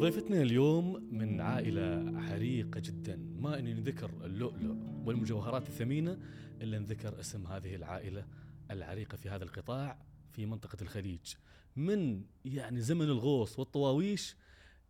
ضيفتنا 0.00 0.42
اليوم 0.42 1.08
من 1.14 1.40
عائلة 1.40 2.12
عريقة 2.20 2.80
جدا 2.80 3.16
ما 3.16 3.58
إني 3.58 3.74
نذكر 3.74 4.10
اللؤلؤ 4.24 4.76
والمجوهرات 5.04 5.68
الثمينة 5.68 6.18
إلا 6.60 6.78
نذكر 6.78 7.20
اسم 7.20 7.46
هذه 7.46 7.74
العائلة 7.74 8.26
العريقة 8.70 9.16
في 9.16 9.30
هذا 9.30 9.44
القطاع 9.44 9.98
في 10.32 10.46
منطقة 10.46 10.76
الخليج 10.82 11.34
من 11.76 12.24
يعني 12.44 12.80
زمن 12.80 13.04
الغوص 13.04 13.58
والطواويش 13.58 14.36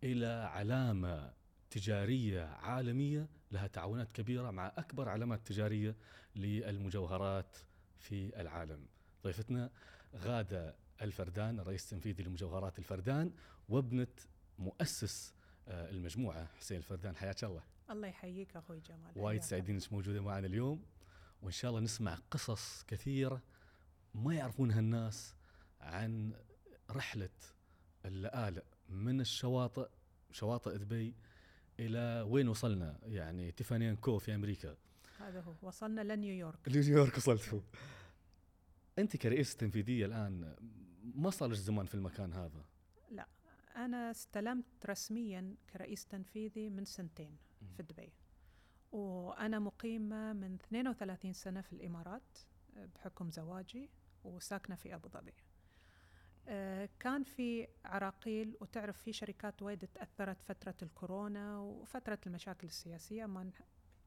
إلى 0.05 0.27
علامة 0.27 1.33
تجارية 1.71 2.45
عالمية 2.45 3.29
لها 3.53 3.67
تعاونات 3.67 4.13
كبيرة 4.13 4.51
مع 4.51 4.73
أكبر 4.79 5.09
علامات 5.09 5.47
تجارية 5.47 5.97
للمجوهرات 6.37 7.57
في 7.99 8.41
العالم. 8.41 8.87
ضيفتنا 9.25 9.71
غادة 10.17 10.75
الفردان 11.03 11.61
الرئيس 11.61 11.85
التنفيذي 11.85 12.23
لمجوهرات 12.23 12.79
الفردان 12.79 13.33
وابنة 13.69 14.07
مؤسس 14.61 15.35
آه، 15.69 15.91
المجموعة. 15.91 16.47
حسين 16.47 16.77
الفردان 16.77 17.17
حياك 17.17 17.45
الله. 17.45 17.63
الله 17.91 18.09
يحييك 18.09 18.57
أخوي 18.57 18.81
جمال. 18.81 19.13
وايد 19.17 19.43
سعيدين 19.43 19.75
إنك 19.75 19.93
موجودة 19.93 20.21
معنا 20.21 20.47
اليوم. 20.47 20.85
وإن 21.43 21.53
شاء 21.53 21.71
الله 21.71 21.81
نسمع 21.81 22.19
قصص 22.31 22.85
كثيرة 22.89 23.43
ما 24.15 24.35
يعرفونها 24.35 24.81
الناس 24.81 25.35
عن 25.81 26.33
رحلة 26.91 27.31
اللآلئ 28.05 28.65
من 28.89 29.21
الشواطئ 29.21 29.89
شواطئ 30.33 30.79
دبي 30.79 31.15
إلى 31.81 32.27
وين 32.29 32.49
وصلنا؟ 32.49 32.99
يعني 33.03 33.53
تيفاني 33.53 33.97
كو 33.97 34.19
في 34.19 34.35
أمريكا. 34.35 34.77
هذا 35.19 35.41
هو. 35.41 35.55
وصلنا 35.63 36.01
لنيويورك. 36.01 36.69
نيويورك 36.69 37.17
وصلتوا 37.17 37.61
أنت 38.99 39.17
كرئيس 39.17 39.57
تنفيذية 39.57 40.07
الآن 40.07 40.57
ما 41.15 41.31
صار 41.31 41.49
لك 41.49 41.57
زمان 41.57 41.87
في 41.87 41.95
المكان 41.95 42.33
هذا؟ 42.33 42.65
أنا 43.77 44.11
استلمت 44.11 44.87
رسميا 44.87 45.57
كرئيس 45.73 46.07
تنفيذي 46.07 46.71
من 46.71 46.85
سنتين 46.85 47.37
في 47.77 47.83
دبي. 47.83 48.13
وأنا 48.93 49.59
مقيمة 49.59 50.33
من 50.33 50.55
32 50.55 51.33
سنة 51.33 51.61
في 51.61 51.73
الإمارات 51.73 52.39
بحكم 52.77 53.31
زواجي 53.31 53.91
وساكنة 54.25 54.77
في 54.77 54.95
أبو 54.95 55.09
ظبي. 55.09 55.35
آه، 56.49 56.89
كان 57.01 57.23
في 57.23 57.69
عراقيل 57.85 58.57
وتعرف 58.61 59.03
في 59.03 59.13
شركات 59.13 59.63
وايد 59.63 59.89
تأثرت 59.95 60.43
فترة 60.43 60.75
الكورونا 60.83 61.59
وفترة 61.59 62.19
المشاكل 62.27 62.67
السياسية 62.67 63.27
ما 63.27 63.51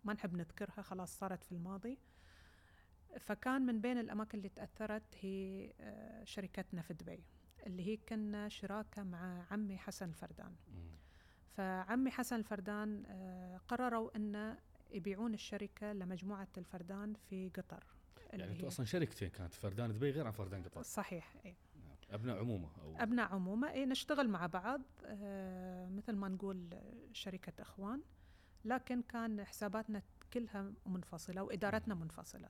ما 0.03 0.14
نحب 0.14 0.36
نذكرها 0.36 0.81
خلاص 0.81 1.19
صارت 1.19 1.44
في 1.44 1.52
الماضي. 1.52 2.00
فكان 3.19 3.61
من 3.61 3.81
بين 3.81 3.97
الأماكن 3.97 4.38
اللي 4.38 4.50
تأثرت 4.50 5.03
هي 5.22 5.72
آه، 5.80 6.23
شركتنا 6.23 6.81
في 6.81 6.94
دبي. 6.94 7.23
اللي 7.67 7.88
هي 7.88 7.97
كنا 7.97 8.50
شراكة 8.50 9.03
مع 9.03 9.45
عمي 9.52 9.78
حسن 9.78 10.09
الفردان 10.09 10.56
فعمي 11.58 12.11
حسن 12.11 12.36
الفردان 12.36 13.03
آه، 13.08 13.58
قرروا 13.67 14.16
إن 14.16 14.58
يبيعون 14.92 15.33
الشركة 15.33 15.94
لمجموعة 15.94 16.47
الفردان 16.58 17.14
في 17.30 17.50
قطر. 17.50 17.84
يعني 18.30 18.52
أنتم 18.52 18.67
أصلا 18.67 18.86
شركتين 18.86 19.30
كانت 19.30 19.53
فردان 19.53 19.94
دبي 19.94 20.11
غير 20.11 20.25
عن 20.25 20.31
فردان 20.31 20.64
قطر. 20.64 20.81
صحيح 20.81 21.36
إيه. 21.45 21.56
أبناء 22.11 22.39
عمومة 22.39 22.69
أو 22.81 22.95
أبناء 22.97 23.34
عمومة 23.34 23.72
إيه 23.72 23.86
نشتغل 23.86 24.30
مع 24.30 24.45
بعض 24.45 24.81
آه 25.06 25.89
مثل 25.89 26.16
ما 26.16 26.28
نقول 26.30 26.69
شركة 27.11 27.61
إخوان. 27.61 28.02
لكن 28.66 29.02
كان 29.02 29.44
حساباتنا 29.45 30.02
كلها 30.34 30.73
منفصلة 30.86 31.44
وإدارتنا 31.44 31.95
منفصلة. 31.95 32.50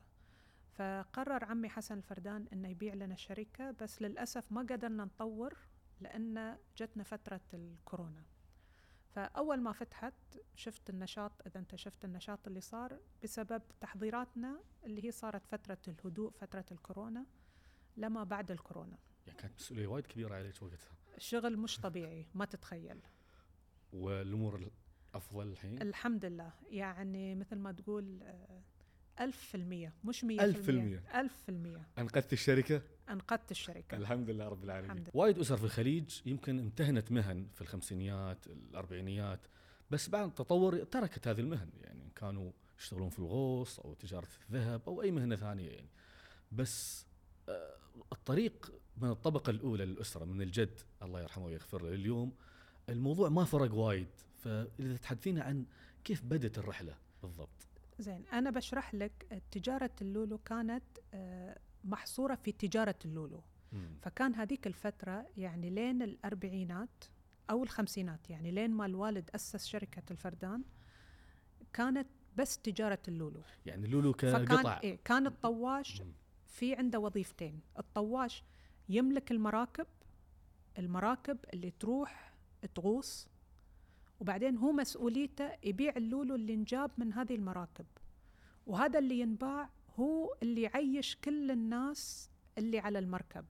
فقرر 0.78 1.44
عمي 1.44 1.68
حسن 1.68 1.96
الفردان 1.96 2.46
إنه 2.52 2.68
يبيع 2.68 2.94
لنا 2.94 3.14
الشركة 3.14 3.70
بس 3.70 4.02
للأسف 4.02 4.52
ما 4.52 4.60
قدرنا 4.60 5.04
نطور 5.04 5.56
لأن 6.00 6.58
جتنا 6.76 7.02
فترة 7.02 7.40
الكورونا. 7.54 8.22
فأول 9.14 9.60
ما 9.60 9.72
فتحت 9.72 10.14
شفت 10.56 10.90
النشاط 10.90 11.32
إذا 11.46 11.60
أنت 11.60 11.74
شفت 11.74 12.04
النشاط 12.04 12.46
اللي 12.46 12.60
صار 12.60 13.00
بسبب 13.22 13.62
تحضيراتنا 13.80 14.60
اللي 14.84 15.04
هي 15.04 15.10
صارت 15.10 15.46
فترة 15.46 15.78
الهدوء 15.88 16.30
فترة 16.30 16.64
الكورونا 16.72 17.26
لما 17.96 18.24
بعد 18.24 18.50
الكورونا. 18.50 18.98
يعني 19.26 19.38
كانت 19.38 19.54
مسؤولية 19.54 19.86
وايد 19.86 20.06
كبيرة 20.06 20.34
عليك 20.34 20.62
وقتها. 20.62 20.96
شغل 21.18 21.56
مش 21.56 21.80
طبيعي 21.80 22.26
ما 22.34 22.44
تتخيل. 22.44 23.00
والأمور 23.92 24.70
الأفضل 25.14 25.46
الحين؟ 25.46 25.82
الحمد 25.82 26.24
لله. 26.24 26.52
يعني 26.70 27.34
مثل 27.34 27.56
ما 27.56 27.72
تقول 27.72 28.22
آه، 28.22 28.62
ألف 29.20 29.36
في 29.36 29.54
المية 29.54 29.92
مش 30.04 30.24
مية 30.24 30.44
ألف 30.44 30.62
في 30.62 30.70
المية. 30.70 31.02
ألف 31.14 31.32
في 31.42 31.48
المية. 31.48 31.88
أنقذت 31.98 32.32
الشركة؟ 32.32 32.82
أنقذت 33.10 33.50
الشركة. 33.50 33.96
الحمد 33.96 34.30
لله 34.30 34.48
رب 34.48 34.64
العالمين. 34.64 34.90
الحمد 34.90 35.10
وايد 35.14 35.38
أسر 35.38 35.56
في 35.56 35.64
الخليج 35.64 36.20
يمكن 36.26 36.58
امتهنت 36.58 37.12
مهن 37.12 37.46
في 37.54 37.60
الخمسينيات 37.60 38.46
الأربعينيات 38.46 39.40
بس 39.90 40.08
بعد 40.08 40.26
التطور 40.26 40.84
تركت 40.84 41.28
هذه 41.28 41.40
المهن. 41.40 41.70
يعني 41.80 42.10
كانوا 42.16 42.52
يشتغلون 42.78 43.08
في 43.08 43.18
الغوص 43.18 43.80
أو 43.80 43.94
تجارة 43.94 44.28
الذهب 44.50 44.82
أو 44.86 45.02
أي 45.02 45.10
مهنة 45.10 45.36
ثانية 45.36 45.70
يعني. 45.70 45.88
بس 46.52 47.06
آه، 47.48 47.76
الطريق 48.12 48.72
من 48.96 49.10
الطبقة 49.10 49.50
الأولى 49.50 49.84
للأسرة 49.84 50.24
من 50.24 50.42
الجد 50.42 50.80
الله 51.02 51.20
يرحمه 51.20 51.44
ويغفر 51.44 51.82
له 51.82 51.94
اليوم 51.94 52.32
الموضوع 52.88 53.28
ما 53.28 53.44
فرق 53.44 53.74
وايد. 53.74 54.08
فإذا 54.34 54.96
تحدثينا 54.96 55.42
عن 55.42 55.64
كيف 56.04 56.22
بدت 56.22 56.58
الرحلة 56.58 56.96
بالضبط. 57.22 57.66
زين 57.98 58.24
أنا 58.32 58.50
بشرح 58.50 58.94
لك 58.94 59.42
تجارة 59.50 59.90
اللولو 60.02 60.38
كانت 60.38 60.84
آه، 61.14 61.58
محصورة 61.84 62.34
في 62.34 62.52
تجارة 62.52 62.98
اللولو 63.04 63.42
مم. 63.72 63.96
فكان 64.02 64.34
هذيك 64.34 64.66
الفترة 64.66 65.26
يعني 65.36 65.70
لين 65.70 66.02
الأربعينات 66.02 67.04
أو 67.50 67.62
الخمسينات 67.62 68.30
يعني 68.30 68.50
لين 68.50 68.70
ما 68.70 68.86
الوالد 68.86 69.30
أسس 69.34 69.66
شركة 69.66 70.02
الفردان 70.10 70.62
كانت 71.72 72.06
بس 72.36 72.58
تجارة 72.58 72.98
اللولو 73.08 73.40
يعني 73.66 73.86
لولو 73.86 74.12
فكان 74.12 74.44
كقطع 74.44 74.80
إيه 74.84 74.98
كان 75.04 75.26
الطواش. 75.26 76.02
في 76.46 76.74
عنده 76.74 76.98
وظيفتين 76.98 77.60
الطواش 77.78 78.44
يملك 78.88 79.30
المراكب 79.30 79.86
المراكب 80.78 81.38
اللي 81.54 81.70
تروح 81.70 82.34
تغوص 82.74 83.28
وبعدين 84.20 84.56
هو 84.56 84.72
مسؤوليته 84.72 85.50
يبيع 85.64 85.96
اللولو 85.96 86.34
اللي 86.34 86.54
انجاب 86.54 86.90
من 86.98 87.12
هذه 87.12 87.34
المراكب. 87.34 87.86
وهذا 88.66 88.98
اللي 88.98 89.20
ينباع 89.20 89.70
هو 89.98 90.34
اللي 90.42 90.62
يعيش 90.62 91.16
كل 91.16 91.50
الناس 91.50 92.30
اللي 92.58 92.78
على 92.78 92.98
المركب. 92.98 93.44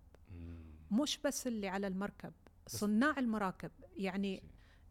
مش 0.90 1.18
بس 1.24 1.46
اللي 1.46 1.68
على 1.68 1.86
المركب 1.86 2.32
صناع 2.66 3.18
المراكب. 3.18 3.70
يعني 3.96 4.42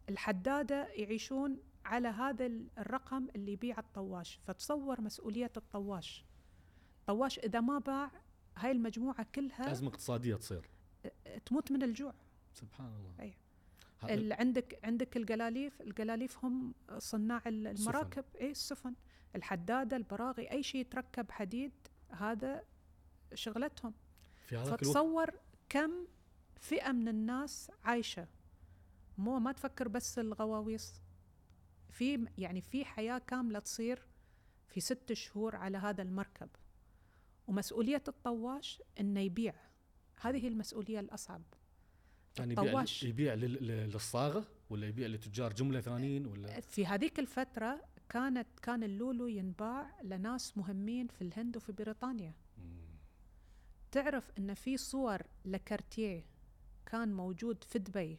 الحدادة 0.08 0.86
يعيشون 0.88 1.58
على 1.84 2.08
هذا 2.08 2.46
ال- 2.46 2.68
الرقم 2.78 3.28
اللي 3.36 3.52
يبيع 3.52 3.78
الطواش. 3.78 4.40
فتصور 4.46 5.00
مسؤولية 5.00 5.52
الطواش. 5.56 6.24
طواش 7.06 7.38
إذا 7.38 7.60
ما 7.60 7.78
باع 7.78 8.10
هاي 8.56 8.70
المجموعة 8.72 9.26
كلها 9.34 9.72
أزمة 9.72 9.88
اقتصادية 9.88 10.34
تصير. 10.36 10.70
تموت 11.46 11.72
من 11.72 11.82
الجوع. 11.82 12.14
سبحان 12.52 12.86
الله. 12.86 13.14
أي. 13.20 13.34
هذا- 14.10 14.36
عندك 14.40 14.78
عندك 14.84 15.16
الجلاليف 15.16 15.80
الجلاليف 15.82 16.44
هم 16.44 16.74
صناع 16.98 17.42
ال- 17.46 17.66
المراكب. 17.66 18.24
اي 18.40 18.50
السفن. 18.50 18.94
الحدادة 19.36 19.96
البراغي 19.96 20.50
أي 20.50 20.62
شيء 20.62 20.80
يتركب 20.80 21.30
حديد 21.30 21.72
هذا 22.10 22.64
شغلتهم. 23.34 23.94
في 24.46 24.52
الوقت 24.52 24.68
فتصور 24.84 25.30
كم 25.68 25.90
فئة 26.60 26.92
من 26.92 27.08
الناس 27.08 27.70
عايشة. 27.84 28.26
مو 29.18 29.38
ما 29.38 29.52
تفكر 29.52 29.88
بس 29.88 30.18
الغواويص. 30.18 30.92
في 31.90 32.26
يعني 32.38 32.60
في 32.60 32.84
حياة 32.84 33.18
كاملة 33.18 33.58
تصير 33.58 34.06
في 34.68 34.80
ست 34.80 35.12
شهور 35.12 35.56
على 35.56 35.78
هذا 35.78 36.02
المركب. 36.02 36.48
ومسؤولية 37.46 38.02
الطواش 38.08 38.82
إنه 39.00 39.20
يبيع. 39.20 39.54
هذه 40.20 40.44
هي 40.44 40.48
المسؤولية 40.48 41.00
الأصعب. 41.00 41.42
يعني 42.38 42.52
يبيع 42.52 42.64
الطواش. 42.64 43.02
يبيع 43.02 43.34
لل- 43.34 43.66
لل- 43.66 43.90
للصاغة 43.90 44.44
ولا 44.70 44.86
يبيع 44.88 45.06
لتجار 45.08 45.52
جملة 45.52 45.80
ثانيين 45.80 46.26
ولا؟ 46.26 46.60
في 46.60 46.86
هذيك 46.86 47.18
الفترة 47.18 47.84
كانت 48.08 48.46
كان 48.62 48.82
اللولو 48.82 49.26
ينباع 49.26 50.00
لناس 50.02 50.56
مهمين 50.58 51.06
في 51.06 51.22
الهند 51.22 51.56
وفي 51.56 51.72
بريطانيا. 51.72 52.34
مم. 52.58 52.84
تعرف 53.92 54.30
إن 54.38 54.54
في 54.54 54.76
صور 54.76 55.22
لكارتيه 55.44 56.24
كان 56.86 57.12
موجود 57.12 57.64
في 57.64 57.78
دبي 57.78 58.18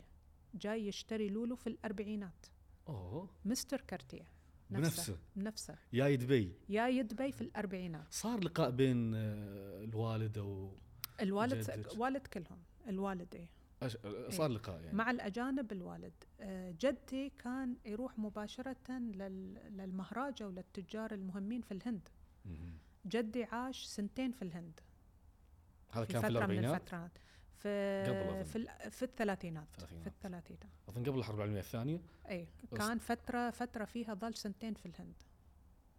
جاي 0.53 0.87
يشتري 0.87 1.29
لولو 1.29 1.55
في 1.55 1.67
الأربعينات. 1.67 2.45
أوه. 2.89 3.29
مستر 3.45 3.81
كارتيه. 3.81 4.27
بنفسه؟ 4.69 5.17
بنفسه 5.35 5.75
يا 5.93 6.15
دبي؟ 6.15 6.53
يا 6.69 7.01
دبي 7.01 7.31
في 7.31 7.41
الأربعينات. 7.41 8.05
صار 8.13 8.43
لقاء 8.43 8.69
بين 8.71 9.13
آه، 9.15 9.83
الوالد 9.83 10.37
أو 10.37 10.71
الوالد. 11.21 11.87
والد 11.97 12.27
كلهم. 12.27 12.59
الوالد 12.87 13.35
إيه. 13.35 13.49
أش- 13.83 14.29
صار 14.29 14.47
لقاء 14.49 14.81
يعني. 14.81 14.97
مع 14.97 15.11
الأجانب 15.11 15.71
الوالد. 15.71 16.13
آه، 16.39 16.75
جدي 16.81 17.29
كان 17.29 17.75
يروح 17.85 18.19
مباشرة 18.19 18.91
لل- 18.91 19.57
وللتجار 20.41 21.13
المهمين 21.13 21.61
في 21.61 21.71
الهند. 21.71 22.09
جدي 23.05 23.43
عاش 23.43 23.83
سنتين 23.85 24.31
في 24.31 24.41
الهند. 24.41 24.79
هذا 25.91 26.05
في 26.05 26.13
كان 26.13 26.21
في 26.21 26.27
فترة 26.27 26.29
من 26.29 26.37
الأربعينات؟ 26.37 26.81
الفترات. 26.81 27.11
في 27.57 28.03
قبل 28.07 28.29
أظن. 28.29 28.43
في, 28.43 28.89
في 28.91 29.03
الثلاثينات. 29.03 29.67
في 30.03 30.07
الثلاثينات. 30.07 30.63
أظن 30.89 31.03
قبل 31.03 31.19
الحرب 31.19 31.35
العالميه 31.35 31.59
الثانية 31.59 32.01
اي 32.29 32.47
كان 32.77 32.97
فترة 32.97 33.49
فترة 33.49 33.85
فيها 33.85 34.13
ظل 34.13 34.33
سنتين 34.35 34.73
في 34.73 34.85
الهند. 34.85 35.13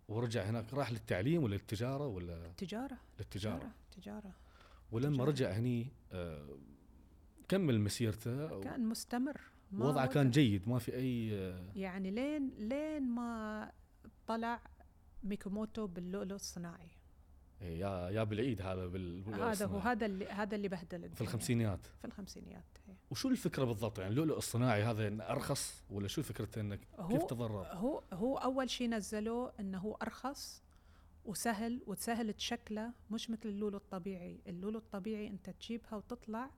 ورجع 0.09 0.43
هناك. 0.43 0.75
راح 0.75 0.93
للتعليم 0.93 1.43
ولا 1.43 1.55
للتجارة 1.55 2.07
ولا؟ 2.07 2.53
تجارة. 2.57 2.97
للتجارة. 3.19 3.59
تجارة. 3.59 3.73
تجارة. 3.97 4.33
ولما 4.93 5.17
تجارة. 5.17 5.29
رجع 5.31 5.51
هني 5.53 5.87
آه، 6.13 6.49
كمل 7.49 7.81
مسيرته 7.81 8.61
كان 8.61 8.89
مستمر 8.89 9.41
وضعه 9.73 10.07
كان. 10.07 10.31
جيد 10.31 10.69
ما 10.69 10.79
في 10.79 10.95
أي 10.95 11.29
يعني 11.77 12.11
لين 12.11 12.51
لين 12.59 13.03
ما 13.03 13.73
طلع 14.27 14.61
ميكوموتو 15.23 15.87
باللؤلؤ 15.87 16.35
الصناعي 16.35 16.89
إيه، 17.63 17.81
يا 17.81 18.11
يا 18.11 18.25
بالعيد 18.25 18.63
هذا 18.63 18.87
بال 18.87 19.25
هذا 19.35 19.67
هو. 19.67 19.79
هذا 19.79 20.07
اللي 20.07 20.27
هذا 20.27 20.57
اللي 20.57 20.69
بهدل 20.69 20.89
في 20.89 20.95
الدنيا. 21.07 21.21
الخمسينيات 21.21 21.87
في 22.01 22.05
الخمسينيات 22.05 22.65
إيه. 22.89 22.95
وشو 23.11 23.29
الفكرة 23.29 23.65
بالضبط 23.65 23.99
يعني 23.99 24.11
اللؤلؤ 24.11 24.37
الصناعي 24.39 24.83
هذا 24.83 25.09
إنه 25.09 25.25
أرخص 25.25 25.85
ولا 25.91 26.09
شو 26.09 26.23
فكرته 26.23 26.61
إنك 26.61 26.81
كيف 27.09 27.25
تضرر 27.25 27.67
هو 27.67 28.03
هو 28.13 28.37
أول 28.37 28.71
شيء 28.71 28.89
نزلوه 28.89 29.53
إنه 29.61 29.79
هو 29.79 29.95
أرخص 29.95 30.63
وسهل 31.25 31.83
وسهل 31.87 32.33
تشكله 32.33 32.93
مش 33.11 33.31
مثل 33.31 33.49
اللولو 33.49 33.77
الطبيعي 33.77 34.41
اللولو 34.47 34.79
الطبيعي 34.79 35.29
أنت 35.29 35.51
تجيبها 35.51 35.97
وتطلع 35.97 36.51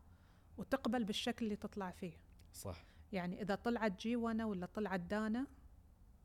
وتقبل 0.59 1.05
بالشكل 1.05 1.45
اللي 1.45 1.57
تطلع 1.57 1.91
فيه. 1.91 2.13
صح. 2.53 2.85
يعني 3.13 3.43
إذا 3.43 3.55
طلعت 3.55 4.01
جيونة 4.01 4.47
ولا 4.47 4.67
طلعت 4.67 5.01
دانة 5.01 5.47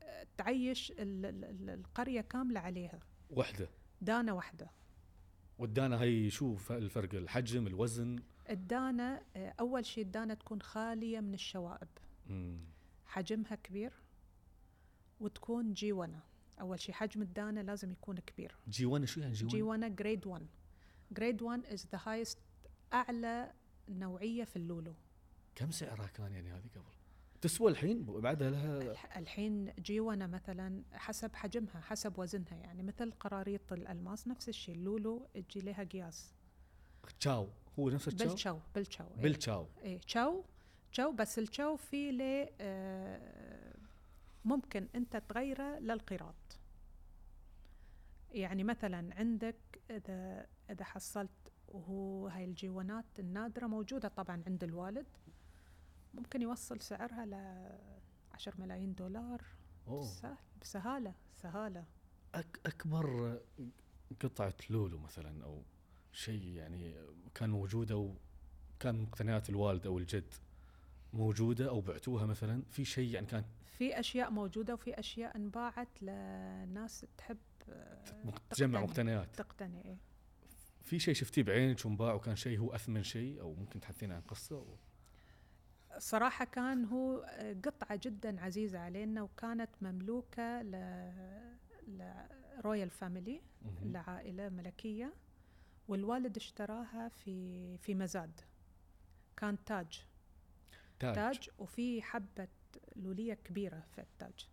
آه، 0.02 0.26
تعيش 0.36 0.90
ال- 0.90 1.26
ال- 1.26 1.44
ال- 1.44 1.70
القرية 1.70 2.20
كاملة 2.20 2.60
عليها. 2.60 3.00
وحدة. 3.30 3.68
دانة 4.00 4.32
واحدة 4.32 4.70
والدانة 5.58 5.96
هي 5.96 6.30
شو 6.30 6.56
الفرق 6.70 7.14
الحجم 7.14 7.66
الوزن. 7.66 8.18
الدانة 8.50 9.20
آه، 9.36 9.54
أول 9.60 9.86
شيء 9.86 10.04
الدانة 10.04 10.34
تكون 10.34 10.62
خالية 10.62 11.20
من 11.20 11.34
الشوائب. 11.34 11.88
مم. 12.26 12.58
حجمها 13.06 13.54
كبير 13.54 13.92
وتكون 15.20 15.72
جيونة 15.72 16.20
أول 16.60 16.80
شيء 16.80 16.94
حجم 16.94 17.22
الدانة 17.22 17.62
لازم 17.62 17.90
يكون 17.92 18.16
كبير. 18.16 18.56
جيوانة 18.68 19.06
شو 19.06 19.20
يعني 19.20 19.32
جيوانة؟ 19.32 19.54
جيونة 19.56 19.88
grade 19.88 20.26
1 20.26 20.46
grade 21.12 21.42
1 21.42 21.66
is 21.66 21.80
the 21.80 21.98
highest 21.98 22.38
أعلى 22.92 23.52
نوعية 23.88 24.44
في 24.44 24.56
اللولو. 24.56 24.94
كم 25.54 25.70
سعرها 25.70 26.06
كان 26.06 26.32
يعني 26.32 26.50
هذه 26.52 26.68
قبل؟ 26.74 26.84
تسوى 27.40 27.70
الحين؟ 27.70 28.04
بعدها 28.04 28.50
لها 28.50 28.78
الح- 28.78 29.16
الحين 29.16 29.72
جيونة 29.78 30.26
مثلا 30.26 30.82
حسب 30.92 31.34
حجمها 31.34 31.80
حسب 31.80 32.18
وزنها. 32.18 32.54
يعني 32.54 32.82
مثل 32.82 33.12
قراريط 33.12 33.72
الألماس 33.72 34.28
نفس 34.28 34.48
الشيء. 34.48 34.74
اللولو 34.74 35.26
تجي 35.34 35.60
لها 35.60 35.84
قياس. 35.84 36.32
تشاو. 37.20 37.48
هو 37.78 37.90
نفس 37.90 38.08
التشاو؟ 38.08 38.28
بالتشو 38.34 38.58
بالتشو 38.74 39.04
إيه. 39.16 39.22
بالتشاو. 39.22 39.66
إيه 39.82 39.98
تشو 39.98 40.42
تشو 40.92 41.12
بس 41.12 41.38
التشو 41.38 41.76
في 41.76 42.12
له 42.12 42.48
آه، 42.60 43.74
ممكن 44.44 44.88
أنت 44.94 45.16
تغيره 45.28 45.78
للقيراط 45.78 46.34
يعني 48.32 48.64
مثلا 48.64 49.14
عندك 49.14 49.56
إذا 49.90 50.46
إذا 50.70 50.84
حصلت 50.84 51.30
وهو 51.68 52.28
هاي 52.28 52.44
الجيوانات 52.44 53.04
النادرة 53.18 53.66
موجودة 53.66 54.08
طبعا 54.08 54.42
عند 54.46 54.64
الوالد. 54.64 55.06
ممكن 56.14 56.42
يوصل 56.42 56.80
سعرها 56.80 57.26
ل 57.26 57.34
10 58.34 58.54
ملايين 58.60 58.94
دولار. 58.94 59.42
أوه. 59.88 60.02
سهل 60.04 60.36
بسهالة 60.60 61.14
سهالة. 61.32 61.84
أك 62.34 62.60
أكبر 62.66 63.38
قطعة 64.20 64.54
لولو 64.70 64.98
مثلا 64.98 65.44
أو 65.44 65.62
شيء 66.12 66.42
يعني 66.46 66.94
كان 67.34 67.50
موجودة 67.50 67.96
وكان 67.96 69.02
مقتنيات 69.02 69.50
الوالد 69.50 69.86
أو 69.86 69.98
الجد 69.98 70.34
موجودة 71.12 71.68
أو 71.68 71.80
بعتوها 71.80 72.26
مثلا؟ 72.26 72.62
في 72.70 72.84
شيء 72.84 73.10
يعني 73.14 73.26
كان 73.26 73.44
في 73.78 74.00
أشياء 74.00 74.30
موجودة 74.30 74.74
وفي 74.74 74.98
أشياء 74.98 75.36
انباعت 75.36 76.02
لناس 76.02 77.06
تحب 77.18 77.38
آه، 77.68 78.04
تجمع. 78.50 78.80
مقتنيات. 78.80 79.36
تقتني 79.36 79.84
إيه. 79.84 79.96
في 80.84 80.98
شيء 80.98 81.14
شفتيه 81.14 81.42
بعينك 81.42 81.86
وانباع 81.86 82.14
وكان 82.14 82.36
شيء 82.36 82.58
هو 82.58 82.74
أثمن 82.74 83.02
شيء 83.02 83.40
أو 83.40 83.54
ممكن 83.54 83.80
تحدثينا 83.80 84.14
عن 84.14 84.20
قصة؟ 84.20 84.56
و... 84.56 84.76
صراحة 85.98 86.44
كان 86.44 86.84
هو 86.84 87.26
قطعة 87.64 88.00
جدا 88.02 88.40
عزيزة 88.40 88.78
علينا 88.78 89.22
وكانت 89.22 89.70
مملوكة 89.80 90.62
ل 90.62 90.74
royal 91.88 92.90
family. 92.90 93.40
لعائلة 93.82 94.48
ملكية 94.48 95.14
والوالد 95.88 96.36
اشتراها 96.36 97.08
في 97.08 97.78
في 97.78 97.94
مزاد. 97.94 98.40
كان 99.36 99.64
تاج. 99.64 100.04
تاج, 100.98 101.14
تاج 101.14 101.50
وفي 101.58 102.02
حبة 102.02 102.48
لولية 102.96 103.34
كبيرة 103.34 103.80
في 103.94 104.00
التاج. 104.00 104.48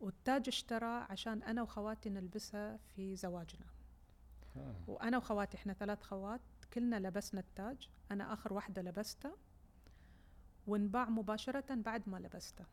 والتاج 0.00 0.48
اشتراه 0.48 1.06
عشان 1.10 1.42
أنا 1.42 1.62
وخواتي 1.62 2.10
نلبسها 2.10 2.76
في 2.76 3.16
زواجنا. 3.16 3.75
آه. 4.56 4.74
وأنا 4.86 5.16
وخواتي 5.18 5.56
إحنا 5.56 5.72
ثلاث 5.72 6.02
خوات 6.02 6.40
كلنا 6.74 7.00
لبسنا 7.08 7.40
التاج. 7.40 7.88
أنا 8.10 8.32
آخر 8.32 8.52
واحدة 8.52 8.82
لبسته. 8.82 9.36
وانباع 10.66 11.08
مباشرة 11.08 11.74
بعد 11.74 12.08
ما 12.08 12.16
لبسته. 12.16 12.64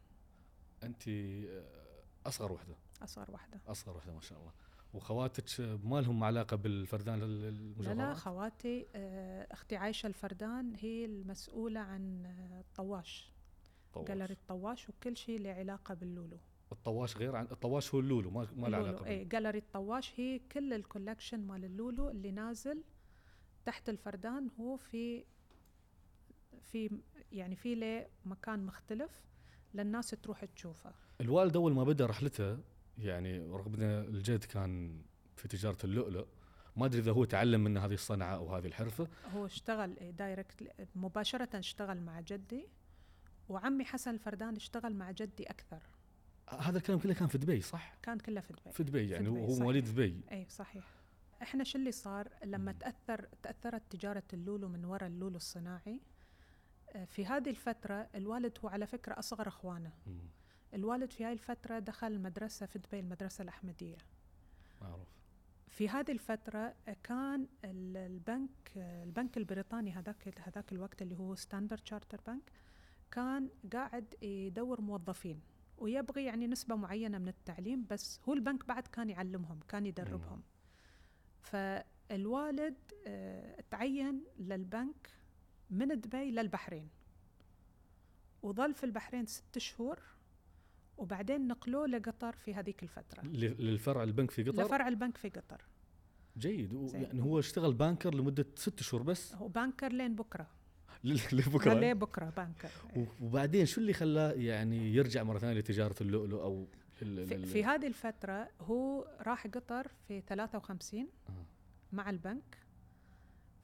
انت 0.84 1.08
آه، 1.08 2.04
أصغر 2.26 2.52
وحده 2.52 2.76
أصغر 3.02 3.32
واحدة. 3.32 3.60
أصغر 3.68 3.98
وحده 3.98 4.14
ما 4.14 4.22
شاء 4.22 4.40
الله. 4.40 4.52
وخواتك 4.94 5.44
ما 5.84 6.02
لهم 6.02 6.24
علاقة 6.24 6.58
بالفردان 6.58 7.20
لل- 7.20 7.42
لا 7.42 7.50
المجوهرات؟ 7.50 7.98
لا 7.98 8.14
خواتي 8.14 8.88
آه، 8.96 9.48
أختي 9.52 9.76
عايشة 9.76 10.08
الفردان 10.08 10.76
هي 10.80 11.06
المسؤولة 11.06 11.80
عن 11.80 12.26
الطواش 12.60 13.32
طواش. 13.94 14.08
جاليري 14.08 14.34
الطواش 14.34 14.90
وكل 14.90 15.18
شيء 15.18 15.40
له 15.40 15.50
علاقة 15.52 15.94
باللولو. 15.94 16.38
الطواش 16.74 17.18
غير 17.18 17.36
عن 17.36 17.48
الطواش 17.52 17.94
هو 17.94 18.00
اللولو 18.00 18.30
ما 18.30 18.48
ما 18.56 18.68
له 18.68 18.78
علاقة 18.78 19.06
اي 19.06 19.26
جاليري 19.26 19.58
الطواش 19.58 20.20
هي 20.20 20.40
كل 20.40 20.74
ال 20.74 20.80
collection 20.80 21.48
مال 21.48 21.66
اللولو 21.66 22.10
اللي 22.10 22.32
نازل 22.32 22.84
تحت 23.66 23.90
الفردان 23.90 24.50
هو 24.60 24.78
في 24.78 25.26
في 26.62 26.90
يعني 27.32 27.56
في 27.56 27.76
له 27.76 28.08
مكان 28.26 28.66
مختلف 28.66 29.22
للناس 29.74 30.10
تروح 30.10 30.46
تشوفه. 30.46 30.92
الوالد 31.22 31.56
أول 31.56 31.74
ما 31.74 31.84
بدأ 31.84 32.06
رحلته 32.06 32.58
يعني 32.98 33.40
رغم 33.40 33.74
إن 33.74 33.82
الجد 33.84 34.44
كان 34.44 35.02
في 35.36 35.48
تجارة 35.48 35.78
اللؤلؤ 35.84 36.26
ما 36.76 36.86
أدري 36.86 37.00
إذا 37.00 37.12
هو 37.12 37.26
تعلم 37.26 37.64
من 37.64 37.78
هذه 37.78 37.94
الصنعة 37.94 38.36
أو 38.36 38.56
هذه 38.56 38.66
الحرفة. 38.66 39.08
هو 39.34 39.46
اشتغل 39.46 40.16
direct 40.18 40.72
مباشرة 40.96 41.60
اشتغل 41.60 42.02
مع 42.02 42.20
جدي 42.20 42.68
وعمي 43.50 43.86
حسن 43.86 44.12
الفردان 44.12 44.56
اشتغل 44.56 44.96
مع 44.96 45.12
جدي 45.12 45.44
أكثر. 45.44 45.82
هذا 46.50 46.78
الكلام 46.78 47.00
كله 47.00 47.14
كان 47.14 47.28
في 47.28 47.38
دبي 47.38 47.62
صح؟ 47.62 47.94
كان 48.02 48.18
كله 48.20 48.42
في 48.42 48.54
دبي 48.54 48.72
في 48.72 48.84
دبي 48.84 49.10
يعني 49.10 49.26
دبي، 49.30 49.40
هو. 49.40 49.60
مواليد 49.60 49.86
دبي 49.86 50.22
اي 50.32 50.46
صحيح 50.50 50.86
إحنا 51.42 51.64
شو 51.64 51.78
اللي 51.78 51.92
صار 51.92 52.30
لما. 52.44 52.72
تأثر 52.72 53.28
تأثرت 53.44 53.82
تجارة 53.90 54.24
اللولو 54.34 54.68
من 54.70 54.86
وراء 54.86 55.08
اللولو 55.10 55.36
الصناعي 55.36 56.00
آه، 56.96 57.06
في 57.06 57.26
هذه 57.26 57.50
الفترة 57.50 58.10
الوالد 58.16 58.58
هو 58.64 58.70
على 58.70 58.88
فكرة 58.88 59.20
أصغر 59.20 59.48
أخوانه 59.48 59.92
مم. 60.08 60.20
الوالد 60.74 61.12
في 61.12 61.24
هاي 61.26 61.34
الفترة 61.34 61.80
دخل 61.80 62.20
مدرسة 62.20 62.66
في 62.66 62.80
دبي 62.80 63.00
المدرسة 63.00 63.42
الأحمدية 63.42 63.98
معروف 64.82 65.08
في 65.68 65.90
هذه 65.90 66.12
الفترة 66.12 66.76
كان 67.04 67.48
ال- 67.66 67.98
البنك 67.98 68.72
البنك 68.78 69.38
البريطاني 69.38 69.92
هذاك 69.92 70.40
هذاك 70.48 70.72
الوقت 70.72 71.02
اللي 71.02 71.16
هو 71.16 71.36
ستاندرد 71.36 71.88
شارتر 71.88 72.22
بنك 72.28 72.52
كان 73.12 73.50
قاعد 73.74 74.16
يدور 74.22 74.82
موظفين 74.82 75.42
ويبغي 75.84 76.24
يعني 76.26 76.48
نسبة 76.48 76.76
معينة 76.76 77.18
من 77.18 77.28
التعليم 77.28 77.86
بس 77.90 78.20
هو 78.30 78.34
البنك 78.34 78.66
بعد 78.68 78.88
كان 78.88 79.10
يعلمهم 79.10 79.60
كان 79.68 79.86
يدربهم. 79.86 80.42
فالوالد 81.42 82.76
آه، 83.08 83.64
تعين 83.72 84.24
للبنك 84.40 85.10
من 85.70 85.88
دبي 85.88 86.32
للبحرين. 86.32 86.90
وظل 88.44 88.74
في 88.74 88.84
البحرين 88.84 89.26
ست 89.26 89.58
شهور 89.58 90.00
وبعدين 90.98 91.48
نقلوه 91.48 91.88
لقطر 91.88 92.32
في 92.36 92.54
هذيك 92.54 92.84
الفترة. 92.84 93.22
للفرع 93.24 94.04
البنك 94.04 94.32
في 94.32 94.44
قطر؟ 94.44 94.64
لفرع 94.66 94.88
البنك 94.88 95.18
في 95.18 95.30
قطر. 95.30 95.62
جيد. 96.38 96.74
يعني 96.94 97.22
هو 97.24 97.40
اشتغل 97.40 97.74
banker 97.74 98.14
لمدة 98.16 98.46
ست 98.56 98.82
شهور 98.84 99.04
بس؟ 99.04 99.36
هو 99.36 99.48
banker 99.48 99.92
لين 99.94 100.16
بكرة. 100.16 100.44
ل- 100.44 100.63
لبكرة 101.34 101.74
لين 101.74 101.94
بكرة 102.00 102.30
banker 102.30 102.70
و- 102.96 103.06
وبعدين 103.22 103.66
شو 103.66 103.82
اللي 103.82 103.94
خلاه 103.94 104.32
يعني 104.32 104.94
يرجع 104.96 105.24
مرة 105.24 105.40
ثانية 105.40 105.60
لتجارة 105.60 105.96
اللؤلؤ 106.02 106.42
أو 106.42 106.68
في, 107.00 107.46
في 107.46 107.64
هذه 107.66 107.88
الفترة 107.88 108.50
هو 108.62 109.08
راح 109.22 109.48
قطر 109.48 109.88
في 110.08 110.22
53 110.22 111.08
آه. 111.30 111.34
مع 111.92 112.10
البنك 112.10 112.58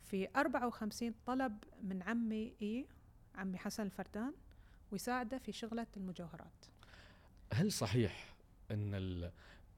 في 0.05 0.27
54 0.35 1.13
طلب 1.25 1.57
من 1.83 2.01
عمي 2.03 2.53
إي 2.61 2.85
عمي 3.35 3.57
حسن 3.57 3.83
الفردان 3.83 4.33
ويساعده 4.91 5.37
في 5.37 5.51
شغلة 5.51 5.87
المجوهرات 5.97 6.65
هل 7.53 7.71
صحيح 7.71 8.33
إن 8.71 8.93
ال 8.95 9.23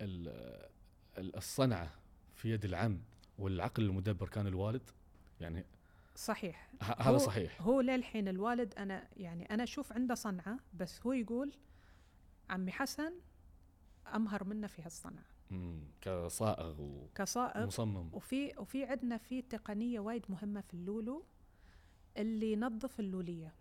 ال 0.02 0.28
ال- 1.18 1.36
الصنعة 1.36 1.92
في 2.36 2.52
يد 2.54 2.66
العم 2.66 3.00
والعقل 3.40 3.84
المدبر 3.84 4.30
كان 4.30 4.48
الوالد؟ 4.48 4.90
يعني 5.42 5.66
صحيح. 6.22 6.72
هذا 6.82 7.18
صحيح. 7.18 7.62
هو 7.62 7.82
للحين 7.82 8.28
الوالد 8.28 8.74
أنا 8.74 9.08
يعني 9.18 9.46
أنا 9.46 9.64
أشوف 9.64 9.94
عنده 9.94 10.16
صنعة 10.16 10.60
بس 10.74 11.02
هو 11.02 11.14
يقول 11.14 11.54
عمي 12.50 12.72
حسن 12.72 13.14
أمهر 14.16 14.44
منه 14.44 14.68
في 14.68 14.82
هالصنعة. 14.82 15.26
مم. 15.52 15.80
كصائغ 16.02 17.06
كصائغ. 17.16 17.64
ومصمم. 17.64 18.10
وفي 18.14 18.54
وفي 18.58 18.86
عندنا 18.86 19.18
في 19.18 19.42
تقنية 19.42 20.00
وايد 20.00 20.26
مهمة 20.30 20.62
في 20.62 20.74
اللولو 20.74 21.26
اللي 22.18 22.52
ينظف 22.52 23.00
اللولية. 23.00 23.54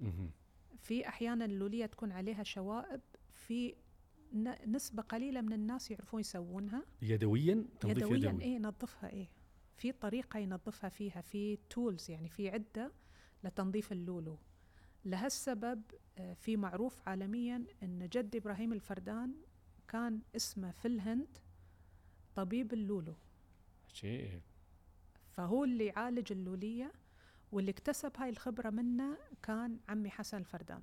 مهم. 0.00 0.30
في 0.78 1.08
أحيانا 1.08 1.44
اللولية 1.44 1.86
تكون 1.86 2.12
عليها 2.12 2.42
شوائب 2.42 3.00
في 3.32 3.74
نسبة 4.66 5.02
قليلة 5.02 5.40
من 5.40 5.52
الناس 5.52 5.90
يعرفون 5.90 6.20
يسوونها. 6.20 6.82
يدويا؟ 7.02 7.64
تنظيف 7.80 7.96
يدويا 7.96 8.16
يدوي. 8.16 8.42
إيه 8.42 8.54
ينظفها 8.54 9.10
إيه. 9.10 9.28
في 9.82 9.92
طريقة 9.92 10.38
ينظفها 10.38 10.90
فيها 10.90 11.20
في 11.20 11.58
تولز 11.70 12.10
يعني 12.10 12.28
في 12.28 12.50
عدة 12.50 12.92
لتنظيف 13.44 13.92
اللولو. 13.92 14.38
لهالسبب 15.04 15.82
آه، 16.18 16.34
في 16.34 16.56
معروف 16.56 17.08
عالميا 17.08 17.64
إن 17.82 18.08
جد 18.08 18.36
إبراهيم 18.36 18.72
الفردان 18.72 19.34
كان 19.88 20.20
اسمه 20.36 20.70
في 20.70 20.88
الهند 20.88 21.38
طبيب 22.34 22.72
اللولو. 22.72 23.14
شيء 23.92 24.40
فهو 25.30 25.64
اللي 25.64 25.86
يعالج 25.86 26.32
اللولية 26.32 26.92
واللي 27.52 27.70
اكتسب 27.70 28.12
هاي 28.16 28.28
الخبرة 28.28 28.70
منه 28.70 29.18
كان 29.42 29.78
عمي 29.88 30.10
حسن 30.10 30.38
الفردان. 30.38 30.82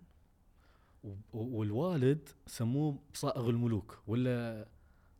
والوالد 1.33 2.29
سموه 2.47 2.99
صائغ 3.13 3.49
الملوك 3.49 3.99
ولا 4.07 4.67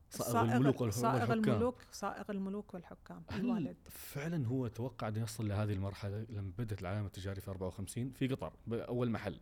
صائغ 0.09 0.55
الملوك 0.55 0.75
والح- 0.81 0.89
صائغ 0.89 1.13
والحكام. 1.31 1.53
الملوك 1.53 1.75
صائغ 1.91 2.23
الملوك 2.31 2.73
والحكام. 2.73 3.23
الوالد. 3.33 3.77
فعلا 3.89 4.47
هو 4.47 4.67
توقع 4.67 5.07
انه 5.07 5.21
يصل 5.21 5.47
لهذه 5.47 5.73
المرحلة 5.73 6.25
لما 6.29 6.51
بدأت 6.57 6.81
العلامه 6.81 7.07
التجاريه 7.07 7.41
في 7.41 7.51
54 7.51 8.11
في 8.11 8.27
قطر 8.27 8.53
باول 8.67 9.09
محل. 9.11 9.39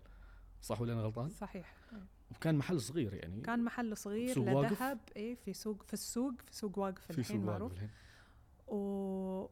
صح 0.61 0.81
ولا 0.81 0.93
أنا 0.93 1.01
غلطان؟ 1.01 1.29
صحيح. 1.29 1.73
وكان 2.31 2.55
محل 2.55 2.81
صغير 2.81 3.13
يعني. 3.13 3.41
كان 3.41 3.63
محل 3.63 3.97
صغير؟ 3.97 4.39
لذهب 4.39 4.99
إيه 5.15 5.35
في 5.35 5.53
سوق 5.53 5.83
في 5.83 5.93
السوق 5.93 6.33
في 6.45 6.55
سوق 6.55 6.79
واقف 6.79 7.01
في 7.03 7.09
الحين 7.19 7.23
سوق 7.37 7.45
معروف. 7.45 7.71
الحين. 7.73 7.89
و... 8.67 8.77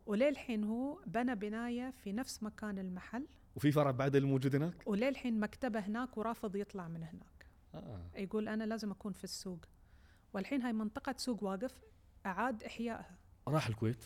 وللحين 0.05 0.63
هو 0.63 1.00
بنى 1.07 1.36
بناية 1.36 1.93
في 2.03 2.13
نفس 2.13 2.43
مكان 2.43 2.79
المحل. 2.79 3.27
وفي 3.55 3.72
فرع 3.72 3.91
بعد 3.91 4.15
الموجود 4.15 4.55
هناك؟ 4.55 4.74
وللحين 4.86 5.39
مكتبة 5.39 5.79
هناك 5.79 6.17
ورافض 6.17 6.55
يطلع 6.55 6.88
من 6.88 7.03
هناك. 7.03 7.45
آه. 7.75 8.01
يقول 8.15 8.48
أنا 8.50 8.63
لازم 8.63 8.91
أكون 8.91 9.12
في 9.13 9.24
السوق. 9.24 9.60
والحين 10.36 10.62
هاي 10.62 10.74
منطقة 10.74 11.15
سوق 11.18 11.44
واقف 11.44 11.82
أعاد 12.25 12.63
إحيائها. 12.63 13.18
راح 13.48 13.68
الكويت 13.68 14.04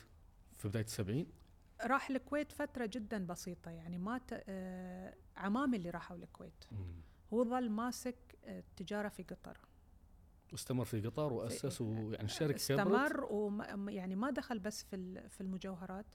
في 0.57 0.67
بداية 0.67 0.83
السبعين؟ 0.83 1.27
راح 1.81 2.09
الكويت 2.09 2.51
فترة 2.51 2.86
جدا 2.86 3.25
بسيطة 3.25 3.71
يعني 3.71 3.98
ما. 3.98 4.19
آه، 4.33 5.15
عمامي 5.38 5.77
اللي 5.77 5.89
راحوا 5.89 6.17
الكويت. 6.17 6.63
هو 7.33 7.43
ظل 7.43 7.69
ماسك 7.69 8.15
آه، 8.45 8.59
التجارة 8.59 9.09
في 9.09 9.24
قطر. 9.24 9.57
واستمر 10.51 10.86
في 10.86 11.01
قطر 11.01 11.33
وأسس 11.33 11.77
في- 11.77 11.83
ويعني 11.83 12.27
كبرت. 12.27 12.55
استمر 12.55 13.25
وما 13.29 13.91
يعني 13.91 14.15
ما 14.15 14.29
دخل 14.29 14.59
بس 14.59 14.83
في 14.83 15.29
في 15.29 15.41
المجوهرات. 15.41 16.05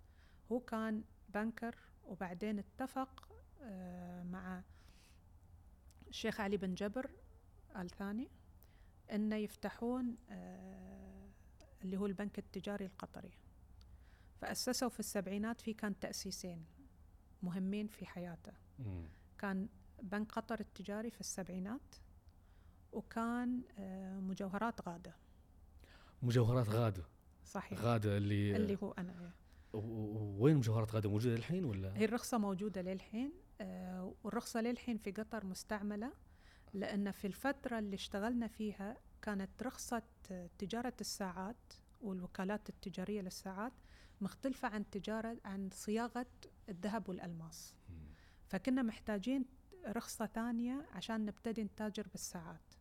هو 0.52 0.60
كان 0.60 1.04
بنكر 1.28 1.74
وبعدين 2.04 2.58
اتفق 2.58 3.28
آه، 3.62 4.22
مع 4.22 4.62
الشيخ 6.08 6.40
علي 6.40 6.56
بن 6.56 6.74
جبر 6.74 7.10
آل 7.76 7.90
ثاني 7.90 8.28
انه 9.12 9.36
يفتحون 9.36 10.16
آه، 10.30 11.28
اللي 11.82 11.96
هو 11.96 12.06
البنك 12.06 12.38
التجاري 12.38 12.86
القطري. 12.86 13.32
فأسسوا 14.40 14.88
في 14.88 15.00
السبعينات 15.00 15.60
في 15.60 15.72
كان 15.74 15.98
تأسيسين 16.00 16.64
مهمين 17.42 17.86
في 17.86 18.06
حياته. 18.06 18.52
مم. 18.78 19.04
كان 19.38 19.68
بنك 20.02 20.32
قطر 20.32 20.60
التجاري 20.60 21.10
في 21.10 21.20
السبعينات 21.20 21.94
وكان 22.92 23.62
آه، 23.78 24.20
مجوهرات 24.20 24.88
غادة. 24.88 25.14
مجوهرات 26.22 26.68
غادة. 26.68 27.04
صحيح. 27.44 27.80
غادة 27.80 28.16
اللي, 28.16 28.56
اللي 28.56 28.78
هو 28.82 28.92
أنا 28.92 29.12
إيه. 29.74 29.80
وين 30.38 30.56
مجوهرات 30.56 30.94
غادة؟ 30.94 31.08
موجودة 31.08 31.34
الحين 31.34 31.64
ولا؟ 31.64 31.96
هي 31.96 32.04
الرخصة 32.04 32.38
موجودة 32.38 32.82
للحين 32.82 33.32
آه، 33.60 34.14
والرخصة 34.24 34.60
للحين 34.60 34.96
في 34.98 35.10
قطر 35.10 35.46
مستعملة. 35.46 36.12
لأن 36.74 37.10
في 37.10 37.26
الفترة 37.26 37.78
اللي 37.78 37.94
اشتغلنا 37.94 38.46
فيها 38.46 38.96
كانت 39.22 39.62
رخصة 39.62 40.02
آه، 40.30 40.50
تجارة 40.58 40.94
الساعات 41.00 41.72
والوكالات 42.00 42.68
التجارية 42.68 43.20
للساعات 43.20 43.72
مختلفة 44.20 44.68
عن 44.68 44.90
تجارة 44.90 45.36
عن 45.44 45.70
صياغة 45.72 46.26
الذهب 46.68 47.08
والألماس. 47.08 47.74
فكنا 48.46 48.82
محتاجين 48.82 49.44
رخصة 49.86 50.26
ثانية 50.26 50.86
عشان 50.92 51.24
نبتدي 51.24 51.64
نتاجر 51.64 52.06
بالساعات. 52.08 52.74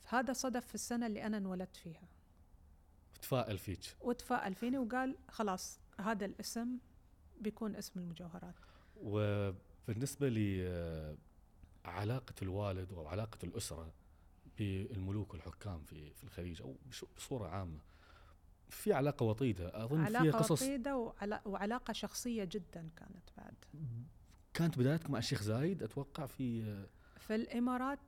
فهذا 0.00 0.32
صدف 0.32 0.66
في 0.66 0.74
السنة 0.74 1.06
اللي 1.06 1.26
أنا 1.26 1.36
انولدت 1.36 1.76
فيها. 1.76 2.08
تفائل 3.22 3.58
فيك. 3.58 3.96
وتفائل 4.00 4.54
فيني 4.54 4.78
وقال 4.78 5.16
خلاص 5.28 5.80
هذا 6.00 6.24
الاسم 6.24 6.78
بيكون 7.40 7.76
اسم 7.76 8.00
المجوهرات. 8.00 8.54
وبالنسبة 8.96 10.28
لعلاقه 11.88 12.34
الوالد 12.42 12.92
أو 12.92 13.06
علاقة 13.06 13.38
الأسرة 13.44 13.92
بالملوك 14.58 15.32
والحكام 15.34 15.82
في 15.82 16.10
في 16.14 16.24
الخليج 16.24 16.62
أو 16.62 16.76
بصورة 17.16 17.48
عامة. 17.48 17.78
في 18.70 18.92
علاقة 18.92 19.24
وطيدة. 19.26 19.84
أظن 19.84 20.04
فيها 20.04 20.18
علاقة 20.18 20.38
قصص 20.38 20.62
وطيدة 20.62 20.96
وعلا- 20.96 21.42
وعلاقة 21.48 21.92
شخصية 21.92 22.44
جدا 22.44 22.88
كانت 22.96 23.28
بعد. 23.36 23.54
كانت 24.54 24.78
بدايتك 24.78 25.10
مع 25.10 25.18
الشيخ 25.18 25.42
زايد؟ 25.42 25.82
أتوقع 25.82 26.26
في 26.26 26.62
في 27.18 27.34
الإمارات 27.34 27.98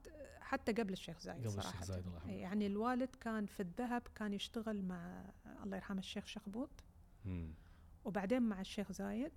حتى 0.41 0.73
قبل 0.73 0.93
الشيخ 0.93 1.21
زايد 1.21 1.39
قبل 1.39 1.47
الشيخ 1.59 1.63
صراحة. 1.63 1.85
زايد 1.85 2.07
الله 2.07 2.17
يرحمه. 2.17 2.33
يعني 2.33 2.67
الوالد 2.67 3.15
كان 3.21 3.47
في 3.47 3.61
الذهب 3.61 4.03
كان 4.15 4.33
يشتغل 4.33 4.83
مع 4.83 5.25
الله 5.65 5.77
يرحمه 5.77 5.99
الشيخ 5.99 6.27
شخبوط. 6.27 6.71
وبعدين 8.05 8.43
مع 8.43 8.61
الشيخ 8.61 8.93
زايد. 8.93 9.33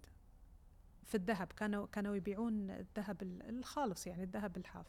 في 1.03 1.15
الذهب 1.15 1.47
كانوا 1.47 1.85
كانوا 1.87 2.15
يبيعون 2.15 2.69
الذهب 2.71 3.21
ال- 3.21 3.49
الخالص 3.49 4.07
يعني 4.07 4.23
الذهب 4.23 4.57
الحاف 4.57 4.85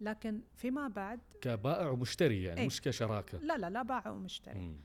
لكن 0.00 0.40
فيما 0.54 0.88
بعد 0.88 1.20
كبائع 1.40 1.88
ومشتري 1.88 2.42
يعني 2.42 2.60
إيه. 2.60 2.66
مش 2.66 2.80
كشراكة 2.82 3.38
لا 3.38 3.58
لا 3.58 3.70
لا 3.70 3.82
باع 3.82 4.08
ومشتري 4.10 4.58
مم. 4.60 4.76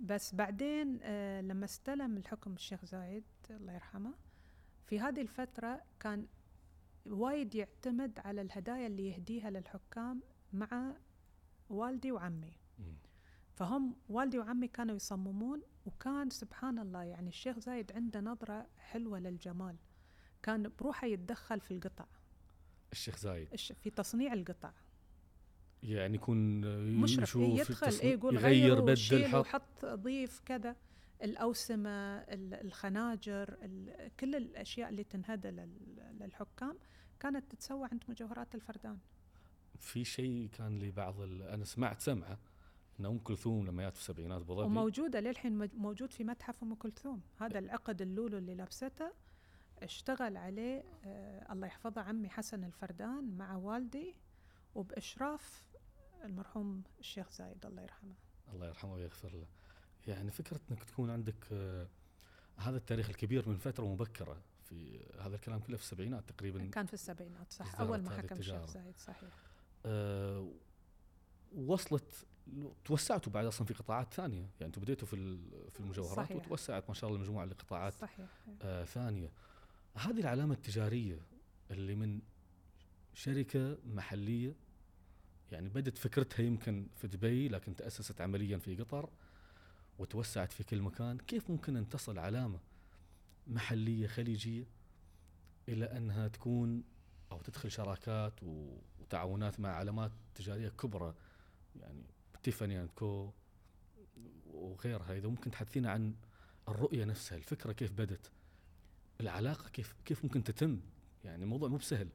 بس 0.00 0.34
بعدين 0.34 0.98
آه، 1.02 1.40
لما 1.40 1.64
استلم 1.64 2.16
الحكم 2.16 2.52
الشيخ 2.52 2.84
زايد 2.84 3.24
الله 3.50 3.72
يرحمه 3.72 4.14
في 4.86 5.00
هذه 5.00 5.20
الفترة 5.20 5.82
كان 6.00 6.26
وايد 7.06 7.54
يعتمد 7.54 8.18
على 8.24 8.40
الهدايا 8.42 8.86
اللي 8.86 9.08
يهديها 9.08 9.50
للحكام 9.50 10.20
مع 10.52 10.92
والدي 11.70 12.12
وعمي 12.12 12.52
مم. 12.78 12.96
فهم 13.54 13.96
والدي 14.08 14.38
وعمي 14.38 14.68
كانوا 14.68 14.96
يصممون 14.96 15.62
وكان 15.86 16.30
سبحان 16.30 16.78
الله 16.78 17.02
يعني 17.02 17.28
الشيخ 17.28 17.58
زايد 17.58 17.92
عنده 17.92 18.20
نظرة 18.20 18.66
حلوة 18.78 19.18
للجمال 19.18 19.76
كان 20.42 20.70
بروحه 20.78 21.06
يتدخل 21.06 21.60
في 21.60 21.70
القطع. 21.70 22.04
الشيخ 22.92 23.16
زايد. 23.18 23.48
الش- 23.52 23.72
في 23.72 23.90
تصنيع 23.90 24.32
القطع. 24.32 24.72
يعني 25.82 26.14
يكون 26.14 26.60
مشرف 27.00 27.36
إيه 27.36 27.54
يشوف 27.54 27.70
يدخل 27.70 27.86
التصنيع- 27.86 28.02
إيه 28.02 28.12
يقول 28.18 28.34
يغير 28.34 28.74
غير 28.74 28.80
بدل 28.80 29.26
حط. 29.26 29.34
وحط 29.46 29.84
ضيف 29.84 30.40
كذا. 30.44 30.76
الأوسمة 31.22 31.90
ال- 32.18 32.54
الخناجر 32.54 33.56
ال- 33.62 34.10
كل 34.20 34.34
الأشياء 34.34 34.88
اللي 34.88 35.04
تنهدى 35.04 35.48
لل- 35.50 36.16
للحكام 36.20 36.78
كانت 37.20 37.52
تتسوى 37.52 37.88
عند 37.92 38.02
مجوهرات 38.08 38.54
الفردان. 38.54 38.98
في 39.78 40.04
شيء 40.04 40.48
كان 40.52 40.78
لبعض. 40.78 41.20
أنا 41.20 41.64
سمعت 41.64 42.00
سمعة 42.00 42.38
إن 43.00 43.06
أم 43.06 43.18
كلثوم 43.18 43.66
لما 43.66 43.82
جات 43.82 43.94
في 43.94 44.00
السبعينات 44.00 44.40
ابو 44.40 44.54
ظبي 44.54 44.64
وموجودة 44.66 45.20
للحين 45.20 45.68
موجود 45.74 46.12
في 46.12 46.24
متحف 46.24 46.62
أم 46.62 46.74
كلثوم. 46.74 47.20
هذا 47.40 47.58
العقد 47.58 48.02
اللولو 48.02 48.38
اللي 48.38 48.54
لابسته 48.54 49.12
اشتغل 49.84 50.36
عليه 50.36 50.84
آه 51.04 51.52
الله 51.52 51.66
يحفظه 51.66 52.00
عمي 52.00 52.28
حسن 52.28 52.64
الفردان 52.64 53.36
مع 53.36 53.56
والدي 53.56 54.16
وبإشراف 54.74 55.64
المرحوم 56.24 56.82
الشيخ 57.00 57.30
زايد 57.32 57.66
الله 57.66 57.82
يرحمه. 57.82 58.14
الله 58.52 58.66
يرحمه 58.66 58.92
ويغفر 58.94 59.32
له. 59.36 59.46
يعني 60.06 60.30
فكرة 60.30 60.60
إنك 60.70 60.84
تكون 60.84 61.10
عندك 61.10 61.46
آه، 61.52 61.88
هذا 62.56 62.76
التاريخ 62.76 63.08
الكبير 63.08 63.48
من 63.48 63.56
فترة 63.56 63.84
مبكرة 63.84 64.42
في 64.64 65.00
هذا 65.20 65.36
الكلام 65.36 65.60
كله 65.60 65.76
في 65.76 65.82
السبعينات 65.82 66.28
تقريبا. 66.30 66.70
كان 66.70 66.86
في 66.86 66.94
السبعينات 66.94 67.52
صح. 67.52 67.80
أول 67.80 68.02
ما 68.02 68.10
حكم 68.10 68.36
الشيخ. 68.36 68.66
زايد 68.66 68.98
صحيح. 68.98 69.30
آه، 69.86 70.48
وصلت 71.56 72.26
توسعتوا 72.84 73.32
بعد 73.32 73.44
أصلا 73.46 73.66
في 73.66 73.74
قطاعات 73.74 74.14
ثانية. 74.14 74.40
يعني 74.40 74.66
أنتم 74.66 74.80
بديتوا 74.80 75.08
في 75.08 75.38
في 75.70 75.80
المجوهرات 75.80 76.16
صحيح. 76.16 76.36
وتوسعت 76.36 76.88
ما 76.88 76.94
شاء 76.94 77.10
الله 77.10 77.20
المجموعة 77.20 77.44
لقطاعات 77.44 77.94
صحيح. 77.94 78.28
آه 78.62 78.84
ثانية. 78.84 79.32
هذه 79.94 80.20
العلامة 80.20 80.54
التجارية 80.54 81.20
اللي 81.70 81.94
من 81.94 82.20
شركة 83.14 83.78
محلية 83.84 84.54
يعني 85.52 85.68
بدت 85.68 85.98
فكرتها 85.98 86.42
يمكن 86.42 86.88
في 86.96 87.06
دبي 87.06 87.48
لكن 87.48 87.76
تأسست 87.76 88.20
عمليا 88.20 88.58
في 88.58 88.76
قطر 88.76 89.10
وتوسعت 89.98 90.52
في 90.52 90.64
كل 90.64 90.82
مكان. 90.82 91.18
كيف 91.18 91.50
ممكن 91.50 91.76
أن 91.76 91.88
تصل 91.88 92.18
علامة 92.18 92.58
محلية 93.46 94.06
خليجية 94.06 94.64
إلى 95.68 95.84
أنها 95.84 96.28
تكون 96.28 96.84
أو 97.32 97.40
تدخل 97.40 97.70
شراكات 97.70 98.32
وتعاونات 98.42 99.60
مع 99.60 99.68
علامات 99.68 100.12
تجارية 100.34 100.68
كبرى؟ 100.68 101.14
يعني 101.76 102.02
تيفاني 102.42 102.80
أند 102.80 102.90
كو 102.90 103.30
وغيرها. 104.46 105.16
إذا 105.16 105.28
ممكن 105.28 105.50
تحدثينا 105.50 105.90
عن 105.90 106.14
الرؤية 106.68 107.04
نفسها 107.04 107.38
الفكرة 107.38 107.72
كيف 107.72 107.92
بدت؟ 107.92 108.30
العلاقة 109.20 109.68
كيف 109.68 109.94
كيف 110.04 110.24
ممكن 110.24 110.44
تتم؟ 110.44 110.80
يعني 111.24 111.42
الموضوع 111.44 111.68
مو 111.68 111.76
بسهل. 111.76 112.08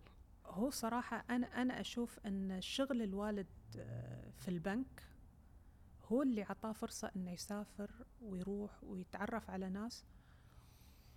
هو 0.46 0.70
صراحة 0.70 1.26
أنا 1.30 1.62
أنا 1.62 1.82
أشوف 1.82 2.20
أن 2.26 2.62
شغل 2.62 3.02
الوالد 3.02 3.48
آه، 3.78 4.30
في 4.32 4.48
البنك 4.48 5.04
هو 6.06 6.22
اللي 6.22 6.44
عطاه 6.44 6.72
فرصة 6.72 7.12
أنه 7.16 7.32
يسافر 7.32 7.92
ويروح 8.22 8.84
ويتعرف 8.84 9.50
على 9.50 9.70
ناس. 9.70 10.06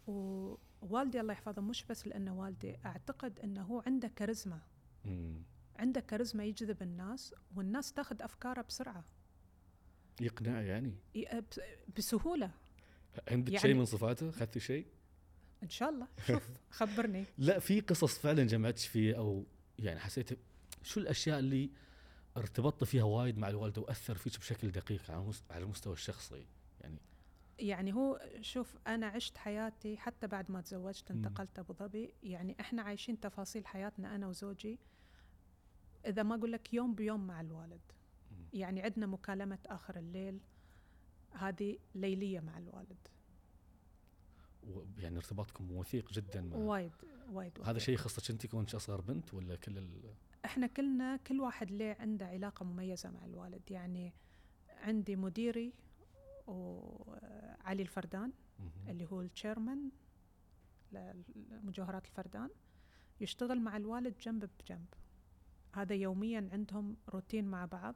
ووالدي 0.07 1.21
الله 1.21 1.33
يحفظه 1.33 1.63
مش 1.63 1.85
بس 1.85 2.07
لأنه 2.09 2.39
والدي 2.41 2.77
أعتقد 2.87 3.41
أنه 3.41 3.63
هو 3.63 3.83
عنده 3.87 4.09
كاريزما. 4.09 4.61
عنده 5.77 6.01
كاريزما 6.01 6.45
يجذب 6.45 6.83
الناس 6.83 7.35
والناس 7.57 7.93
تاخذ 7.93 8.23
أفكاره 8.23 8.63
بسرعة. 8.63 9.05
يقنع 10.21 10.61
يعني؟ 10.61 10.95
ي- 11.15 11.41
بس- 11.51 11.61
بسهولة. 11.97 12.51
عندك 13.29 13.49
يعني- 13.53 13.63
شيء 13.63 13.75
من 13.75 13.85
صفاته؟ 13.85 14.29
اخذتي 14.29 14.61
شيء؟ 14.61 14.87
إن 15.63 15.69
شاء 15.69 15.89
الله. 15.91 16.07
شوف 16.27 16.49
خبرني. 16.71 17.25
لا 17.39 17.59
في 17.59 17.81
قصص 17.81 18.19
فعلا 18.19 18.45
جمعتش 18.45 18.87
فيه 18.87 19.19
أو 19.19 19.45
يعني 19.79 20.01
حسيت 20.01 20.39
شو 20.83 21.01
الأشياء 21.01 21.39
اللي 21.39 21.71
ارتبطت 22.37 22.85
فيها 22.85 23.05
وايد 23.05 23.39
مع 23.39 23.49
الوالدة 23.49 23.83
وأثر 23.83 24.15
فيك 24.15 24.39
بشكل 24.39 24.71
دقيق 24.71 25.11
على 25.11 25.33
على 25.51 25.65
المستوى 25.65 25.93
الشخصي؟ 25.93 26.47
يعني 26.81 26.99
يعني 27.59 27.95
هو 27.95 28.21
شوف 28.41 28.77
أنا 28.87 29.07
عشت 29.07 29.37
حياتي 29.37 29.97
حتى 29.97 30.27
بعد 30.27 30.51
ما 30.51 30.61
تزوجت. 30.61 31.11
انتقلت 31.11 31.59
أبو 31.59 31.73
ظبي. 31.73 32.15
يعني 32.23 32.57
إحنا 32.61 32.83
عايشين 32.83 33.21
تفاصيل 33.21 33.67
حياتنا 33.67 34.15
أنا 34.15 34.27
وزوجي. 34.27 34.79
إذا 36.07 36.23
ما 36.23 36.35
أقول 36.35 36.53
لك 36.53 36.75
يوم 36.75 36.95
بيوم 36.95 37.27
مع 37.27 37.41
الوالد. 37.41 37.81
يعني 38.53 38.83
عندنا 38.83 39.07
مكالمة 39.07 39.59
آخر 39.67 39.97
الليل. 39.97 40.41
هذه 41.31 41.79
ليلية 41.95 42.41
مع 42.41 42.59
الوالد. 42.59 43.09
يعني 44.99 45.17
ارتباطكم 45.17 45.71
وثيق 45.73 46.13
جدا 46.13 46.41
مع 46.41 46.57
وايد 46.57 46.93
وايد 47.33 47.53
هذا. 47.65 47.79
شيء 47.79 47.95
يخصك 47.95 48.31
انت 48.31 48.47
كونك 48.47 48.75
اصغر 48.75 49.01
بنت 49.01 49.35
ولا 49.35 49.57
كل 49.57 49.79
ال... 49.79 50.15
إحنا 50.45 50.67
كلنا 50.67 51.17
كل 51.17 51.41
واحد 51.41 51.71
له 51.71 51.97
عنده 52.01 52.27
علاقة 52.27 52.65
مميزة 52.65 53.11
مع 53.11 53.25
الوالد 53.25 53.71
يعني 53.71 54.13
عندي 54.69 55.17
مديري 55.17 55.73
وعلي 56.47 57.83
الفردان. 57.83 58.33
اللي 58.89 59.07
هو 59.13 59.21
التشيرمان 59.21 59.91
لمجوهرات 60.93 62.05
الفردان 62.05 62.51
يشتغل 63.21 63.61
مع 63.61 63.77
الوالد 63.77 64.19
جنب 64.19 64.51
بجنب 64.61 64.95
هذا 65.75 65.95
يوميا 65.95 66.49
عندهم 66.53 66.97
روتين 67.09 67.45
مع 67.45 67.65
بعض 67.65 67.95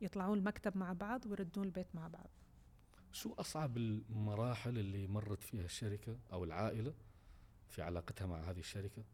يطلعون 0.00 0.38
المكتب 0.38 0.76
مع 0.76 0.92
بعض 0.92 1.26
ويردون 1.26 1.64
البيت 1.64 1.94
مع 1.94 2.08
بعض 2.08 2.30
شو 3.16 3.32
أصعب 3.38 3.76
المراحل 3.76 4.78
اللي 4.78 5.06
مرت 5.06 5.42
فيها 5.42 5.64
الشركة 5.64 6.18
أو 6.32 6.44
العائلة 6.44 6.94
في 7.68 7.82
علاقتها 7.82 8.26
مع 8.26 8.50
هذه 8.50 8.58
الشركة؟ 8.58 9.04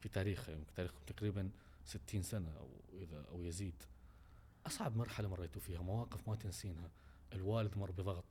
في 0.00 0.08
تاريخها 0.08 0.52
يعني 0.52 0.64
تاريخهم 0.76 1.00
تقريبا 1.06 1.50
60 1.84 2.22
سنة 2.22 2.56
أو 2.56 2.68
إذا 2.92 3.24
أو 3.28 3.42
يزيد. 3.42 3.82
أصعب 4.66 4.96
مرحلة 4.96 5.28
مريتوا 5.28 5.60
فيها 5.60 5.82
مواقف 5.82 6.28
ما 6.28 6.36
تنسينها 6.36 6.90
الوالد 7.32 7.78
مر 7.78 7.90
بضغط 7.90 8.24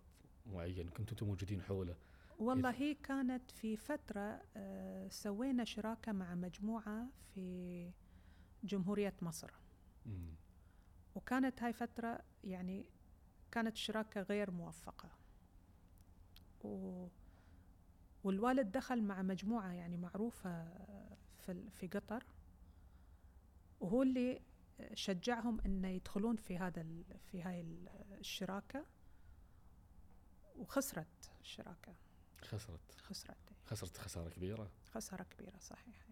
معين 0.45 0.89
كنتوا 0.89 1.11
أنتم 1.11 1.25
موجودين 1.25 1.61
حوله. 1.61 1.95
والله 2.39 2.69
هي 2.71 2.93
كانت 2.93 3.51
في 3.51 3.77
فترة 3.77 4.41
آه، 4.57 5.07
سوينا 5.07 5.63
شراكة 5.63 6.11
مع 6.11 6.35
مجموعة 6.35 7.07
في 7.35 7.91
جمهورية 8.63 9.13
مصر. 9.21 9.51
مم. 10.05 10.33
وكانت 11.15 11.63
هاي 11.63 11.73
فترة 11.73 12.19
يعني 12.43 12.85
كانت 13.53 13.75
شراكة 13.75 14.21
غير 14.21 14.51
موفقة. 14.51 15.09
و 16.63 17.07
والوالد 18.23 18.71
دخل 18.71 19.01
مع 19.03 19.21
مجموعة 19.21 19.71
يعني 19.71 19.97
معروفة 19.97 20.65
في 21.39 21.69
في 21.69 21.87
قطر. 21.87 22.23
وهو 23.79 24.01
اللي 24.03 24.41
شجعهم 24.93 25.61
إنه 25.61 25.87
يدخلون 25.87 26.35
في 26.35 26.57
هذا 26.57 26.81
ال- 26.81 27.19
في 27.31 27.41
هاي 27.41 27.61
ال- 27.61 27.89
الشراكة. 28.19 28.85
وخسرت 30.55 31.31
الشراكة. 31.41 31.93
خسرت. 32.41 32.91
خسرت 32.97 33.37
خسرت 33.65 33.97
خسارة 33.97 34.29
كبيرة. 34.29 34.71
خسارة 34.91 35.23
كبيرة 35.23 35.57
صحيح 35.57 36.07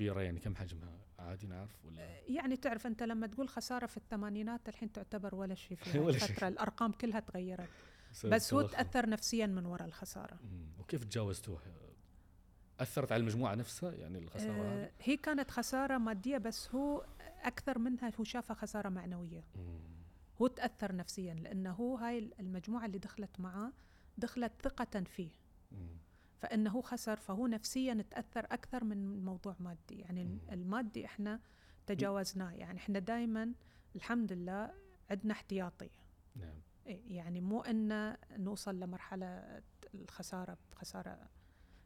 وكبيره 0.00 0.20
يعني 0.20 0.40
كم 0.40 0.56
حجمها 0.56 0.98
عادي 1.18 1.46
نعرف 1.46 1.84
ولا 1.84 2.20
يعني 2.28 2.56
تعرف 2.56 2.86
أنت 2.86 3.02
لما 3.02 3.26
تقول 3.26 3.48
خسارة 3.48 3.86
في 3.86 3.96
الثمانينات 3.96 4.68
الحين 4.68 4.92
تعتبر 4.92 5.34
ولا 5.34 5.54
شيء 5.54 5.76
في. 5.76 5.98
الفترة 6.08 6.48
الأرقام 6.48 6.92
كلها 6.92 7.20
تغيرت 7.20 7.68
بس 8.24 8.54
هو؟ 8.54 8.62
تأثر 8.62 9.08
نفسيا 9.08 9.46
من 9.46 9.66
وراء 9.66 9.88
الخسارة. 9.88 10.38
وكيف 10.78 11.04
تجاوزتوها 11.04 11.60
أثرت 12.80 13.12
على 13.12 13.20
المجموعة 13.20 13.54
نفسها 13.54 13.92
يعني 13.92 14.18
الخسارة 14.18 14.52
هذه 14.52 14.84
آه 14.84 14.90
هي 15.00 15.16
كانت 15.16 15.50
خسارة 15.50 15.98
مادية 15.98 16.38
بس 16.38 16.74
هو 16.74 17.06
أكثر 17.42 17.78
منها 17.78 18.12
هو 18.20 18.24
شافها 18.24 18.54
خسارة 18.54 18.88
معنوية 18.88 19.44
مم. 19.56 19.80
هو 20.42 20.46
تأثر 20.46 20.96
نفسيا 20.96 21.34
لأنه 21.34 21.72
هو 21.72 21.96
هاي 21.96 22.30
المجموعة 22.40 22.86
اللي 22.86 22.98
دخلت 22.98 23.40
معاه 23.40 23.72
دخلت 24.18 24.52
ثقة 24.62 25.00
فيه 25.00 25.30
مم. 25.72 25.96
فإنه 26.40 26.82
خسر 26.82 27.16
فهو 27.16 27.46
نفسيا 27.46 28.04
تأثر 28.10 28.44
أكثر 28.44 28.84
من 28.84 29.24
موضوع 29.24 29.56
مادي. 29.60 30.00
يعني. 30.00 30.38
المادي 30.52 31.04
إحنا 31.06 31.40
تجاوزناه. 31.86 32.52
يعني 32.52 32.78
إحنا 32.78 32.98
دائما 32.98 33.52
الحمد 33.96 34.32
لله 34.32 34.74
عندنا 35.10 35.32
احتياطي. 35.32 35.90
نعم. 36.36 36.60
يعني 36.86 37.40
مو 37.40 37.60
ان 37.60 38.16
نوصل 38.30 38.80
لمرحلة 38.80 39.62
الخسارة 39.94 40.58
بخساره 40.72 41.28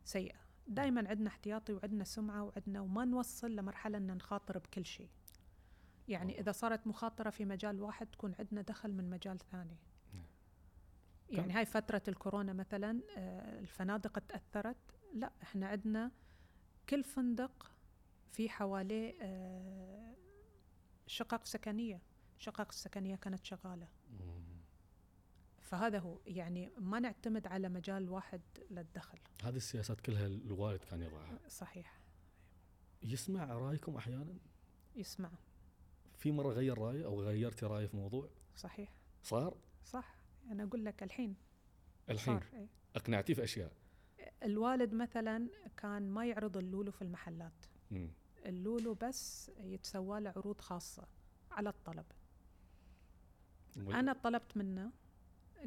سيئة. 0.05 0.37
دائما 0.67 1.09
عندنا 1.09 1.29
احتياطي 1.29 1.73
وعندنا 1.73 2.05
سمعة 2.05 2.43
وعندنا 2.43 2.81
وما 2.81 3.05
نوصل 3.05 3.57
لمرحلة 3.57 3.99
ان 3.99 4.17
نخاطر 4.17 4.59
بكل 4.59 4.85
شيء. 4.85 5.09
يعني. 6.09 6.41
إذا 6.41 6.53
صارت 6.53 6.87
مخاطرة 6.87 7.31
في 7.31 7.45
مجال 7.45 7.83
واحد 7.83 8.07
تكون 8.07 8.35
عندنا 8.39 8.63
دخل 8.63 8.93
من 8.93 9.11
مجال 9.11 9.39
ثاني. 9.39 9.77
يعني 11.31 11.53
هاي 11.53 11.65
فترة 11.65 12.03
الكورونا 12.09 12.53
مثلا 12.53 13.01
آه، 13.17 13.59
الفنادق 13.59 14.19
تأثرت. 14.19 14.77
لا 15.15 15.33
إحنا 15.43 15.67
عندنا 15.69 16.11
كل 16.89 17.05
فندق 17.05 17.73
في 18.33 18.49
حواليه 18.49 19.15
آه، 19.21 20.15
شقق 21.07 21.45
سكنية. 21.45 22.03
شقق 22.39 22.69
السكنيه 22.69 23.17
كانت 23.17 23.45
شغالة. 23.45 23.89
مم. 24.11 24.45
فهذا 25.61 25.99
هو. 25.99 26.19
يعني 26.27 26.71
ما 26.79 27.01
نعتمد 27.01 27.47
على 27.47 27.69
مجال 27.69 28.11
واحد 28.11 28.41
للدخل. 28.71 29.19
هذه 29.45 29.57
السياسات 29.57 30.01
كلها 30.01 30.27
الوالد 30.27 30.85
كان 30.85 31.03
يضعها. 31.03 31.39
صحيح. 31.49 32.01
يسمع 33.03 33.45
رأيكم 33.45 33.97
أحيانا؟ 33.97 34.39
يسمع. 34.97 35.31
في 36.17 36.33
مرة 36.33 36.53
غير 36.53 36.79
رايه 36.79 37.05
أو 37.05 37.23
غيرتي 37.23 37.67
رايه 37.67 37.87
في 37.87 37.97
موضوع؟ 37.97 38.29
صحيح. 38.57 38.93
صار؟ 39.23 39.57
صح. 39.85 40.17
أنا 40.51 40.63
أقول 40.65 40.85
لك 40.85 41.03
الحين. 41.03 41.37
الحين؟ 42.11 42.41
صار 42.41 42.45
إيه. 42.55 42.67
اقنعتيه 42.97 43.35
في 43.35 43.45
أشياء؟ 43.45 43.73
الوالد 44.43 44.95
مثلا 44.95 45.49
كان 45.77 46.11
ما 46.11 46.27
يعرض 46.27 46.57
اللولو 46.57 46.91
في 46.93 47.03
المحلات. 47.03 47.53
مم. 47.91 48.09
اللولو 48.47 48.95
بس 48.95 49.51
يتسوى 49.61 50.21
له 50.21 50.33
عروض 50.37 50.61
خاصة 50.61 51.07
على 51.51 51.69
الطلب. 51.69 52.05
وال- 53.77 53.95
أنا 53.95 54.13
طلبت 54.13 54.57
منه 54.57 54.93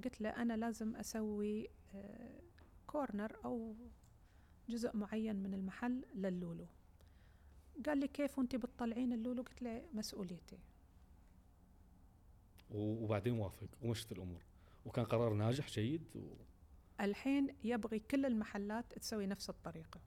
قلت 0.03 0.21
له 0.21 0.29
أنا 0.29 0.57
لازم 0.57 0.95
أسوي 0.95 1.67
آه، 1.95 2.39
كورنر 2.87 3.37
أو 3.45 3.75
جزء 4.69 4.97
معين 4.97 5.35
من 5.35 5.53
المحل 5.53 6.05
للولو. 6.15 6.67
قال 7.85 7.97
لي 7.97 8.07
كيف 8.07 8.37
وانت 8.39 8.55
بتطلعين 8.55 9.13
اللولو؟ 9.13 9.41
قلت 9.43 9.61
له 9.61 9.85
مسؤوليتي. 9.93 10.57
وبعدين 12.71 13.33
وافق 13.33 13.67
ومشت 13.81 14.11
الأمور. 14.11 14.41
وكان 14.87 15.05
قرار 15.05 15.33
ناجح 15.33 15.67
جيد 15.67 16.15
و... 16.15 16.33
الحين 17.01 17.55
يبغي 17.63 17.99
كل 17.99 18.25
المحلات 18.25 18.93
تسوي 18.93 19.27
نفس 19.27 19.49
الطريقة. 19.49 20.01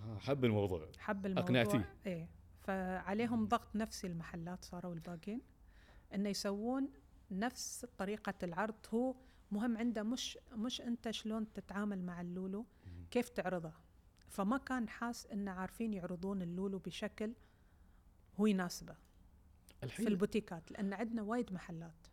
آه 0.00 0.18
حب 0.18 0.44
الموضوع. 0.44 0.92
حب 0.98 1.26
الموضوع. 1.26 1.44
أقنعتيه. 1.44 1.94
إيه. 2.06 2.28
فعليهم 2.60 3.46
ضغط 3.46 3.76
نفسي 3.76 4.06
المحلات 4.06 4.64
صاروا 4.64 4.94
الباقين 4.94 5.40
إنه 6.14 6.28
يسوون 6.28 6.88
نفس 7.30 7.86
طريقة 7.98 8.34
العرض. 8.42 8.74
هو 8.94 9.14
مهم 9.50 9.76
عنده 9.76 10.02
مش 10.02 10.38
مش 10.52 10.80
أنت 10.80 11.10
شلون 11.10 11.52
تتعامل 11.52 12.02
مع 12.02 12.20
اللولو. 12.20 12.66
كيف 13.10 13.28
تعرضه. 13.28 13.72
فما 14.28 14.58
كان 14.58 14.88
حاس 14.88 15.26
إنه 15.26 15.50
عارفين 15.50 15.94
يعرضون 15.94 16.42
اللولو 16.42 16.78
بشكل 16.78 17.32
هو 18.40 18.46
يناسبه. 18.46 18.94
في 19.78 19.86
الحين 19.86 20.06
البوتيكات 20.06 20.72
لأن 20.72 20.92
عندنا 20.92 21.22
وايد 21.22 21.52
محلات. 21.52 22.06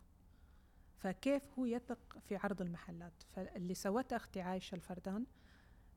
فكيف 1.02 1.42
هو 1.58 1.64
يثق 1.64 2.18
في 2.28 2.36
عرض 2.36 2.62
المحلات 2.62 3.12
فاللي 3.32 3.74
سوته 3.74 4.16
أختي 4.16 4.40
عايشة 4.40 4.74
الفردان 4.74 5.26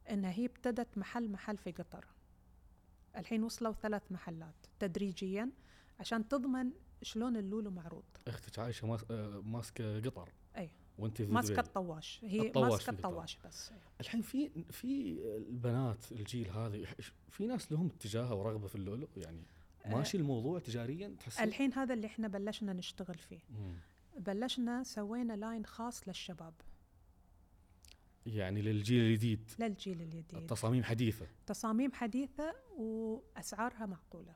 إنها 0.09 0.31
هي 0.31 0.45
ابتدت 0.45 0.97
محل 0.97 1.29
محل 1.31 1.57
في 1.57 1.71
قطر 1.71 2.05
الحين 3.17 3.43
وصلوا 3.43 3.73
ثلاث 3.73 4.11
محلات 4.11 4.55
تدريجيا 4.79 5.49
عشان 5.99 6.27
تضمن 6.27 6.71
شلون 7.01 7.37
اللولو 7.37 7.71
معروض 7.71 8.03
أختك 8.27 8.59
عايشة 8.59 8.97
آه، 9.11 9.41
ماسكة 9.45 9.99
قطر 9.99 10.29
أي. 10.57 10.69
وأنت 10.97 11.21
في 11.21 11.31
ماسكة. 11.31 11.59
الطواش 11.59 12.19
هي 12.23 12.51
ماسكة. 12.55 12.89
الطواش 12.89 13.37
بس 13.45 13.71
أي. 13.71 13.77
الحين 14.01 14.21
في 14.21 14.49
في 14.71 15.19
البنات 15.37 16.11
الجيل 16.11 16.49
هذا 16.49 16.85
في 17.29 17.47
ناس 17.47 17.71
لهم 17.71 17.87
اتجاه 17.87 18.35
ورغبة 18.35 18.67
في 18.67 18.75
اللؤلؤ 18.75 19.09
يعني 19.17 19.43
ماشي 19.85 20.17
الموضوع 20.17 20.59
تجاريا 20.59 21.15
تحس 21.19 21.39
الحين 21.39 21.73
هذا 21.73 21.93
اللي 21.93 22.07
إحنا 22.07 22.27
بلشنا 22.27 22.73
نشتغل 22.73 23.17
فيه 23.17 23.39
مم. 23.49 23.75
بلشنا 24.17 24.83
سوينا 24.83 25.33
لاين 25.33 25.65
خاص 25.65 26.07
للشباب. 26.07 26.53
يعني 28.25 28.61
للجيل 28.61 29.03
الجديد. 29.03 29.51
للجيل 29.59 30.01
الجديد. 30.01 30.35
التصاميم 30.35 30.83
حديثة. 30.83 31.27
تصاميم 31.45 31.91
حديثة 31.91 32.55
وأسعارها 32.77 33.85
معقولة. 33.85 34.35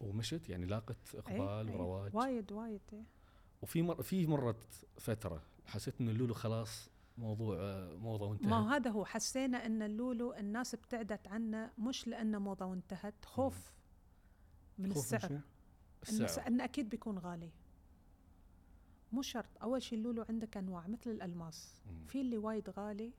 ومشت 0.00 0.48
يعني 0.48 0.66
لاقت 0.66 1.14
أي، 1.14 1.20
إقبال 1.20 1.68
أي. 1.68 1.74
ورواج. 1.74 2.16
وايد 2.16 2.52
وايد 2.52 2.80
إيه. 2.92 3.04
وفي 3.62 3.82
مر 3.82 4.02
في 4.02 4.26
مرت 4.26 4.86
فترة 4.98 5.42
حسيت 5.66 6.00
إن 6.00 6.08
اللولو 6.08 6.34
خلاص 6.34 6.90
موضوع 7.18 7.56
آه، 7.60 7.96
موضه 7.96 8.38
ما 8.42 8.76
هذا 8.76 8.90
هو 8.90 9.04
حسينا 9.04 9.66
أن 9.66 9.82
اللولو 9.82 10.32
الناس 10.32 10.74
ابتعدت 10.74 11.28
عنه 11.28 11.70
مش 11.78 12.08
لأنه 12.08 12.38
موضة 12.38 12.66
وانتهت 12.66 13.24
خوف 13.24 13.72
من 14.78 14.92
خوف 14.92 15.14
السعر. 15.14 15.40
السعر. 16.02 16.46
إنه 16.46 16.64
أكيد 16.64 16.88
بيكون 16.88 17.18
غالي. 17.18 17.50
مو 19.12 19.22
شرط. 19.22 19.62
أول 19.62 19.82
شيء 19.82 19.98
اللولو 19.98 20.24
عندك 20.28 20.56
أنواع 20.56 20.86
مثل 20.86 21.10
الألماس. 21.10 21.82
مم. 21.86 22.06
في 22.06 22.20
اللي 22.20 22.38
وايد 22.38 22.70
غالي 22.70 23.12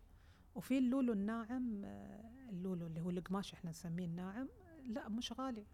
وفي 0.56 0.78
اللولو 0.78 1.14
الناعم 1.14 1.86
آه، 1.86 2.50
اللولو 2.50 2.88
اللي 2.88 3.02
هو 3.02 3.10
القماش 3.10 3.54
إحنا 3.54 3.70
نسميه 3.70 4.06
الناعم. 4.06 4.48
لا 4.88 5.10
مش 5.10 5.34
غالي. 5.40 5.66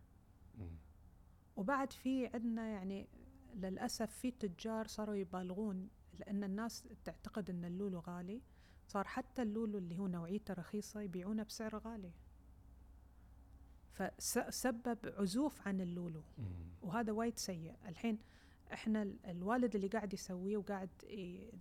وبعد 1.56 1.94
في 1.94 2.28
عندنا 2.28 2.68
يعني 2.68 3.08
للأسف 3.56 4.12
في 4.12 4.32
تجار 4.32 4.88
صاروا 4.88 5.16
يبالغون 5.16 5.90
لأن 6.20 6.44
الناس 6.44 6.84
تعتقد 7.06 7.50
أن 7.50 7.66
اللولو 7.66 8.00
غالي. 8.00 8.42
صار 8.88 9.08
حتى 9.08 9.42
اللولو 9.42 9.78
اللي 9.78 9.98
هو 9.98 10.08
نوعيته 10.08 10.54
رخيصة 10.54 11.02
يبيعونه 11.02 11.44
بسعر 11.44 11.78
غالي. 11.78 12.12
فسبب 13.92 14.98
عزوف 15.06 15.68
عن 15.68 15.82
اللولو. 15.82 16.24
وهذا 16.82 17.12
وايد 17.12 17.38
سيء. 17.38 17.76
الحين 17.88 18.20
إحنا 18.74 19.02
ال- 19.02 19.26
الوالد 19.26 19.76
اللي 19.76 19.88
قاعد 19.88 20.14
يسويه 20.14 20.58
وقاعد 20.58 20.90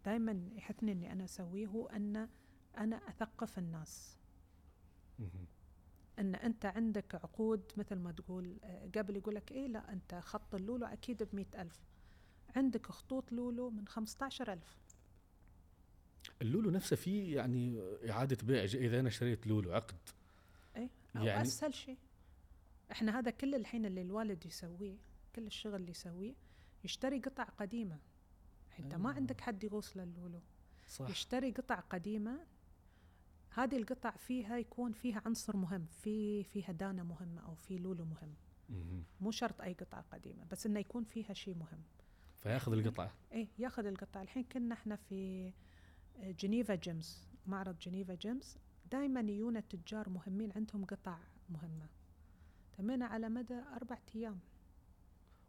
دائما 0.04 0.48
يحثني 0.54 0.92
إني 0.92 1.12
أنا 1.12 1.24
أسويه 1.24 1.66
هو 1.66 1.86
أن 1.86 2.28
أنا 2.78 2.96
أثقف 3.08 3.58
الناس. 3.58 4.16
أن 6.18 6.34
أنت 6.34 6.66
عندك 6.66 7.14
عقود 7.14 7.62
مثل 7.76 7.94
ما 7.96 8.12
تقول 8.12 8.56
آه، 8.64 8.90
قبل 8.96 9.16
يقول 9.16 9.34
لك 9.34 9.52
إيه 9.52 9.66
لا 9.66 9.92
أنت 9.92 10.14
خط 10.14 10.54
اللولو 10.54 10.86
أكيد 10.86 11.22
ب 11.22 11.44
ألف. 11.54 11.80
عندك 12.56 12.86
خطوط 12.86 13.32
لولو 13.32 13.70
من 13.70 13.88
15000 13.88 14.78
اللولو 16.42 16.70
نفسه 16.70 16.96
فيه 16.96 17.36
يعني 17.36 17.80
إعادة 18.10 18.36
بيع 18.46 18.64
اذا 18.64 19.00
أنا 19.00 19.08
اشتريت 19.08 19.46
لولو 19.46 19.72
عقد. 19.72 19.94
اي 20.76 20.82
أو 20.82 20.88
يعني- 21.14 21.26
يعني 21.26 21.42
أسهل 21.42 21.74
شيء. 21.74 21.98
إحنا 22.92 23.18
هذا 23.18 23.30
كل 23.30 23.54
الحين 23.54 23.86
اللي 23.86 24.02
الوالد 24.02 24.46
يسويه 24.46 24.96
كل 25.36 25.46
الشغل 25.46 25.74
اللي 25.74 25.90
يسويه 25.90 26.34
يشتري 26.86 27.20
قطع 27.20 27.44
قديمة. 27.44 27.98
انت 28.78 28.94
ما 28.94 29.10
آه. 29.10 29.14
عندك 29.14 29.40
حد 29.40 29.64
يغوص 29.64 29.96
للولو 29.96 30.40
صح. 30.88 31.10
يشتري 31.10 31.50
قطع 31.50 31.80
قديمة. 31.80 32.46
هذه 33.50 33.76
القطع 33.76 34.10
فيها 34.10 34.58
يكون 34.58 34.92
فيها 34.92 35.22
عنصر 35.26 35.56
مهم 35.56 35.86
في 35.86 36.44
فيها 36.44 36.72
دانة 36.72 37.02
مهمة 37.02 37.40
أو 37.40 37.54
في 37.54 37.78
لولو 37.78 38.04
مهم. 38.04 38.34
مم. 38.68 39.02
مو 39.20 39.30
شرط 39.30 39.60
أي 39.60 39.72
قطعة 39.72 40.04
قديمة 40.12 40.44
بس 40.44 40.66
إنه 40.66 40.80
يكون 40.80 41.04
فيها 41.04 41.32
شيء 41.32 41.54
مهم. 41.54 41.82
فياخذ 42.36 42.72
القطعة. 42.72 43.12
إيه 43.32 43.48
ياخذ 43.58 43.86
القطع 43.86 44.22
الحين 44.22 44.44
كنا 44.44 44.74
إحنا 44.74 44.96
في 44.96 45.52
جنيفا 46.22 46.74
جيمز 46.74 47.28
معرض 47.46 47.78
جنيفا 47.78 48.14
جيمز. 48.14 48.56
دائما 48.90 49.20
يجونا 49.20 49.60
تجار 49.60 50.08
مهمين 50.08 50.52
عندهم 50.52 50.84
قطع 50.84 51.18
مهمة. 51.48 51.88
تمينا 52.78 53.06
على 53.06 53.28
مدى 53.28 53.54
أربعة 53.54 54.02
أيام. 54.14 54.40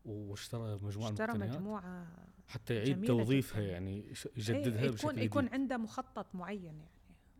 واشترى 0.07 0.79
مجموعة 0.81 1.09
اشترى 1.09 1.33
مجموعة 1.33 2.07
حتى 2.47 2.75
يعيد 2.75 3.05
توظيفها 3.05 3.61
جداً. 3.61 3.71
يعني 3.71 3.91
إيه، 4.01 4.13
يجددها 4.37 4.91
بشكل 4.91 5.07
يكون 5.09 5.19
يكون 5.19 5.43
جديد 5.45 5.53
عنده 5.53 5.77
مخطط 5.77 6.35
معين 6.35 6.63
يعني 6.63 6.89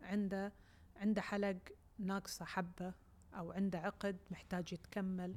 عنده 0.02 0.54
عنده 0.96 1.22
حلق 1.22 1.58
ناقصة 2.00 2.46
حبة 2.46 2.94
أو 3.34 3.52
عنده 3.52 3.80
عقد 3.80 4.18
محتاج 4.32 4.74
يتكمل. 4.74 5.36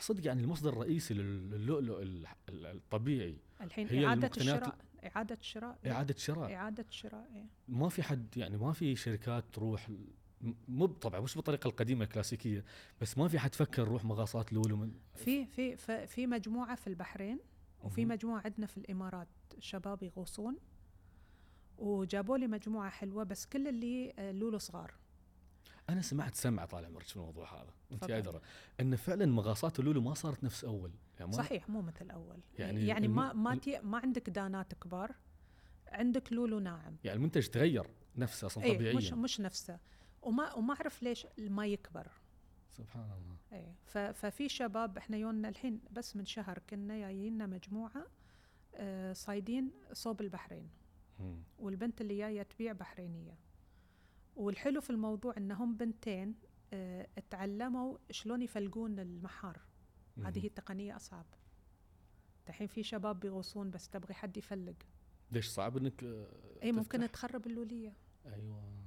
صدق 0.00 0.26
يعني 0.26 0.42
المصدر 0.42 0.72
الرئيسي 0.72 1.14
لل- 1.14 1.50
للؤلؤ 1.50 2.02
ال- 2.02 2.26
ال- 2.48 2.66
الطبيعي 2.66 3.36
الحين 3.60 3.88
هي 3.88 4.06
إعادة 4.06 4.30
الشراء 4.36 4.76
إعادة 5.16 5.38
شراء 5.40 5.78
إيه، 5.84 5.92
إعادة 5.92 6.14
شراء 6.18 6.54
إعادة 6.54 6.86
شراء 6.90 7.28
إيه. 7.34 7.46
ما 7.68 7.88
في 7.88 8.02
حد 8.02 8.36
يعني 8.36 8.56
ما 8.56 8.72
في 8.72 8.96
شركات 8.96 9.44
تروح 9.52 9.90
مو 10.68 10.86
طبعا 10.86 11.20
مش 11.20 11.34
بالطريقة 11.34 11.68
القديمة 11.68 12.04
الكلاسيكية 12.04 12.64
بس 13.00 13.18
ما 13.18 13.28
في 13.28 13.38
حد 13.38 13.54
فكر 13.54 13.82
نروح 13.84 14.04
مغاصات 14.04 14.52
لولو 14.52 14.76
من 14.76 14.92
في 15.14 15.46
في 15.46 16.06
في 16.06 16.26
مجموعة 16.26 16.74
في 16.74 16.86
البحرين 16.86 17.38
وفي 17.82 18.04
مهم. 18.04 18.12
مجموعة 18.14 18.42
عندنا 18.44 18.66
في 18.66 18.76
الإمارات 18.78 19.28
شباب 19.58 20.02
يغوصون 20.02 20.56
وجابوا 21.78 22.38
لي 22.38 22.46
مجموعة 22.46 22.90
حلوة 22.90 23.24
بس 23.24 23.46
كل 23.46 23.68
اللي 23.68 24.12
آه، 24.18 24.32
لولو 24.32 24.58
صغار. 24.58 24.94
أنا 25.90 26.02
سمعت 26.02 26.34
سمعة 26.34 26.66
طال 26.66 26.84
عمرك 26.84 27.02
في 27.02 27.16
الموضوع 27.16 27.54
هذا 27.62 27.70
أنت. 27.92 28.10
أدرى. 28.10 28.40
إن 28.80 28.96
فعلا 28.96 29.26
مغاصات 29.26 29.78
اللولو 29.80 30.00
ما 30.00 30.14
صارت 30.14 30.44
نفس 30.44 30.64
أول 30.64 30.92
يعني 31.20 31.32
صحيح 31.32 31.68
مو 31.68 31.82
مثل 31.82 32.10
أول. 32.10 32.38
يعني 32.58 32.86
يعني, 32.86 33.06
الم- 33.06 33.14
ما 33.16 33.32
ما 33.32 33.60
ما 33.82 33.98
عندك 33.98 34.30
دانات 34.30 34.74
كبار 34.74 35.14
عندك 35.88 36.32
لولو 36.32 36.58
ناعم. 36.58 36.96
يعني 37.04 37.16
المنتج 37.16 37.46
تغير 37.48 37.86
نفسه 38.16 38.46
أصلا 38.46 38.64
إيه 38.64 38.74
طبيعيا. 38.76 38.96
مش 38.96 39.12
مش 39.12 39.40
نفسه. 39.40 39.78
وما 40.22 40.52
وما 40.54 40.74
أعرف 40.74 41.02
ليش 41.02 41.26
ما 41.38 41.66
يكبر. 41.66 42.06
سبحان 42.72 43.04
الله. 43.10 43.36
إيه 43.52 43.74
ف- 43.84 43.98
ففي 43.98 44.48
شباب 44.48 44.96
إحنا 44.98 45.16
يونا 45.16 45.48
الحين 45.48 45.80
بس 45.90 46.16
من 46.16 46.26
شهر 46.26 46.58
كنا 46.70 46.98
جايين 46.98 47.48
مجموعة 47.50 48.06
آه، 48.74 49.12
صايدين 49.12 49.70
صوب 49.92 50.20
البحرين. 50.20 50.70
مم. 51.20 51.42
والبنت 51.58 52.00
اللي 52.00 52.18
جاية 52.18 52.42
تبيع 52.42 52.72
بحرينية. 52.72 53.38
والحلو 54.36 54.80
في 54.80 54.90
الموضوع 54.90 55.34
إنهم 55.36 55.76
بنتين 55.76 56.34
آه، 56.72 57.08
تعلموا 57.30 57.98
شلون 58.10 58.42
يفلقون 58.42 58.98
المحار. 58.98 59.60
هذه 60.18 60.38
مم. 60.38 60.42
هي 60.42 60.48
تقنيه 60.48 60.96
أصعب. 60.96 61.26
الحين 62.48 62.66
في 62.66 62.82
شباب 62.82 63.20
بيغوصون 63.20 63.70
بس 63.70 63.88
تبغي 63.88 64.14
حد 64.14 64.36
يفلق. 64.36 64.74
ليش 65.30 65.48
صعب 65.48 65.76
إنك 65.76 66.04
آه، 66.04 66.26
اي 66.62 66.72
ممكن؟ 66.72 67.10
تخرب 67.10 67.46
اللولية. 67.46 67.92
أيوه. 68.26 68.81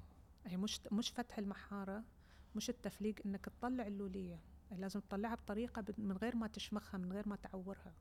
هي 0.45 0.57
مش 0.57 0.81
مش 0.91 1.11
فتح 1.11 1.37
المحارة 1.37 2.03
مش 2.55 2.69
التفليق 2.69 3.15
إنك 3.25 3.45
تطلع 3.45 3.87
اللولية. 3.87 4.39
لازم 4.71 4.99
تطلعها 4.99 5.35
بطريقة 5.35 5.83
من 5.97 6.17
غير 6.17 6.35
ما 6.35 6.47
تشمخها 6.47 6.97
من 6.97 7.13
غير 7.13 7.29
ما 7.29 7.35
تعورها. 7.35 7.93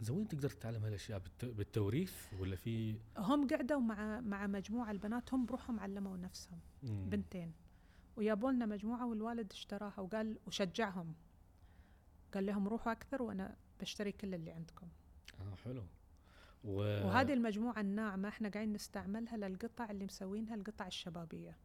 زين 0.00 0.16
وين 0.16 0.28
تقدر 0.28 0.50
تتعلم 0.50 0.84
هالأشياء؟ 0.84 1.18
بالت- 1.18 1.44
بالتوريث 1.56 2.14
ولا 2.40 2.56
في؟ 2.56 2.98
هم 3.18 3.46
قعدوا 3.48 3.80
مع 3.80 4.20
مع 4.20 4.46
مجموعة 4.46 4.90
البنات 4.90 5.34
هم 5.34 5.46
بروحهم 5.46 5.80
علموا 5.80 6.16
نفسهم 6.16 6.60
مم. 6.82 7.08
بنتين. 7.10 7.52
ويابوا 8.16 8.52
لنا 8.52 8.66
مجموعة 8.66 9.06
والوالد 9.06 9.52
اشتراها 9.52 10.00
وقال 10.00 10.38
وشجعهم. 10.46 11.14
قال 12.34 12.46
لهم 12.46 12.68
روحوا 12.68 12.92
أكثر 12.92 13.22
وأنا 13.22 13.56
بشتري 13.80 14.12
كل 14.12 14.34
اللي 14.34 14.50
عندكم. 14.50 14.88
آه 15.40 15.54
حلو. 15.54 15.82
و... 16.64 16.78
وهذه 17.06 17.32
المجموعة 17.32 17.80
الناعمة 17.80 18.28
إحنا 18.28 18.48
قاعدين 18.48 18.72
نستعملها 18.72 19.36
للقطع 19.36 19.90
اللي 19.90 20.04
مسوينها 20.04 20.54
القطع 20.54 20.86
الشبابية. 20.86 21.50
ال- 21.50 21.56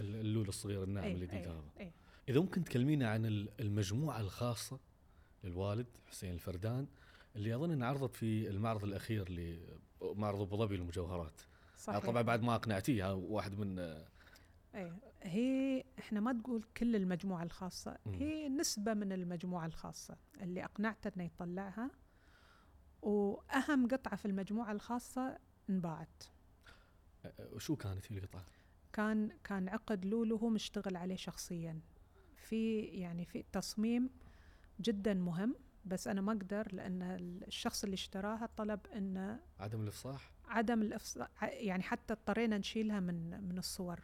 اللول 0.00 0.48
الصغير 0.48 0.82
الناعم 0.84 1.04
أي- 1.06 1.14
الجديد 1.14 1.44
أي- 1.44 1.48
هذا 1.48 1.62
أي. 1.80 1.92
إذا 2.28 2.40
ممكن 2.40 2.64
تكلمينا 2.64 3.10
عن 3.10 3.26
ال- 3.26 3.60
المجموعة 3.60 4.20
الخاصة 4.20 4.78
للوالد 5.44 5.86
حسين 6.06 6.32
الفردان 6.32 6.86
اللي 7.36 7.54
أظن 7.54 7.70
ان 7.70 7.82
عرضت 7.82 8.16
في 8.16 8.48
المعرض 8.50 8.84
الأخير 8.84 9.28
لمعرض 9.30 10.40
أبو 10.40 10.56
ظبي 10.56 10.76
للمجوهرات 10.76 11.40
صحيح 11.78 11.98
طبعا 12.06 12.22
بعد 12.22 12.42
ما 12.42 12.54
اقنعتيه 12.54 13.08
ها 13.10 13.12
واحد 13.12 13.58
من 13.58 13.78
إيه 14.74 14.96
هي 15.22 15.84
إحنا 15.98 16.20
ما 16.20 16.32
تقول 16.32 16.62
كل 16.76 16.96
المجموعة 16.96 17.42
الخاصة. 17.42 17.98
هي 18.06 18.48
نسبة 18.48 18.94
من 18.94 19.12
المجموعة 19.12 19.66
الخاصة 19.66 20.16
اللي 20.40 20.64
أقنعته 20.64 21.10
إنه 21.16 21.24
يطلعها 21.24 21.90
وأهم 23.02 23.88
قطعة 23.88 24.16
في 24.16 24.26
المجموعة 24.26 24.72
الخاصة 24.72 25.38
انباعت 25.70 26.22
شو 27.58 27.76
كانت 27.76 28.12
هي 28.12 28.18
القطعة؟ 28.18 28.44
كان 28.92 29.30
كان 29.44 29.68
عقد 29.68 30.04
لولو 30.04 30.36
هو 30.36 30.48
مشتغل 30.48 30.96
عليه 30.96 31.16
شخصيا. 31.16 31.80
في 32.36 32.80
يعني 32.80 33.24
في 33.24 33.44
تصميم 33.52 34.10
جدا 34.80 35.14
مهم 35.14 35.54
بس 35.84 36.08
أنا 36.08 36.20
ما 36.20 36.32
أقدر 36.32 36.68
لأن 36.72 37.02
الشخص 37.46 37.84
اللي 37.84 37.94
اشتراها 37.94 38.48
طلب 38.56 38.80
انه 38.96 39.40
عدم 39.60 39.80
الإفصاح؟ 39.80 40.30
عدم 40.48 40.82
الافصاح 40.82 41.28
يعني 41.42 41.82
حتى 41.82 42.12
اضطرينا 42.12 42.58
نشيلها 42.58 43.00
من 43.00 43.44
من 43.48 43.58
الصور. 43.58 44.00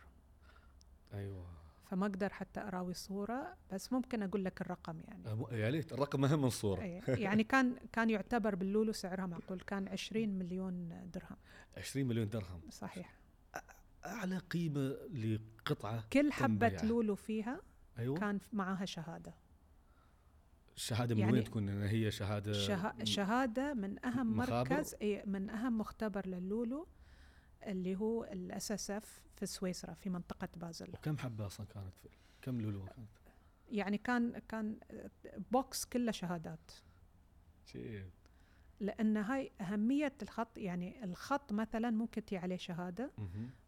أيوه. 1.14 1.46
فما 1.90 2.06
أقدر 2.06 2.32
حتى 2.32 2.60
أراوي 2.60 2.94
صورة 2.94 3.56
بس 3.72 3.92
ممكن 3.92 4.22
أقول 4.22 4.44
لك 4.44 4.60
الرقم 4.60 5.00
يعني. 5.00 5.46
يا 5.52 5.70
ليت 5.70 5.92
الرقم 5.92 6.24
أهم 6.24 6.38
من 6.38 6.46
الصورة. 6.46 6.82
إيه، 6.82 7.02
يعني 7.08 7.44
كان 7.44 7.76
كان 7.92 8.10
يعتبر 8.10 8.54
باللولو 8.54 8.92
سعرها 8.92 9.26
معقول 9.26 9.60
كان 9.60 9.88
20 9.88 10.28
مليون 10.28 10.88
درهم. 11.14 11.36
20 11.76 12.06
مليون 12.06 12.28
درهم. 12.28 12.60
صحيح. 12.70 13.14
أعلى 14.06 14.38
قيمة 14.38 14.96
لقطعة 15.12 16.04
كل 16.12 16.32
حبة 16.32 16.68
بيعها. 16.68 16.84
لولو 16.86 17.14
فيها 17.14 17.60
أيوه. 17.98 18.18
كان 18.18 18.40
معاها 18.52 18.84
شهادة. 18.84 19.34
الشهاده 20.76 21.14
من 21.14 21.20
يعني 21.20 21.32
وين 21.32 21.44
تكون؟ 21.44 21.68
ان 21.68 21.82
هي 21.82 22.10
شهادة 22.10 22.52
شه... 22.52 23.04
شهادة 23.04 23.74
من 23.74 24.04
أهم 24.06 24.36
مخابر؟ 24.36 24.70
مركز 24.70 24.94
من 25.26 25.50
أهم 25.50 25.78
مختبر 25.78 26.26
للولو 26.26 26.86
اللي 27.66 27.96
هو 27.96 28.24
ال 28.24 28.72
SSEF 28.72 29.22
في 29.36 29.46
سويسرا 29.46 29.94
في 29.94 30.10
منطقة 30.10 30.48
بازل. 30.56 30.88
وكم 30.88 31.18
حبة 31.18 31.46
أصلا 31.46 31.66
كانت 31.66 31.94
في 32.02 32.08
كم 32.42 32.60
لولو 32.60 32.84
كانت؟ 32.84 33.08
يعني 33.70 33.98
كان 33.98 34.38
كان 34.48 34.78
box 35.52 35.84
كله 35.84 36.12
شهادات. 36.12 36.70
شيء 37.64 38.04
لأن 38.80 39.16
هاي 39.16 39.52
أهمية 39.60 40.12
الخط 40.22 40.58
يعني 40.58 41.04
الخط 41.04 41.52
مثلا 41.52 41.90
ممكن 41.90 42.24
تيي 42.24 42.36
عليه 42.36 42.56
شهادة. 42.56 43.10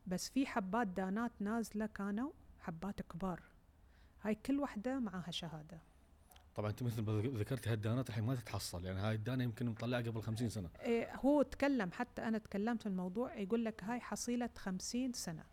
بس 0.07 0.29
في 0.29 0.47
حبات 0.47 0.87
دانات 0.87 1.33
نازلة 1.41 1.87
كانوا 1.87 2.33
حبات 2.61 3.03
كبار. 3.03 3.43
هاي 4.23 4.35
كل 4.35 4.61
واحدة 4.61 4.99
معاها 4.99 5.31
شهادة. 5.31 5.81
طبعا 6.55 6.71
أنت 6.71 6.83
مثل 6.83 7.03
ما 7.03 7.21
ذكرت 7.21 7.69
هالدانات 7.69 8.09
الحين 8.09 8.25
ما 8.25 8.35
تتحصل 8.35 8.85
يعني 8.85 9.01
هاي 9.01 9.15
الدانة 9.15 9.45
يمكن 9.45 9.67
مطلعة 9.67 10.03
قبل 10.03 10.23
50 10.23 10.49
سنة. 10.49 10.71
إيه 10.81 11.15
هو 11.17 11.43
تكلم 11.43 11.91
حتى 11.93 12.23
أنا 12.23 12.39
تكلمت 12.39 12.83
في 12.83 12.89
الموضوع 12.89 13.37
يقول 13.37 13.65
لك 13.65 13.85
هاي 13.85 14.01
حصيلة 14.01 14.51
خمسين 14.57 15.13
سنة. 15.13 15.45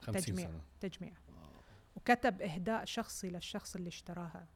50 0.00 0.22
تجميع. 0.22 0.48
سنة. 0.48 0.60
تجميع. 0.80 1.12
وكتب 1.96 2.42
إهداء 2.42 2.84
شخصي 2.84 3.30
للشخص 3.30 3.76
اللي 3.76 3.88
اشتراها. 3.88 4.48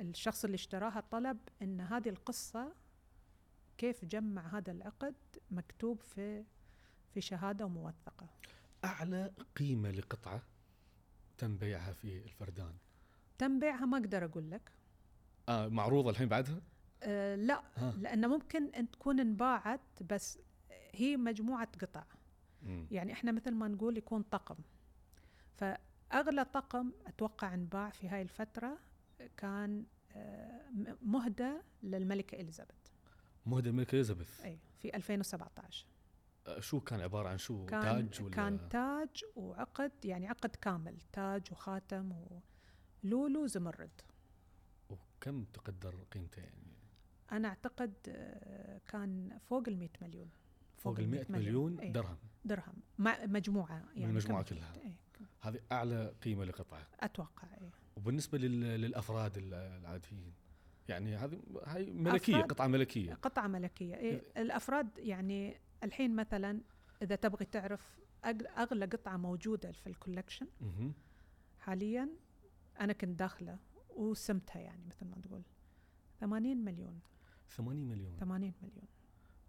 الشخص 0.00 0.44
اللي 0.44 0.54
اشتراها 0.54 1.00
طلب 1.10 1.38
أن 1.62 1.80
هذه 1.80 2.08
القصة 2.08 2.72
كيف 3.78 4.04
جمع 4.04 4.56
هذا 4.58 4.72
العقد 4.72 5.14
مكتوب 5.50 6.00
في 6.00 6.44
في 7.14 7.20
شهادة 7.20 7.68
موثقة 7.68 8.26
أعلى 8.84 9.32
قيمة 9.56 9.90
لقطعة 9.90 10.42
تم 11.38 11.56
بيعها 11.56 11.92
في 11.92 12.24
الفردان. 12.24 12.72
تم 13.38 13.58
بيعها 13.58 13.86
ما 13.86 13.98
أقدر 13.98 14.24
أقول 14.24 14.50
لك. 14.50 14.72
آه 15.48 15.68
معروضة 15.68 16.10
الحين 16.10 16.28
بعدها؟ 16.28 16.60
أه 17.02 17.34
لا 17.36 17.62
ها. 17.76 17.92
لأن 17.98 18.28
ممكن 18.28 18.66
أن 18.74 18.90
تكون 18.90 19.20
انباعت 19.20 20.02
بس 20.10 20.38
هي 20.94 21.16
مجموعة 21.16 21.68
قطع. 21.80 22.04
مم. 22.62 22.86
يعني 22.90 23.12
إحنا 23.12 23.32
مثل 23.32 23.50
ما 23.54 23.68
نقول 23.68 23.96
يكون 23.98 24.22
طقم. 24.22 24.56
فأغلى 25.56 26.44
طقم 26.44 26.92
أتوقع 27.06 27.54
انباع 27.54 27.90
في 27.90 28.08
هاي 28.08 28.22
الفترة 28.22 28.78
كان 29.36 29.84
آه، 30.16 30.70
م- 30.70 30.96
مهدى 31.12 31.52
للملكة 31.82 32.40
إليزابيث. 32.40 32.83
مهدى 33.46 33.68
الملكه 33.68 33.94
إليزابيث. 33.94 34.40
أي 34.44 34.58
في 34.82 34.96
2017 34.96 35.86
آه، 36.46 36.60
شو 36.60 36.80
كان 36.80 37.00
عبارة 37.00 37.28
عن 37.28 37.38
شو؟ 37.38 37.66
كان 37.66 38.10
تاج 38.10 38.22
ولا؟ 38.22 38.34
كان 38.34 38.68
تاج 38.68 39.24
وعقد 39.36 39.92
يعني 40.04 40.28
عقد 40.28 40.56
كامل 40.56 40.96
تاج 41.12 41.42
وخاتم 41.52 42.12
ولولو 43.04 43.46
زمرد 43.46 44.00
وكم 44.90 45.44
تقدر 45.44 46.04
قيمته 46.12 46.40
يعني 46.42 46.74
أنا 47.32 47.48
أعتقد 47.48 47.92
آه، 48.08 48.80
كان 48.88 49.38
فوق 49.48 49.68
ال 49.68 49.78
100 49.78 49.88
مليون. 50.02 50.30
فوق 50.76 50.98
ال 50.98 51.08
100 51.08 51.26
مليون. 51.28 51.78
إيه. 51.80 51.92
درهم. 51.92 52.16
درهم. 52.44 52.74
مع 52.98 53.26
مجموعة 53.26 53.76
يعني 53.94 54.04
المجموعة 54.10 54.42
كلها. 54.42 54.74
إيه، 54.76 54.96
هذه 55.40 55.60
أعلى 55.72 56.14
قيمة 56.22 56.44
لقطعه 56.44 56.86
أتوقع 57.00 57.48
إيه. 57.60 57.70
وبالنسبة 57.96 58.38
لل... 58.38 58.60
للأفراد 58.60 59.36
ال- 59.36 59.54
العاديين 59.54 60.32
يعني 60.88 61.16
هذه 61.16 61.40
هاي 61.64 61.92
ملكية؟ 61.92 62.42
قطعة 62.42 62.66
ملكية. 62.66 63.14
قطعة 63.14 63.46
ملكية. 63.46 63.94
إيه 63.94 64.22
الأفراد 64.36 64.98
يعني 64.98 65.56
الحين 65.82 66.16
مثلا 66.16 66.60
إذا 67.02 67.16
تبغي 67.16 67.44
تعرف 67.44 68.00
أغلى 68.58 68.86
قطعة 68.86 69.16
موجودة 69.16 69.72
في 69.72 69.86
الكولكشن. 69.86 70.46
حاليا 71.58 72.08
أنا 72.80 72.92
كنت 72.92 73.18
داخلة 73.18 73.58
وسمتها 73.96 74.60
يعني 74.60 74.84
مثل 74.86 75.06
ما 75.06 75.16
تقول. 75.22 75.42
80 76.20 76.56
مليون. 76.64 77.00
80 77.48 77.88
مليون. 77.88 78.16
80 78.16 78.52
مليون. 78.62 78.88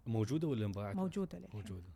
موجودة 0.06 0.48
ولا 0.48 0.66
انباعت؟ 0.66 0.96
موجودة 0.96 1.38
للحين. 1.38 1.60
موجودة. 1.60 1.88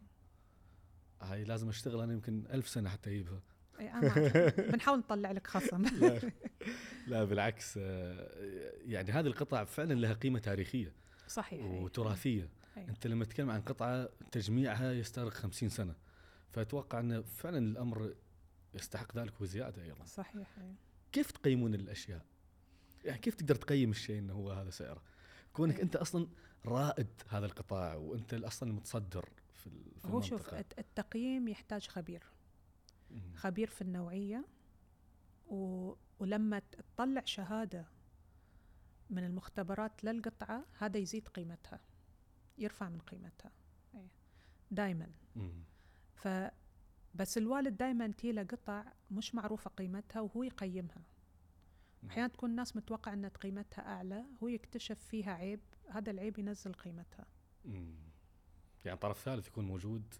هاي 1.23 1.45
لازم 1.45 1.69
أشتغل 1.69 2.01
أنا 2.01 2.13
يمكن 2.13 2.47
ألف 2.47 2.69
سنة 2.69 2.89
حتى 2.89 3.11
أجيبها. 3.11 3.43
إيه 3.81 3.99
أنا 3.99 4.09
أعرف. 4.09 4.61
بنحاول 4.73 4.99
نطلع 4.99 5.33
لك 5.33 5.47
خصم 5.47 5.83
لا, 5.83 6.21
لا 7.07 7.25
بالعكس 7.25 7.79
آه، 7.83 8.31
يعني 8.85 9.11
هذه 9.13 9.27
القطع 9.27 9.65
فعلا 9.65 9.95
لها 9.95 10.13
قيمة 10.13 10.39
تاريخية 10.39 10.93
صحيح. 11.29 11.65
وتراثية 11.65 12.49
إيه. 12.77 12.89
أنت 12.89 13.07
لما 13.07 13.25
تتكلم 13.25 13.51
عن 13.51 13.61
قطعة 13.61 14.09
تجميعها 14.33 14.93
يستغرق 14.93 15.33
50 15.33 15.69
سنة 15.69 15.95
فأتوقع 16.53 17.01
أن 17.01 17.23
فعلا 17.23 17.59
الأمر 17.59 18.15
يستحق 18.75 19.17
ذلك 19.17 19.41
وزيادة 19.41 19.83
أيضا 19.83 20.05
صحيح 20.05 20.59
إيه. 20.59 20.75
كيف 21.13 21.31
تقيمون 21.31 21.75
الأشياء 21.75 22.25
يعني 23.05 23.19
كيف 23.19 23.35
تقدر 23.35 23.55
تقيم 23.55 23.91
الشيء 23.91 24.19
إنه 24.19 24.33
هو 24.33 24.51
هذا 24.53 24.71
سعره 24.71 25.03
كونك 25.53 25.77
إيه. 25.77 25.83
أنت 25.83 25.97
أصلا 25.97 26.29
رائد 26.67 27.09
هذا 27.29 27.47
القطاع 27.47 27.95
وأنت 27.95 28.35
أصلا 28.35 28.71
المتصدر 28.71 29.29
في 29.55 29.71
في 30.03 30.09
هو 30.09 30.21
شوف 30.21 30.55
التقييم 30.55 31.49
يحتاج 31.49 31.89
خبير. 31.89 32.23
خبير 33.35 33.69
في 33.69 33.83
النوعية 33.83 34.45
و... 35.47 35.93
ولما 36.19 36.59
تطلع 36.59 37.25
شهادة 37.25 37.87
من 39.11 39.25
المختبرات 39.25 40.05
للقطعة 40.05 40.65
هذا 40.79 40.99
يزيد 40.99 41.29
قيمتها 41.29 41.81
يرفع 42.59 42.89
من 42.89 42.99
قيمتها. 42.99 43.51
دائما 44.71 45.11
مم. 45.37 45.65
ف 46.15 46.29
بس 47.15 47.39
الوالد 47.39 47.77
دائما 47.77 48.09
تيله 48.09 48.43
قطع 48.43 48.85
مش 49.11 49.35
معروفة 49.35 49.71
قيمتها 49.71 50.21
وهو 50.21 50.43
يقيمها. 50.43 51.03
أحيانا 52.07 52.29
تكون 52.29 52.51
الناس 52.51 52.77
متوقع 52.77 53.13
أن 53.13 53.27
قيمتها 53.27 53.83
أعلى 53.83 54.25
هو 54.43 54.49
يكتشف 54.49 54.99
فيها 54.99 55.33
عيب 55.33 55.61
هذا 55.91 56.11
العيب 56.11 56.39
ينزل 56.39 56.73
قيمتها. 56.73 57.27
مم. 57.65 57.95
يعني 58.85 58.99
طرف 58.99 59.25
ثالث 59.25 59.47
يكون 59.49 59.65
موجود 59.65 60.15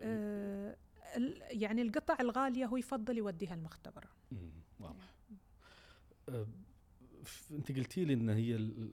أه 0.00 0.76
يعني 1.50 1.82
القطع 1.82 2.16
الغالية 2.20 2.66
هو 2.66 2.76
يفضل 2.76 3.18
يوديها 3.18 3.54
المختبر. 3.54 4.06
واضح. 4.80 5.14
أه، 6.28 6.46
انت 7.50 7.72
قلتي 7.72 8.04
لي 8.04 8.12
إن 8.14 8.28
هي 8.30 8.54
ال- 8.56 8.90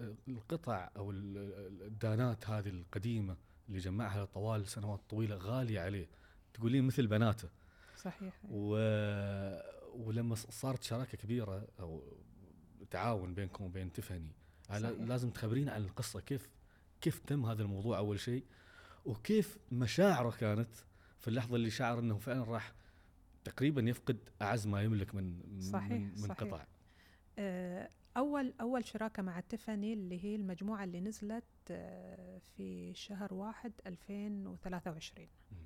ال- 0.00 0.16
القطع 0.28 0.90
أو 0.96 1.10
ال- 1.10 1.36
ال- 1.36 1.82
الدانات 1.82 2.50
هذه 2.50 2.68
القديمة 2.68 3.36
اللي 3.68 3.78
جمعها 3.78 4.24
طوال 4.24 4.68
سنوات 4.68 5.00
طويلة 5.08 5.36
غالية 5.36 5.80
عليه. 5.80 6.08
تقولين 6.54 6.84
مثل 6.84 7.06
بناته. 7.06 7.48
صحيح. 7.96 8.40
و... 8.50 8.76
ولما 9.94 10.34
صارت 10.34 10.82
شراكة 10.82 11.18
كبيرة 11.18 11.68
أو 11.80 12.02
تعاون 12.90 13.34
بينكم 13.34 13.64
وبين 13.64 13.90
صحيح. 14.80 15.00
لازم 15.00 15.30
تخبرينا 15.30 15.72
عن 15.72 15.84
القصة 15.84 16.20
كيف 16.20 16.48
كيف 17.00 17.18
تم 17.18 17.46
هذا 17.46 17.62
الموضوع 17.62 17.98
أول 17.98 18.20
شيء؟ 18.20 18.44
وكيف 19.04 19.58
مشاعره 19.72 20.30
كانت؟ 20.30 20.74
في 21.22 21.28
اللحظة 21.28 21.56
اللي 21.56 21.70
شعر 21.70 21.98
إنه 21.98 22.18
فعلا 22.18 22.44
راح 22.44 22.72
تقريبا 23.44 23.82
يفقد 23.82 24.18
أعز 24.42 24.66
ما 24.66 24.82
يملك 24.82 25.14
من 25.14 25.40
صحيح، 25.60 25.90
من, 25.92 26.08
من 26.08 26.16
صحيح. 26.16 26.32
قطع 26.40 26.64
آه، 27.38 27.90
أول 28.16 28.54
أول 28.60 28.84
شراكة 28.84 29.22
مع 29.22 29.40
تيفاني 29.40 29.92
اللي 29.92 30.24
هي 30.24 30.34
المجموعة 30.36 30.84
اللي 30.84 31.00
نزلت 31.00 31.44
آه، 31.70 32.38
في 32.56 32.94
شهر 32.94 33.34
واحد 33.34 33.72
2023 33.86 35.28
مم. 35.52 35.58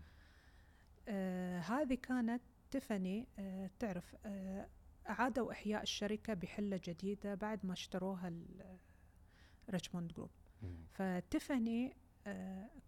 آه، 1.08 1.58
هذه 1.60 1.94
كانت 1.94 2.42
تيفاني 2.70 3.26
آه، 3.38 3.70
تعرف 3.78 4.16
آه، 4.26 4.68
أعادوا 5.08 5.52
إحياء 5.52 5.82
الشركة 5.82 6.34
بحلة 6.34 6.80
جديدة 6.84 7.34
بعد 7.34 7.66
ما 7.66 7.72
اشتروها 7.72 8.28
ال- 8.28 8.78
ريتشموند 9.70 10.12
group. 10.12 10.30
فتيفاني 10.92 11.96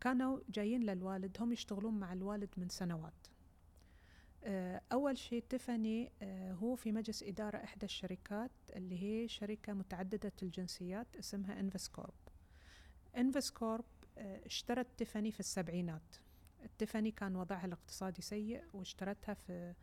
كانوا 0.01 0.40
جايين 0.48 0.83
للوالد 0.83 1.37
هم 1.40 1.53
يشتغلون 1.53 1.94
مع 1.94 2.12
الوالد 2.12 2.51
من 2.57 2.68
سنوات. 2.68 3.27
آه، 4.44 4.83
أول 4.92 5.18
شيء 5.18 5.44
تيفاني 5.48 6.12
آه، 6.22 6.53
هو 6.53 6.74
في 6.74 6.92
مجلس 6.92 7.22
إدارة 7.22 7.57
إحدى 7.57 7.87
الشركات 7.87 8.51
اللي 8.77 9.03
هي 9.03 9.29
شركة 9.29 9.72
متعددة 9.72 10.33
الجنسيات 10.42 11.07
اسمها 11.18 11.61
انفستكورب 11.61 12.14
انفستكورب 13.17 13.85
آه، 14.18 14.46
اشترت 14.46 14.87
تيفاني 14.96 15.33
في 15.33 15.40
السبعينات. 15.40 16.16
تيفاني 16.79 17.11
كان 17.11 17.37
وضعها 17.37 17.66
الاقتصادي 17.66 18.22
سيء 18.22 18.64
واشترتها 18.72 19.35
في 19.35 19.74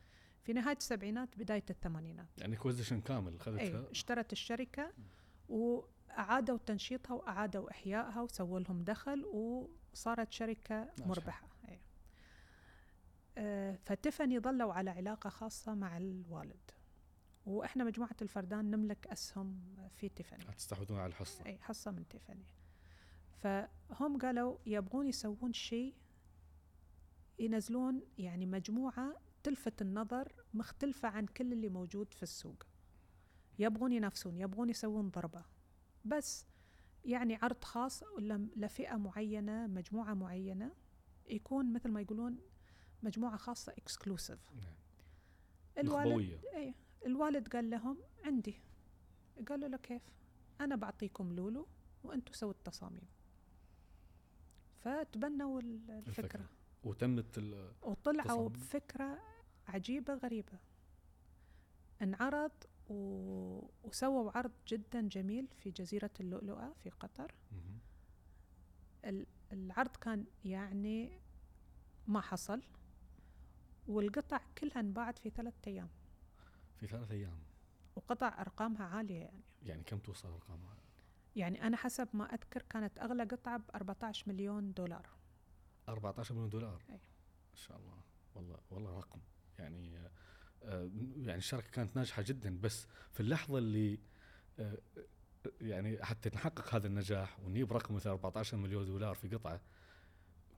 في 0.43 0.53
نهاية 0.53 0.77
السبعينات 0.77 1.37
بداية 1.37 1.63
الثمانينات. 1.69 2.27
يعني 2.37 2.55
acquisition 2.55 3.01
كامل 3.01 3.31
أي 3.31 3.37
اخذتها 3.37 3.91
اشترت 3.91 4.31
الشركة 4.31 4.93
وأعادوا 6.07 6.57
تنشيطها 6.57 7.13
وأعادوا 7.13 7.71
إحيائها 7.71 8.21
وسووا 8.21 8.59
لهم 8.59 8.83
دخل 8.83 9.25
وصارت 9.25 10.31
شركة. 10.31 10.91
مربحة. 10.99 11.47
أي. 11.69 11.79
آه، 13.37 13.75
فتيفاني 13.75 14.39
ظلوا 14.39 14.73
على 14.73 14.89
علاقة 14.89 15.29
خاصة 15.29 15.75
مع 15.75 15.97
الوالد. 15.97 16.71
وإحنا 17.45 17.83
مجموعة 17.83 18.15
الفردان 18.21 18.71
نملك 18.71 19.07
أسهم 19.07 19.75
في 19.97 20.09
تيفاني. 20.09 20.43
تستحوذون 20.43 20.99
على 20.99 21.07
الحصة. 21.07 21.45
اي 21.45 21.57
حصة 21.57 21.91
من 21.91 22.07
تيفاني. 22.07 22.45
فهم 23.37 24.17
قالوا 24.17 24.57
يبغون 24.65 25.07
يسوون 25.07 25.53
شيء 25.53 25.95
ينزلون 27.39 28.01
يعني 28.17 28.45
مجموعة 28.45 29.15
تلفت 29.43 29.81
النظر 29.81 30.31
مختلفة 30.53 31.07
عن 31.07 31.25
كل 31.25 31.53
اللي 31.53 31.69
موجود 31.69 32.13
في 32.13 32.23
السوق. 32.23 32.63
يبغون 33.59 33.91
ينافسون 33.91 34.37
يبغون 34.37 34.69
يسوون 34.69 35.09
ضربة. 35.09 35.54
بس 36.05 36.45
يعني 37.05 37.35
عرض 37.35 37.63
خاص 37.63 38.03
لفئة 38.55 38.95
معينة 38.95 39.67
مجموعة 39.67 40.13
معينة 40.13 40.71
يكون 41.27 41.73
مثل 41.73 41.89
ما 41.91 42.01
يقولون 42.01 42.37
مجموعة 43.03 43.37
خاصة 43.37 43.71
اكسكلوسيف 43.77 44.51
نعم. 44.53 44.75
الوالد 45.77 46.39
إيه. 46.53 46.73
الوالد 47.05 47.47
قال 47.47 47.69
لهم 47.69 47.97
عندي. 48.25 48.59
قالوا 49.49 49.67
له 49.67 49.77
كيف؟ 49.77 50.01
أنا 50.61 50.75
بعطيكم 50.75 51.33
لولو 51.33 51.67
وأنتم 52.03 52.33
سووا 52.33 52.51
التصاميم. 52.51 53.07
فتبنوا 54.79 55.59
ال- 55.61 55.91
الفكرة. 55.91 56.23
الفكرة. 56.25 56.49
وتمت 56.83 57.37
ال- 57.37 57.71
وطلعوا 57.81 58.21
التصاميم. 58.23 58.47
بفكرة 58.49 59.19
عجيبة 59.67 60.13
غريبة. 60.13 60.59
انعرض 62.01 62.51
و... 62.89 62.95
وسووا 63.83 64.31
عرض 64.37 64.51
جدا 64.67 65.01
جميل 65.01 65.47
في 65.57 65.71
جزيرة 65.71 66.11
اللؤلؤة 66.19 66.73
في 66.83 66.89
قطر. 66.89 67.35
العرض 69.51 69.95
كان 69.95 70.25
يعني 70.45 71.19
ما 72.07 72.21
حصل 72.21 72.61
والقطع 73.87 74.39
كلها 74.57 74.79
انباعت 74.79 75.19
في 75.19 75.29
ثلاثة 75.29 75.57
أيام. 75.67 75.89
في 76.77 76.87
ثلاث 76.87 77.11
أيام. 77.11 77.39
وقطع 77.95 78.41
أرقامها 78.41 78.85
عالية 78.85 79.19
يعني. 79.19 79.43
يعني 79.63 79.83
كم 79.83 79.99
توصل 79.99 80.29
أرقامها؟ 80.29 80.77
يعني 81.35 81.67
أنا 81.67 81.77
حسب 81.77 82.07
ما 82.13 82.33
أذكر 82.33 82.61
كانت 82.61 82.99
أغلى 82.99 83.23
قطعة 83.23 83.57
ب 83.57 83.63
14 83.75 84.29
مليون 84.29 84.73
دولار. 84.73 85.09
14 85.89 86.33
مليون 86.35 86.49
دولار؟ 86.49 86.83
أي. 86.89 86.93
ما 87.51 87.55
شاء 87.55 87.77
الله. 87.77 88.01
والله 88.35 88.59
والله 88.71 88.97
رقم. 88.97 89.19
يعني 89.59 90.09
يعني 91.17 91.37
الشركة 91.37 91.69
كانت 91.71 91.95
ناجحة 91.95 92.21
جدا 92.21 92.59
بس 92.61 92.87
في 93.11 93.19
اللحظة 93.19 93.57
اللي 93.57 93.99
آه، 94.59 94.77
آه، 94.97 95.03
يعني 95.61 96.03
حتى 96.03 96.29
نحقق 96.29 96.75
هذا 96.75 96.87
النجاح 96.87 97.39
ونجيب 97.39 97.73
رقم 97.73 97.95
مثل 97.95 98.09
14 98.09 98.57
مليون 98.57 98.85
دولار 98.85 99.15
في 99.15 99.27
قطعة 99.27 99.61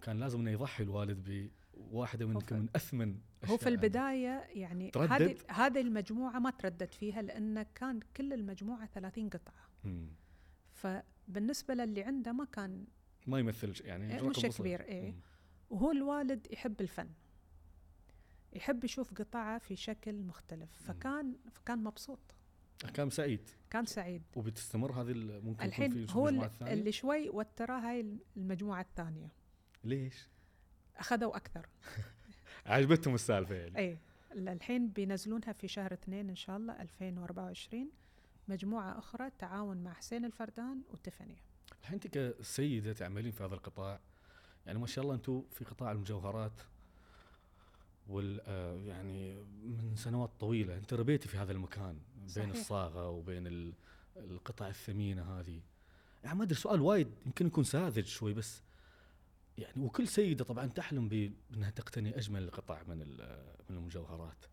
كان 0.02 0.20
لازم 0.20 0.39
إنه 0.39 0.52
يضحي 0.52 0.84
الوالد 0.84 1.50
بواحدة 1.74 2.26
من 2.26 2.34
من 2.52 2.67
أثمن 2.76 3.20
هو 3.46 3.58
في. 3.58 3.70
البداية 3.70 4.48
يعني؟ 4.50 4.91
هذه 4.96 5.38
هذه 5.50 5.82
المجموعة 5.82 6.39
ما 6.39 6.50
تردد 6.50 6.93
فيها 6.93 7.22
لأن 7.22 7.63
كان 7.63 8.00
كل 8.17 8.34
المجموعة 8.34 8.86
30 8.86 9.30
قطعة 9.30 9.70
مم. 9.84 10.08
فبالنسبة 10.74 11.74
للي 11.74 12.04
عنده 12.04 12.32
ما 12.32 12.46
كان 12.46 12.86
ما 13.28 13.39
يمثل 13.39 13.74
يعني 13.86 14.15
إيه، 14.15 14.30
مش. 14.30 14.39
كبير، 14.39 14.82
إيه. 14.82 15.12
مم. 15.12 15.22
وهو 15.70 15.91
الوالد 15.91 16.48
يحب 16.52 16.82
الفن 16.82 17.10
يحب 18.53 18.83
يشوف 18.83 19.13
قطعة 19.13 19.57
في 19.57 19.75
شكل 19.75 20.23
مختلف 20.23 20.69
فكان 20.88 21.36
فكان 21.51 21.83
مبسوط. 21.83 22.19
كان 22.93 23.10
سعيد. 23.10 23.49
كان 23.69 23.86
سعيد. 23.86 24.23
وبتستمر 24.36 24.91
هذه 24.91 25.13
ممكن 25.13 25.65
الحين 25.65 25.91
في 25.91 26.15
هو 26.15 26.29
الثانية؟ 26.29 26.73
اللي 26.73 26.91
شوي 26.91 27.29
وتراه 27.29 27.79
هاي 27.79 28.19
المجموعة 28.38 28.81
الثانية. 28.81 29.31
ليش؟ 29.83 30.27
أخذوا 30.97 31.36
أكثر. 31.36 31.69
عجبتهم 32.65 33.15
السالفة 33.15 33.55
يعني. 33.55 33.77
اي 33.77 33.97
الحين 34.31 34.89
بينزلونها 34.89 35.51
في 35.51 35.67
شهر 35.67 35.93
اثنين 35.93 36.29
إن 36.29 36.36
شاء 36.36 36.57
الله 36.57 36.81
2024 36.81 37.91
مجموعة 38.47 38.97
أخرى 38.97 39.29
تعاون 39.39 39.77
مع 39.77 39.93
حسين 39.93 40.25
الفردان 40.25 40.81
وتيفاني. 40.91 41.38
الحين 41.81 41.93
انت 41.93 42.07
كسيده 42.07 42.93
تعملين 42.93 43.31
في 43.31 43.43
هذا 43.43 43.55
القطاع. 43.55 43.99
يعني 44.65 44.79
ما 44.79 44.88
شاء 44.88 45.03
الله 45.03 45.15
أنتم 45.15 45.43
في 45.51 45.65
قطاع 45.65 45.91
المجوهرات. 45.91 46.62
وال 48.10 48.41
آه، 48.46 48.76
يعني 48.76 49.36
من 49.63 49.93
سنوات 49.96 50.30
طويلة 50.39 50.78
انت 50.78 50.93
ربيتي 50.93 51.28
في 51.28 51.38
هذا 51.38 51.52
المكان 51.52 51.98
بين 52.17 52.28
صحيح. 52.30 52.50
الصاغة 52.50 53.10
وبين 53.10 53.48
ال- 53.48 53.74
القطع 54.17 54.67
الثمينة 54.67 55.39
هذه. 55.39 55.60
يعني 56.24 56.38
ما 56.38 56.43
أدري 56.43 56.56
سؤال 56.56 56.82
وايد 56.82 57.08
يمكن 57.26 57.48
يكون 57.48 57.63
ساذج 57.63 58.06
شوي 58.06 58.34
بس 58.34 58.62
يعني 59.58 59.84
وكل 59.84 60.08
سيدة 60.08 60.43
طبعا 60.46 60.65
تحلم 60.65 61.08
بأنها 61.10 61.70
تقتني 61.70 62.17
أجمل 62.17 62.50
قطع 62.52 62.84
من 62.88 62.98
من 63.70 63.78
المجوهرات. 63.78 64.46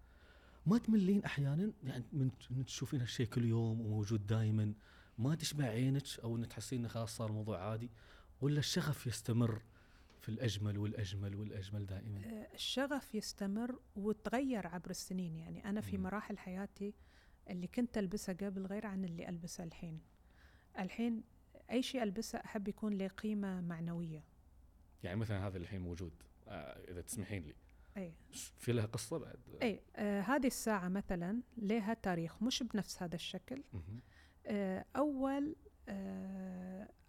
ما 0.67 0.79
تملين 0.79 1.25
أحيانا 1.25 1.73
يعني 1.85 2.05
من 2.13 2.31
من 2.51 2.65
تشوفين 2.67 3.01
هالشيء 3.01 3.27
كل 3.27 3.45
يوم 3.45 3.81
وموجود 3.81 4.27
دائما 4.27 4.73
ما 5.19 5.35
تشبع 5.35 5.65
عينك 5.65 6.03
أو 6.25 6.37
ان 6.37 6.49
تحسين 6.49 6.79
إنه 6.79 6.89
خلاص 6.89 7.17
صار 7.17 7.29
الموضوع 7.31 7.59
عادي 7.59 7.91
ولا 8.41 8.59
الشغف 8.59 9.07
يستمر؟ 9.07 9.63
في 10.25 10.29
الأجمل 10.29 10.79
والأجمل 10.79 11.35
والأجمل 11.35 11.87
دائما؟ 11.87 12.21
آه، 12.25 12.55
الشغف 12.55 13.15
يستمر 13.15 13.81
وتغير 13.97 14.67
عبر 14.67 14.91
السنين. 14.91 15.37
يعني 15.37 15.65
أنا 15.65 15.81
في. 15.81 15.99
مراحل 15.99 16.39
حياتي 16.39 16.95
اللي 17.51 17.67
كنت 17.67 17.99
ألبسه 17.99 18.33
قبل 18.33 18.67
غير 18.67 18.87
عن 18.87 19.05
اللي 19.05 19.29
ألبسه 19.29 19.65
الحين. 19.65 20.01
الحين 20.79 21.23
أي 21.71 21.83
شيء 21.83 22.03
ألبسه 22.03 22.39
أحب 22.39 22.69
يكون 22.69 22.93
له 22.93 23.09
قيمة 23.09 23.61
معنوية. 23.61 24.25
يعني 25.03 25.17
مثلا 25.17 25.47
هذا 25.47 25.59
الحين 25.59 25.81
موجود 25.81 26.13
آه 26.49 26.91
إذا 26.91 27.01
تسمحين 27.01 27.43
لي. 27.43 27.55
أي. 27.97 28.13
في 28.59 28.73
لها 28.73 28.87
قصة 28.87 29.19
بعد؟ 29.19 29.39
أي 29.63 29.81
آه 29.97 30.21
هذه 30.21 30.47
الساعة 30.47 30.89
مثلا 30.89 31.43
لها 31.57 31.95
تاريخ 31.95 32.43
مش 32.43 32.63
بنفس 32.63 33.03
هذا 33.03 33.15
الشكل. 33.15 33.63
آه، 34.47 34.85
أول 34.97 35.57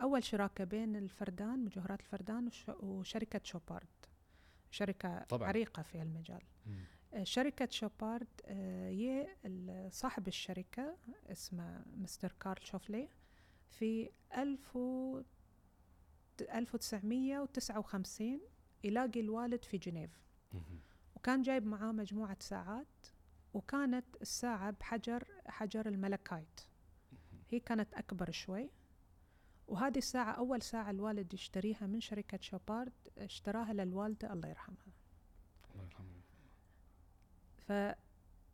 أول 0.01 0.23
شراكة 0.23 0.63
بين 0.63 0.95
الفردان 0.95 1.65
مجوهرات 1.65 1.99
الفردان 1.99 2.47
وش- 2.47 2.69
وشركة 2.69 3.41
شوبارد 3.43 3.88
شركة 4.71 5.23
طبعاً. 5.23 5.47
عريقة 5.47 5.81
في 5.83 6.01
المجال 6.01 6.41
مم. 6.65 6.83
آه، 7.13 7.23
شركة 7.23 7.67
شوبارد 7.71 8.27
آه، 8.45 8.89
ي 8.89 9.27
ال- 9.45 9.91
صاحب 9.93 10.27
الشركة 10.27 10.97
اسمه 11.31 11.83
مستر 11.97 12.31
كارل 12.39 12.63
شوفلي 12.65 13.09
في 13.69 14.09
1000 14.38 14.75
و 14.75 15.21
1959 16.41 18.41
يلاقي 18.83 19.19
الوالد 19.19 19.63
في 19.63 19.77
جنيف. 19.77 20.25
وكان 21.15 21.41
جايب 21.41 21.65
معاه 21.65 21.91
مجموعة 21.91 22.38
ساعات 22.39 23.07
وكانت 23.53 24.05
الساعة 24.21 24.71
بحجر 24.71 25.27
حجر 25.47 25.88
الملكايت 25.88 26.61
هي 27.55 27.59
كانت 27.59 27.93
أكبر 27.93 28.31
شوي. 28.31 28.69
وهذه 29.67 29.97
الساعة 29.97 30.31
أول 30.31 30.61
ساعة 30.61 30.89
الوالد 30.89 31.33
يشتريها 31.33 31.87
من 31.87 32.01
شركة 32.01 32.39
شوبارد 32.41 32.93
اشتراها 33.17 33.73
للوالدة 33.73 34.33
الله 34.33 34.49
يرحمها. 34.49 34.93
الله 35.71 35.83
يرحمه. 35.83 36.05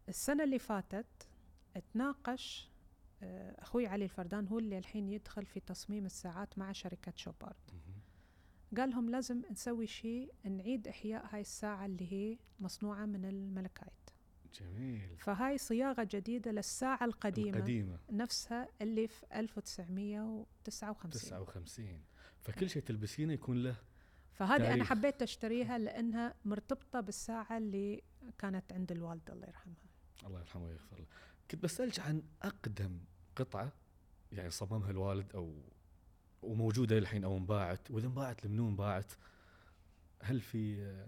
فالسنة 0.08 0.44
اللي 0.44 0.60
فاتت 0.60 1.28
اتناقش 1.76 2.72
آه، 3.24 3.62
أخوي 3.62 3.88
علي 3.88 4.04
الفردان 4.04 4.48
هو 4.48 4.60
اللي 4.60 4.78
الحين 4.78 5.10
يدخل 5.10 5.46
في 5.46 5.60
تصميم 5.60 6.06
الساعات 6.06 6.58
مع 6.58 6.72
شركة 6.72 7.14
شوبارد. 7.16 7.72
قال 8.78 8.90
لهم 8.90 9.10
لازم 9.10 9.42
نسوي 9.52 9.88
شيء 9.88 10.34
نعيد 10.44 10.88
إحياء 10.88 11.26
هاي 11.36 11.42
الساعة 11.42 11.86
اللي 11.86 12.14
هي 12.14 12.38
مصنوعة 12.60 13.06
من 13.06 13.26
الملكايت. 13.26 14.01
جميل. 14.60 15.18
فهاي 15.18 15.58
صياغة 15.58 16.08
جديدة 16.12 16.52
للساعة 16.52 17.06
القديمة, 17.06 17.58
القديمة. 17.58 18.00
نفسها 18.12 18.68
اللي 18.82 19.08
في 19.08 19.26
1959 19.36 21.12
59 21.12 22.02
فكل 22.42 22.70
شيء 22.70 22.82
تلبسينه 22.82 23.34
يكون 23.34 23.64
له 23.64 23.76
فهذه 24.34 24.56
أنا 24.56 24.66
تاريخ. 24.66 24.88
حبيت 24.90 25.22
أشتريها 25.22 25.78
لأنها 25.78 26.36
مرتبطة 26.46 27.00
بالساعة 27.00 27.58
اللي 27.58 28.04
كانت 28.38 28.74
عند 28.74 28.92
الوالدة 28.92 29.34
الله 29.34 29.48
يرحمها. 29.48 29.86
الله 30.26 30.40
يرحمه 30.40 30.66
ويغفر 30.66 31.00
له. 31.00 31.06
كنت 31.52 31.64
بسألك 31.64 32.00
عن 32.00 32.24
أقدم 32.42 33.00
قطعة 33.36 33.72
يعني 34.32 34.50
صممها 34.50 34.92
الوالد 34.92 35.36
أو 35.36 35.62
وموجودة 36.42 36.98
الحين 36.98 37.24
أو 37.24 37.38
انباعت 37.38 37.92
وإذا 37.92 38.08
انباعت 38.08 38.46
لمنو 38.46 38.70
انباعت؟ 38.70 39.12
هل 40.24 40.42
في 40.42 41.06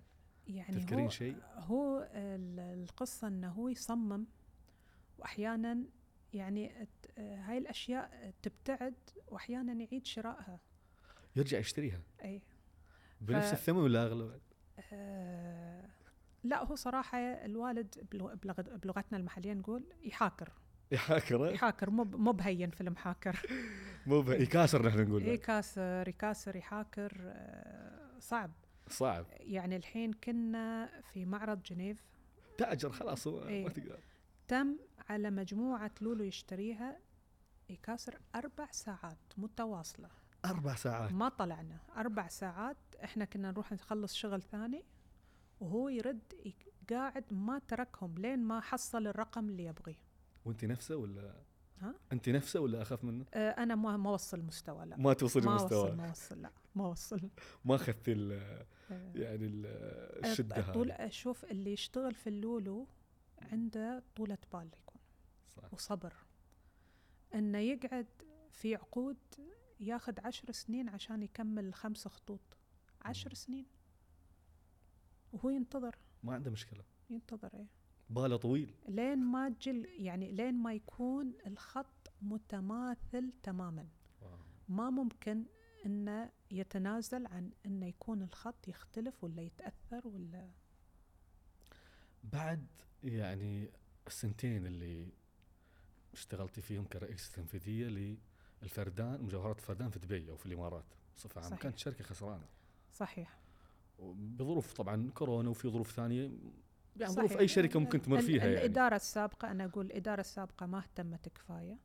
يعني 0.48 0.76
تذكرين 0.78 1.04
هو 1.04 1.10
شيء؟ 1.10 1.36
هو 1.56 2.10
ال- 2.14 2.84
القصة 2.84 3.28
أنه 3.28 3.52
هو 3.52 3.70
يصمم 3.70 4.26
وأحيانا 5.18 5.84
يعني 6.34 6.88
هاي 7.18 7.58
الأشياء 7.58 8.34
تبتعد 8.42 8.94
وأحيانا 9.28 9.74
يعيد 9.84 10.06
شرائها. 10.06 10.60
يرجع 11.36 11.58
يشتريها؟ 11.58 12.02
أي. 12.24 12.42
بنفس 13.22 13.50
ف- 13.50 13.54
الثمن 13.54 13.78
ولا 13.80 14.04
أغلى؟ 14.06 14.40
آه 14.94 15.90
لا 16.44 16.64
هو 16.64 16.76
صراحة 16.76 17.18
الوالد 17.18 18.08
بلغ- 18.12 18.34
بلغ- 18.36 18.76
بلغتنا 18.78 19.18
المحلية 19.18 19.54
نقول 19.54 19.84
يحاكر. 20.04 20.52
يحاكر 20.92 21.52
يحاكر 21.54 21.90
مو 21.90 22.04
مو 22.04 22.32
بهين 22.32 22.70
فيلم 22.70 22.96
حاكر. 22.96 23.40
مو 24.08 24.32
يكاسر 24.32 24.88
نحن 24.88 25.00
نقول. 25.00 25.22
اي 25.24 25.28
بعد. 25.30 25.38
كاسر 25.38 26.08
يكاسر 26.08 26.56
يحاكر 26.56 27.18
آه، 27.26 28.20
صعب. 28.20 28.52
صعب. 28.90 29.26
يعني 29.40 29.76
الحين 29.76 30.14
كنا 30.14 30.90
في 31.02 31.26
معرض 31.26 31.64
جنيف. 31.64 32.04
تاجر 32.58 32.92
خلاص 32.92 33.28
هو 33.28 33.48
إيه. 33.48 33.64
ما 33.64 33.70
تقدر. 33.70 34.00
تم 34.48 34.78
على 35.10 35.32
مجموعة 35.32 35.92
لولو 36.02 36.24
يشتريها 36.24 37.00
يكاسر 37.70 38.20
أربع 38.36 38.68
ساعات 38.72 39.18
متواصلة. 39.38 40.10
أربع 40.46 40.76
ساعات. 40.76 41.12
ما 41.12 41.30
طلعنا. 41.30 41.78
أربع 41.98 42.28
ساعات 42.28 42.78
إحنا 43.04 43.26
كنا 43.26 43.52
نروح 43.52 43.72
نخلص 43.72 44.14
شغل 44.14 44.42
ثاني 44.42 44.86
وهو 45.60 45.90
يرد 45.90 46.54
قاعد 46.90 47.26
ما 47.32 47.60
تركهم 47.68 48.18
لين 48.18 48.40
ما 48.40 48.60
حصل 48.60 49.08
الرقم 49.08 49.50
اللي 49.50 49.66
يبغيه. 49.66 50.00
وانت 50.46 50.66
نفسه 50.66 50.96
ولا؟ 50.96 51.36
ها؟ 51.84 51.96
انت 52.12 52.30
نفسة 52.30 52.60
ولا 52.60 52.82
أخاف 52.82 53.04
منه؟ 53.04 53.26
آه، 53.34 53.50
أنا 53.50 53.76
ما 53.76 53.98
ما 53.98 54.10
وصل 54.10 54.40
مستوى 54.42 54.86
لا. 54.86 54.98
ما 54.98 55.14
توصل 55.14 55.44
ما 55.46 55.50
المستوى 55.52 55.80
وصل 55.84 55.96
ما 55.98 56.10
وصل 56.10 56.42
لا. 56.42 56.52
ما 56.76 56.88
وصل. 56.88 57.30
ما 57.66 57.76
اخذت 57.76 58.10
ال- 58.10 58.32
آه، 58.92 59.12
يعني 59.16 59.46
ال- 59.46 60.26
الشدة 60.26 60.72
طول 60.72 60.92
هذه. 60.92 61.08
شوف 61.10 61.46
اللي 61.46 61.74
يشتغل 61.74 62.14
في 62.16 62.28
اللولو 62.30 62.88
عنده 63.42 64.04
طولة 64.16 64.38
بال 64.54 64.68
يكون 64.84 65.02
صح. 65.50 65.74
وصبر. 65.74 66.14
إنه 67.36 67.58
يقعد 67.58 68.08
في 68.52 68.76
عقود 68.76 69.18
ياخذ 69.80 70.14
عشر 70.20 70.52
سنين 70.52 70.90
عشان 70.90 71.24
يكمل 71.24 71.74
خمس 71.74 72.08
خطوط. 72.08 72.42
عشر. 73.02 73.34
سنين. 73.34 73.66
وهو 75.34 75.50
ينتظر. 75.50 75.96
ما 76.24 76.34
عنده 76.34 76.52
مشكلة. 76.52 76.84
ينتظر 77.10 77.50
إيه. 77.54 77.68
باله 78.14 78.38
طويل. 78.38 78.74
لين 78.88 79.20
ما 79.20 79.50
تجي 79.50 79.86
يعني 79.98 80.32
لين 80.32 80.54
ما 80.54 80.74
يكون 80.74 81.34
الخط 81.48 82.12
متماثل 82.22 83.34
تماما. 83.44 83.88
ما 84.70 84.90
ممكن 84.90 85.46
إنه 85.86 86.32
يتنازل 86.52 87.28
عن 87.28 87.52
إنه 87.66 87.86
يكون 87.86 88.22
الخط 88.22 88.68
يختلف 88.68 89.24
ولا 89.24 89.42
يتأثر 89.42 90.08
ولا. 90.08 90.52
بعد 92.24 92.68
يعني 93.04 93.70
السنتين 94.08 94.66
اللي 94.66 95.08
اشتغلتي 96.14 96.62
فيهم 96.62 96.86
كرئيسة 96.86 97.36
تنفيذية 97.36 98.18
للفردان 98.62 99.24
مجوهرات 99.24 99.58
الفردان 99.58 99.90
في 99.90 100.00
دبي 100.00 100.30
أو 100.30 100.36
في 100.36 100.46
الإمارات 100.46 100.86
بصفة 101.18 101.42
عامة. 101.42 101.58
كانت 101.58 101.78
شركة 101.78 102.04
خسرانة. 102.04 102.46
صحيح. 102.94 103.40
بظروف 104.00 104.74
طبعا 104.74 105.12
كورونا 105.12 105.50
وفي 105.50 105.70
ظروف 105.70 105.92
ثانية 105.92 106.32
يعني 106.96 107.14
ظروف. 107.14 107.38
أي 107.38 107.48
شركة 107.48 107.80
ممكن 107.80 108.02
تمر 108.02 108.22
فيها 108.22 108.46
يعني. 108.46 108.54
الإدارة 108.58 108.96
السابقة 108.96 109.52
أنا 109.52 109.66
أقول 109.66 109.86
الإدارة 109.86 110.20
السابقة 110.22 110.66
ما 110.66 110.78
اهتمت 110.78 111.30
كفاية. 111.30 111.78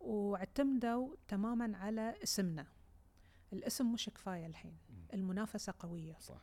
واعتمدوا 0.00 1.14
تماما 1.28 1.76
على 1.76 2.14
اسمنا. 2.22 2.66
الاسم 3.52 3.92
مش 3.92 4.08
كفاية 4.08 4.46
الحين. 4.46 4.76
المنافسة 5.14 5.74
قوية. 5.78 6.16
صح. 6.20 6.42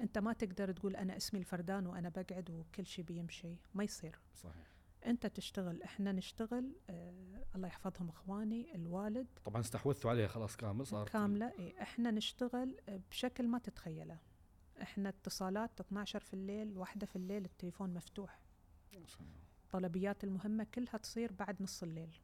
أنت 0.00 0.18
ما 0.18 0.32
تقدر 0.32 0.72
تقول 0.72 0.96
أنا 0.96 1.16
اسمي 1.16 1.40
الفردان 1.40 1.86
وأنا 1.86 2.08
بقعد 2.08 2.50
وكل 2.50 2.86
شيء 2.86 3.04
بيمشي. 3.04 3.56
ما 3.74 3.84
يصير. 3.84 4.18
صحيح. 4.34 4.74
أنت 5.06 5.26
تشتغل. 5.26 5.82
إحنا 5.82 6.12
نشتغل 6.12 6.76
آه 6.90 7.44
الله 7.54 7.68
يحفظهم 7.68 8.08
إخواني 8.08 8.74
الوالد. 8.74 9.26
طبعا 9.44 9.60
استحوذتوا 9.60 10.10
عليها 10.10 10.28
خلاص 10.28 10.56
كامل 10.56 10.86
صار 10.86 11.08
كاملة. 11.08 11.52
إيه 11.58 11.82
إحنا 11.82 12.10
نشتغل 12.10 12.76
بشكل 13.10 13.48
ما 13.48 13.58
تتخيله. 13.58 14.18
إحنا 14.82 15.08
اتصالات 15.08 15.80
12 15.80 16.20
في 16.20 16.34
الليل 16.34 16.78
واحدة 16.78 17.06
في 17.06 17.16
الليل 17.16 17.44
التليفون 17.44 17.94
مفتوح. 17.94 18.38
الطلبيات 19.64 20.24
المهمة 20.24 20.66
كلها 20.74 20.96
تصير 20.96 21.32
بعد 21.32 21.62
نص 21.62 21.82
الليل. 21.82 22.18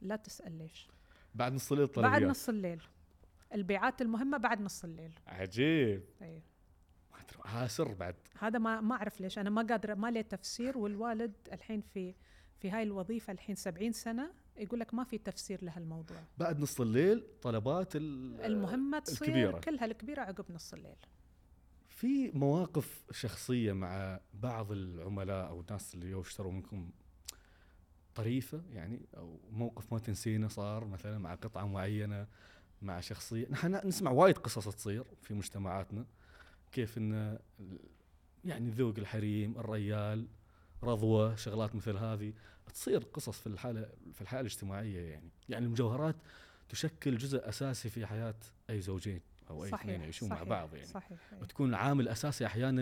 لا 0.00 0.16
تسأل 0.16 0.58
ليش. 0.58 0.88
بعد 1.34 1.52
نص 1.52 1.72
الليل 1.72 1.86
بعد 1.86 1.94
طلبيات 2.12 2.22
نص 2.30 2.48
الليل. 2.48 2.82
البيعات 3.54 4.02
المهمة 4.02 4.38
بعد 4.38 4.60
نص 4.60 4.84
الليل. 4.84 5.12
عجيب. 5.26 6.02
أدري، 6.20 7.38
ها 7.44 7.66
سر 7.66 7.92
بعد. 7.94 8.14
هذا 8.38 8.58
ما 8.58 8.80
ما 8.80 8.94
أعرف 8.94 9.20
ليش. 9.20 9.38
أنا 9.38 9.50
ما 9.50 9.62
قادرة 9.62 9.94
ما 9.94 10.10
لي 10.10 10.22
تفسير 10.22 10.78
والوالد 10.78 11.32
الحين 11.52 11.80
في 11.80 12.14
في 12.60 12.70
هاي 12.70 12.82
الوظيفة 12.82 13.32
الحين 13.32 13.54
70 13.56 13.92
سنة 13.92 14.30
يقول 14.56 14.80
لك 14.80 14.94
ما 14.94 15.04
في 15.04 15.18
تفسير 15.18 15.64
لهالموضوع. 15.64 16.16
بعد 16.38 16.60
نص 16.60 16.80
الليل 16.80 17.24
طلبات 17.42 17.96
ال- 17.96 18.40
المهمة 18.40 18.98
تصير 18.98 19.28
الكبيرة. 19.28 19.58
كلها 19.60 19.84
الكبيرة 19.84 20.20
عقب 20.22 20.44
نص 20.52 20.72
الليل. 20.74 20.96
في 21.94 22.30
مواقف 22.30 23.02
شخصية 23.10 23.72
مع 23.72 24.20
بعض 24.34 24.72
العملاء 24.72 25.48
أو 25.48 25.60
الناس 25.60 25.94
اللي 25.94 26.10
يشتروا 26.20 26.52
منكم 26.52 26.90
طريفة 28.14 28.62
يعني 28.72 29.00
أو 29.16 29.40
موقف 29.50 29.92
ما 29.92 29.98
تنسينه 29.98 30.48
صار 30.48 30.84
مثلا 30.84 31.18
مع 31.18 31.34
قطعة 31.34 31.66
معينة 31.66 32.26
مع 32.82 33.00
شخصية؟ 33.00 33.46
نحن 33.50 33.88
نسمع 33.88 34.10
وايد 34.10 34.38
قصص 34.38 34.68
تصير 34.68 35.04
في 35.22 35.34
مجتمعاتنا 35.34 36.06
كيف 36.72 36.94
ال- 36.98 37.38
يعني 38.44 38.70
ذوق 38.70 38.94
الحريم 38.98 39.58
الريال 39.58 40.26
رضوة 40.82 41.34
شغلات 41.36 41.74
مثل 41.74 41.96
هذه 41.96 42.32
تصير 42.74 42.98
قصص 43.04 43.40
في 43.40 43.46
الحالة 43.46 43.88
في 44.12 44.20
الحالة 44.20 44.40
الاجتماعية 44.40 45.00
يعني. 45.10 45.30
يعني 45.48 45.66
المجوهرات 45.66 46.16
تشكل 46.68 47.16
جزء 47.18 47.48
أساسي 47.48 47.90
في 47.90 48.06
حياة 48.06 48.34
أي 48.70 48.80
زوجين. 48.80 49.20
أو 49.50 49.64
أي 49.64 49.74
اثنين 49.74 50.00
يعيشون 50.00 50.28
مع 50.28 50.42
بعض 50.42 50.74
يعني. 50.74 50.86
صحيح 50.86 51.18
إيه. 51.32 51.40
وتكون 51.40 51.74
عامل 51.74 52.08
اساسي 52.08 52.46
أحيانا 52.46 52.80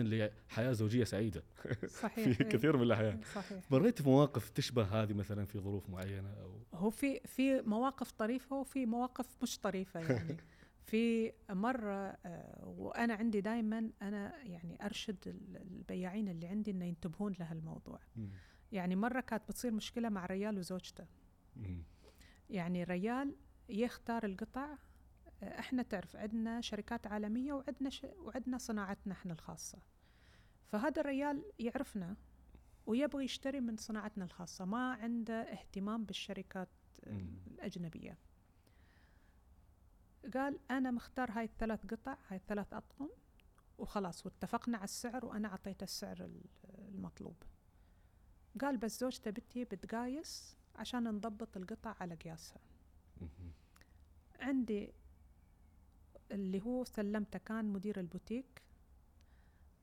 لحياة 0.49 0.71
زوجية 0.71 1.03
سعيدة. 1.03 1.43
صحيح 1.87 2.29
في 2.37 2.43
إيه. 2.43 2.49
كثير 2.49 2.77
من 2.77 2.83
الأحيان. 2.83 3.21
صحيح. 3.35 3.71
مريت 3.71 4.01
بمواقف 4.01 4.49
تشبه 4.49 4.83
هذه 4.83 5.13
مثلا 5.13 5.45
في 5.45 5.59
ظروف 5.59 5.89
معينة 5.89 6.29
أو؟ 6.41 6.59
هو 6.73 6.89
في 6.89 7.19
في 7.25 7.61
مواقف 7.61 8.11
طريفة 8.11 8.55
وفي 8.55 8.85
مواقف 8.85 9.27
مش 9.41 9.59
طريفة 9.59 9.99
يعني. 9.99 10.37
في 10.85 11.31
مرة 11.49 12.17
آه، 12.25 12.65
وأنا 12.77 13.13
عندي 13.13 13.41
دائما 13.41 13.89
أنا 14.01 14.43
يعني 14.43 14.85
أرشد 14.85 15.17
ال- 15.27 15.57
البياعين 15.57 16.27
اللي 16.27 16.47
عندي 16.47 16.71
إنه 16.71 16.85
ينتبهون 16.85 17.35
لهالموضوع. 17.39 17.99
يعني 18.71 18.95
مرة 18.95 19.19
كانت 19.21 19.43
بتصير 19.49 19.71
مشكلة 19.71 20.09
مع 20.09 20.25
ريال 20.25 20.57
وزوجته. 20.57 21.05
يعني 22.49 22.83
ريال 22.83 23.35
يختار 23.69 24.25
القطع 24.25 24.67
إحنا 25.43 25.83
تعرف 25.83 26.15
عندنا 26.15 26.61
شركات 26.61 27.07
عالمية 27.07 27.53
وعندنا 27.53 27.89
ش... 27.89 28.05
وعندنا 28.17 28.57
صناعتنا 28.57 29.13
إحنا 29.13 29.33
الخاصة 29.33 29.77
فهذا 30.71 31.01
الريال 31.01 31.43
يعرفنا 31.59 32.15
ويبغى 32.85 33.23
يشتري 33.25 33.59
من 33.61 33.77
صناعتنا 33.77 34.25
الخاصة 34.25 34.65
ما 34.65 34.93
عنده 34.93 35.33
اهتمام 35.41 36.05
بالشركات 36.05 36.69
مم. 37.07 37.35
الأجنبية 37.47 38.17
قال 40.33 40.59
أنا 40.71 40.91
مختار 40.91 41.31
هاي 41.31 41.43
الثلاث 41.45 41.85
قطع 41.85 42.17
هاي 42.27 42.37
الثلاث 42.37 42.73
أطقم 42.73 43.09
وخلاص 43.77 44.25
واتفقنا 44.25 44.77
على 44.77 44.83
السعر 44.83 45.25
وأنا 45.25 45.47
أعطيته 45.47 45.83
السعر 45.83 46.17
ال- 46.19 46.41
المطلوب 46.77 47.35
قال 48.61 48.77
بس 48.77 48.99
زوجته 48.99 49.31
بنتي 49.31 49.63
بتقايس 49.65 50.57
عشان 50.75 51.03
نضبط 51.03 51.57
القطع 51.57 51.95
على 51.99 52.15
قياسها. 52.15 52.59
عندي 54.39 54.93
اللي 56.31 56.61
هو 56.61 56.83
سلمته 56.83 57.39
كان 57.39 57.65
مدير 57.65 57.99
البوتيك 57.99 58.61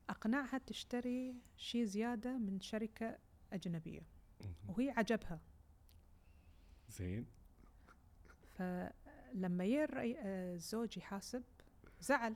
أقنعها 0.09 0.57
تشتري 0.57 1.35
شيء 1.57 1.83
زيادة 1.83 2.37
من 2.37 2.59
شركة 2.59 3.17
أجنبية. 3.53 4.01
وهي 4.67 4.89
عجبها. 4.89 5.39
زين. 6.89 7.25
فلما 8.57 9.65
ير 9.65 9.89
الزوج 9.95 10.97
يحاسب 10.97 11.43
زعل. 12.01 12.35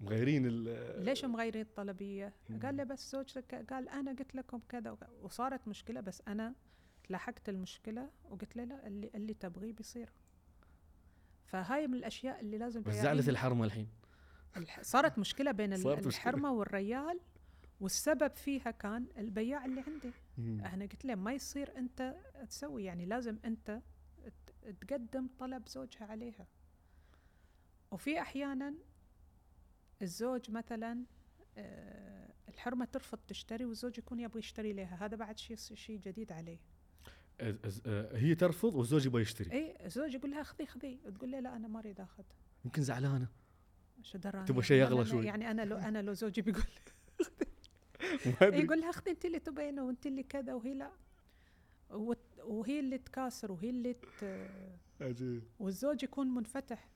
مغيرين 0.00 0.46
ال 0.46 1.04
ليش 1.04 1.24
مغيرين 1.24 1.62
الطلبية. 1.62 2.32
قال 2.62 2.76
له 2.76 2.84
بس 2.84 3.12
زوجتك 3.12 3.54
قال 3.72 3.88
أنا 3.88 4.10
قلت 4.10 4.34
لكم 4.34 4.60
كذا 4.68 4.96
وصارت 5.22 5.68
مشكلة 5.68 6.00
بس 6.00 6.22
أنا 6.28 6.54
لحقت 7.10 7.48
المشكلة 7.48 8.10
وقلت 8.30 8.56
له 8.56 8.64
لا 8.64 8.86
اللي, 8.86 9.10
اللي 9.14 9.34
تبغيه 9.34 9.72
بيصير. 9.72 10.12
فهاي 11.44 11.86
من 11.86 11.94
الأشياء 11.94 12.40
اللي 12.40 12.58
لازم 12.58 12.82
بس 12.82 12.94
زعلت 12.94 13.28
الحرمة 13.28 13.64
الحين. 13.64 13.88
الح- 14.56 14.82
صارت 14.82 15.18
مشكلة 15.18 15.52
بين 15.52 15.76
صارت 15.76 15.98
مشكلة. 16.06 16.08
الحرمة 16.08 16.52
والريال 16.52 17.20
والسبب 17.80 18.34
فيها 18.36 18.70
كان 18.70 19.06
البياع 19.18 19.64
اللي 19.64 19.80
عندي. 19.86 20.12
أنا 20.38 20.84
قلت 20.84 21.04
له 21.04 21.14
ما 21.14 21.32
يصير 21.32 21.76
أنت 21.78 22.16
تسوي؟ 22.48 22.84
يعني 22.84 23.06
لازم 23.06 23.38
أنت 23.44 23.80
ت- 24.46 24.68
تقدم 24.80 25.28
طلب 25.38 25.68
زوجها 25.68 26.04
عليها. 26.06 26.46
وفي 27.90 28.20
أحيانا 28.20 28.74
الزوج 30.02 30.50
مثلا 30.50 31.04
آه، 31.58 32.32
الحرمة 32.48 32.84
ترفض 32.84 33.18
تشتري 33.28 33.64
والزوج 33.64 33.98
يكون 33.98 34.20
يبغى 34.20 34.38
يشتري 34.38 34.72
لها 34.72 35.04
هذا 35.06 35.16
بعد 35.16 35.38
شيء 35.38 35.56
شيء 35.56 35.98
جديد 36.00 36.32
عليه. 36.32 36.58
هي 38.14 38.34
ترفض 38.34 38.74
والزوج 38.74 39.06
يبغى 39.06 39.22
يشتري. 39.22 39.52
اي 39.52 39.86
الزوج 39.86 40.14
يقول 40.14 40.30
لها 40.30 40.42
خذي 40.42 40.66
خذي. 40.66 40.98
تقول 41.14 41.30
له 41.30 41.40
لا 41.40 41.56
أنا 41.56 41.68
ما 41.68 41.78
أريد 41.78 42.00
أخذ. 42.00 42.24
يمكن 42.64 42.82
زعلانة. 42.82 43.28
شو 44.02 44.18
دراني 44.18 44.46
تبغى 44.46 44.62
شيء 44.62 44.88
أنا- 45.04 45.08
شوي. 45.08 45.26
يعني 45.26 45.50
أنا 45.50 45.62
لو 45.64 45.76
أنا 45.76 46.02
لو 46.02 46.12
زوجي 46.12 46.42
بيقول 46.42 46.64
أدري. 48.42 48.62
يقول 48.64 48.80
لها 48.80 48.92
خذي 48.92 49.10
أنت 49.10 49.24
اللي 49.24 49.38
تبينه 49.38 49.84
وأنت 49.84 50.06
اللي 50.06 50.22
كذا 50.22 50.54
وهي 50.54 50.74
لا. 50.74 50.90
وهي 52.44 52.80
اللي 52.80 52.98
تكاسر 52.98 53.52
وهي 53.52 53.70
اللي 53.70 53.94
ت... 53.94 54.24
عجيب. 55.00 55.42
والزوج 55.58 56.02
يكون 56.04 56.26
منفتح 56.34 56.88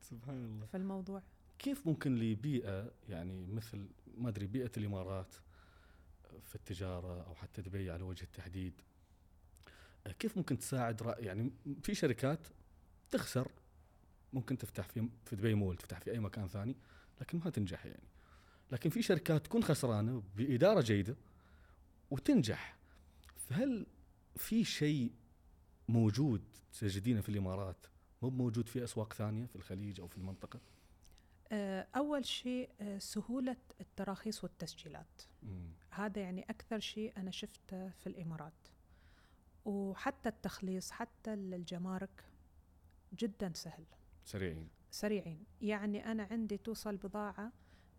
سبحان 0.00 0.44
الله. 0.44 0.66
في 0.66 0.76
الموضوع. 0.76 1.22
كيف 1.58 1.86
ممكن 1.86 2.14
لبيئة 2.18 2.90
يعني 3.08 3.46
مثل 3.46 3.88
ما 4.16 4.28
أدري 4.28 4.46
بيئة 4.46 4.70
الإمارات 4.76 5.34
في 6.42 6.54
التجارة 6.54 7.22
أو 7.22 7.34
حتى 7.34 7.62
دبي 7.62 7.90
على 7.90 8.02
وجه 8.02 8.22
التحديد 8.24 8.72
كيف 10.12 10.36
ممكن 10.36 10.58
تساعد 10.58 11.02
رأ- 11.02 11.18
يعني 11.18 11.52
في 11.82 11.94
شركات 11.94 12.46
تخسر 13.10 13.48
ممكن 14.32 14.58
تفتح 14.58 14.88
في 14.88 15.08
في 15.24 15.36
دبي 15.36 15.54
مول 15.54 15.76
تفتح 15.76 16.00
في 16.00 16.10
أي 16.10 16.18
مكان 16.18 16.48
ثاني 16.48 16.76
لكن 17.20 17.40
ما 17.44 17.50
تنجح 17.50 17.86
يعني. 17.86 18.08
لكن 18.72 18.90
في 18.90 19.02
شركات 19.02 19.44
تكون 19.44 19.64
خسرانة 19.64 20.22
بإدارة 20.36 20.80
جيدة 20.80 21.16
وتنجح. 22.10 22.76
فهل 23.36 23.86
في 24.36 24.64
شيء 24.64 25.12
موجود 25.88 26.42
تجدينه 26.80 27.20
في 27.20 27.28
الإمارات؟ 27.28 27.86
مو 28.22 28.30
موجود 28.30 28.68
في 28.68 28.84
أسواق 28.84 29.12
ثانية 29.12 29.46
في 29.46 29.56
الخليج 29.56 30.00
أو 30.00 30.06
في 30.06 30.16
المنطقة؟ 30.16 30.60
آه، 31.52 31.86
أول 31.96 32.24
شيء 32.24 32.70
آه، 32.80 32.98
سهولة 32.98 33.56
التراخيص 33.80 34.44
والتسجيلات. 34.44 35.22
مم. 35.42 35.68
هذا 35.90 36.20
يعني 36.22 36.42
أكثر 36.50 36.78
شيء 36.80 37.12
أنا 37.16 37.30
شفته 37.30 37.88
في 37.88 38.06
الإمارات. 38.06 38.52
وحتى 39.66 40.28
التخليص 40.28 40.90
حتى 40.90 41.34
الجمارك 41.34 42.24
جدا 43.18 43.52
سهل. 43.54 43.84
سريعين. 44.24 44.68
سريعين. 44.90 45.44
يعني 45.60 46.12
أنا 46.12 46.28
عندي 46.30 46.56
توصل 46.56 46.96
بضاعة 46.96 47.52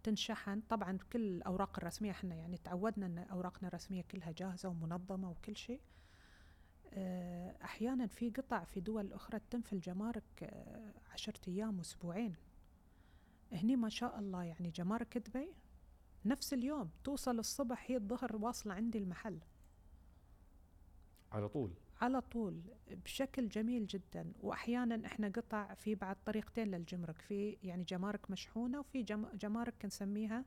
تنشحن. 0.04 0.62
طبعا 0.70 0.98
كل 1.14 1.20
الأوراق 1.20 1.78
الرسمية 1.78 2.12
إحنا 2.12 2.36
يعني 2.36 2.58
تعودنا 2.58 3.06
أن 3.06 3.18
أوراقنا 3.18 3.68
الرسمية 3.68 4.02
كلها 4.02 4.32
جاهزة 4.32 4.70
ومنظمة 4.70 5.30
وكل 5.30 5.58
شيء. 5.58 5.82
آه، 6.94 7.56
أحيانا 7.64 8.08
في 8.08 8.30
قطع 8.30 8.64
في 8.64 8.80
دول 8.80 9.14
أخرى 9.14 9.40
تتم 9.40 9.62
في 9.62 9.74
الجمارك 9.74 10.44
آه، 10.44 10.94
عشرة 11.14 11.40
أيام 11.48 11.78
وأسبوعين. 11.78 12.36
هني 13.52 13.76
ما 13.76 13.90
شاء 13.90 14.20
الله 14.20 14.44
يعني 14.44 14.70
جمارك 14.70 15.18
دبي 15.18 15.54
نفس 16.26 16.54
اليوم 16.54 16.90
توصل 17.04 17.40
الصبح 17.40 17.86
هي 17.92 17.96
الظهر 17.96 18.36
واصلة 18.36 18.74
عندي 18.74 18.98
المحل. 18.98 19.40
على 21.32 21.50
طول. 21.50 21.72
على 22.02 22.22
طول 22.22 22.62
بشكل 23.06 23.50
جميل 23.50 23.88
جدا. 23.88 24.32
واحيانا 24.42 25.06
إحنا 25.08 25.28
قطع 25.28 25.74
في 25.74 25.96
بعض 25.96 26.18
طريقتين 26.26 26.68
للجمرك. 26.68 27.22
في 27.22 27.58
يعني 27.64 27.84
جمارك 27.84 28.32
مشحونة 28.32 28.80
وفي 28.80 29.04
جم- 29.04 29.30
جمارك 29.34 29.86
نسميها 29.86 30.46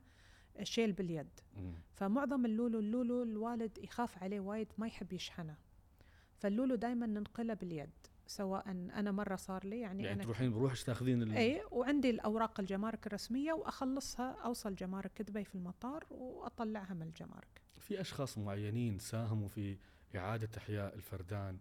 شيل 0.63 0.91
باليد. 0.91 1.29
مم. 1.57 1.73
فمعظم 1.93 2.45
اللولو 2.45 2.79
اللولو 2.79 3.23
الوالد 3.23 3.77
يخاف 3.77 4.23
عليه 4.23 4.39
وايد 4.39 4.67
ما 4.77 4.87
يحب 4.87 5.13
يشحنه. 5.13 5.55
فاللولو 6.37 6.75
دائما 6.75 7.05
ننقله 7.05 7.53
باليد 7.53 7.89
سواء 8.27 8.71
أنا 8.71 9.11
مرة 9.11 9.35
صار 9.35 9.65
لي 9.65 9.79
يعني, 9.79 10.03
يعني 10.03 10.15
أنا 10.15 10.23
تروحين 10.23 10.51
بروحش 10.53 10.83
تاخذين 10.83 11.21
ال... 11.21 11.31
اي 11.31 11.61
وعندي 11.71 12.09
الأوراق 12.09 12.59
الجمارك 12.59 13.07
الرسمية 13.07 13.53
وأخلصها 13.53 14.31
أوصل 14.31 14.75
جمارك 14.75 15.21
دبي 15.21 15.43
في 15.43 15.55
المطار 15.55 16.05
وأطلعها 16.09 16.93
من 16.93 17.01
الجمارك. 17.01 17.61
في 17.77 18.01
أشخاص 18.01 18.37
معينين 18.37 18.99
ساهموا 18.99 19.47
في 19.47 19.77
إعادة 20.15 20.49
إحياء 20.57 20.95
الفردان 20.95 21.57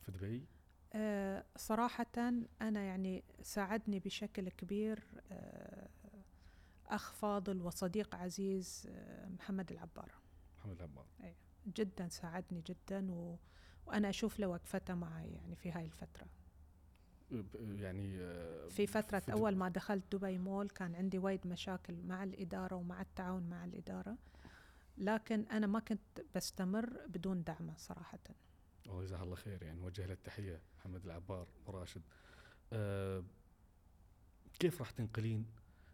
في 0.00 0.12
دبي؟ 0.12 0.44
آه، 0.92 1.44
صراحة 1.56 2.06
أنا 2.62 2.80
يعني 2.82 3.24
ساعدني 3.42 3.98
بشكل 4.00 4.48
كبير 4.48 5.04
آه، 5.32 5.88
أخ 6.86 7.12
فاضل 7.12 7.62
وصديق 7.62 8.14
عزيز 8.14 8.86
آه، 8.90 9.28
محمد 9.28 9.72
العبار. 9.72 10.12
محمد 10.58 10.76
العبار. 10.76 11.06
جدا 11.66 12.08
ساعدني 12.08 12.62
جدا 12.66 13.10
و 13.12 13.36
وأنا 13.86 14.08
أشوف 14.10 14.38
له 14.40 14.46
وقفته 14.46 14.94
معي 14.94 15.28
يعني 15.32 15.56
في 15.56 15.72
هاي 15.72 15.84
الفترة. 15.84 16.26
يعني 17.76 18.16
آه، 18.20 18.68
في 18.68 18.86
فترة 18.86 19.18
دب- 19.18 19.30
أول 19.30 19.56
ما 19.56 19.68
دخلت 19.68 20.16
دبي 20.16 20.38
مول 20.38 20.68
كان 20.68 20.94
عندي 20.94 21.18
وايد 21.18 21.46
مشاكل 21.46 22.02
مع 22.02 22.24
الإدارة 22.24 22.76
ومع 22.76 23.00
التعاون 23.00 23.42
مع 23.42 23.64
الإدارة. 23.64 24.16
لكن 24.98 25.46
أنا 25.46 25.66
ما 25.66 25.78
كنت 25.78 26.20
بستمر 26.34 27.06
بدون 27.08 27.44
دعمه 27.44 27.76
صراحةً. 27.76 28.18
الله 28.86 29.02
جزاه 29.02 29.22
الله 29.22 29.36
خير 29.36 29.62
يعني 29.62 29.80
نوجه 29.80 30.06
له 30.06 30.12
التحية 30.12 30.60
محمد 30.78 31.04
العبار 31.04 31.46
وراشد 31.66 32.02
آه 32.72 33.24
كيف 34.58 34.80
راح 34.80 34.90
تنقلين 34.90 35.46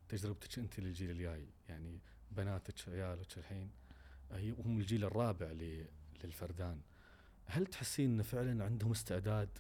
تجربتك 0.09 0.59
أنت 0.59 0.81
للجيل 0.81 1.11
الجاي؟ 1.11 1.49
يعني 1.69 2.01
بناتك 2.31 2.89
عيالك 2.89 3.39
الحين 3.39 3.71
هي 4.33 4.53
وهم 4.53 4.79
الجيل 4.79 5.05
الرابع 5.05 5.47
للفردان. 6.25 6.81
هل 7.47 7.67
تحسين 7.67 8.11
إن 8.15 8.23
فعلا 8.23 8.65
عندهم 8.65 8.91
استعداد 8.91 9.59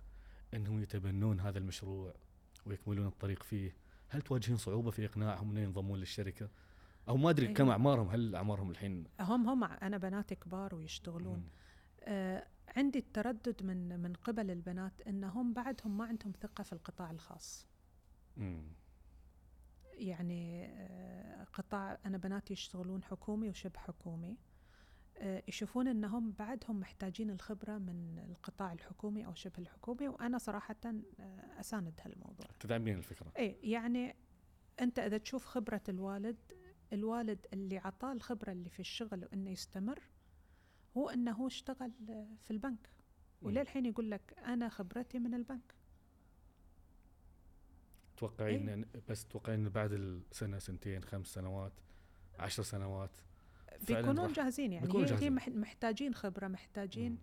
إنهم 0.54 0.82
يتبنون 0.82 1.40
هذا 1.40 1.58
المشروع 1.58 2.14
ويكملون 2.66 3.06
الطريق 3.06 3.42
فيه؟ 3.42 3.76
هل 4.08 4.22
تواجهين 4.22 4.56
صعوبة 4.56 4.90
في 4.90 5.04
إقناعهم 5.04 5.50
انهم 5.50 5.62
ينضمون 5.64 5.98
للشركة؟ 5.98 6.50
أو 7.10 7.16
ما 7.16 7.30
أدري 7.30 7.46
أيوة. 7.46 7.58
كم 7.58 7.68
أعمارهم 7.68 8.08
هل 8.08 8.34
أعمارهم 8.34 8.70
الحين 8.70 9.04
هم 9.20 9.48
هم 9.48 9.64
أنا 9.64 9.98
بناتي 9.98 10.34
كبار 10.34 10.74
ويشتغلون 10.74 11.38
مم. 11.38 11.48
آه، 12.00 12.46
عندي 12.76 12.98
التردد 12.98 13.62
من 13.62 14.00
من 14.00 14.12
قبل 14.12 14.50
البنات 14.50 15.00
إنهم 15.00 15.52
بعدهم 15.52 15.98
ما 15.98 16.04
عندهم 16.04 16.32
ثقة 16.40 16.64
في 16.64 16.72
القطاع 16.72 17.10
الخاص 17.10 17.66
مم. 18.36 18.62
يعني 19.92 20.64
آه، 20.64 21.44
قطاع 21.44 21.98
أنا 22.06 22.18
بناتي 22.18 22.52
يشتغلون 22.52 23.04
حكومي 23.04 23.48
وشبه 23.48 23.78
حكومي 23.78 24.36
آه، 25.16 25.42
يشوفون 25.48 25.88
إنهم 25.88 26.32
بعدهم 26.32 26.80
محتاجين 26.80 27.30
الخبرة 27.30 27.78
من 27.78 28.18
القطاع 28.18 28.72
الحكومي 28.72 29.26
أو 29.26 29.34
شبه 29.34 29.58
الحكومي 29.58 30.08
وأنا 30.08 30.38
صراحة 30.38 30.76
آه، 30.84 31.60
أساند 31.60 32.00
هالموضوع 32.02 32.46
تدعمين 32.60 32.98
الفكرة 32.98 33.32
اي 33.38 33.56
يعني 33.62 34.16
أنت 34.80 34.98
إذا 34.98 35.18
تشوف 35.18 35.44
خبرة 35.44 35.82
الوالد 35.88 36.36
الوالد 36.92 37.46
اللي 37.52 37.78
عطاه 37.78 38.12
الخبرة 38.12 38.52
اللي 38.52 38.68
في 38.70 38.80
الشغل 38.80 39.24
وانه 39.24 39.50
يستمر 39.50 40.00
هو 40.96 41.10
إنه 41.10 41.32
هو 41.32 41.46
اشتغل 41.46 41.92
في 42.44 42.50
البنك. 42.50 42.88
وللحين 43.42 43.86
يقول 43.86 44.10
لك 44.10 44.34
أنا 44.38 44.68
خبرتي 44.68 45.18
من 45.18 45.34
البنك. 45.34 45.74
توقعين 48.16 48.68
إن 48.68 48.84
بس 49.08 49.24
توقعين 49.26 49.68
بعد 49.68 49.92
السنة 49.92 50.58
سنتين 50.58 51.04
خمس 51.04 51.26
سنوات 51.26 51.72
عشر 52.38 52.62
سنوات؟ 52.62 53.10
بيكونون 53.88 54.32
جاهزين 54.32 54.72
يعني. 54.72 54.94
هي, 54.94 54.98
هي 55.00 55.04
جاهزين. 55.04 55.32
مح- 55.34 55.48
محتاجين 55.48 56.14
خبرة 56.14 56.48
محتاجين. 56.48 57.18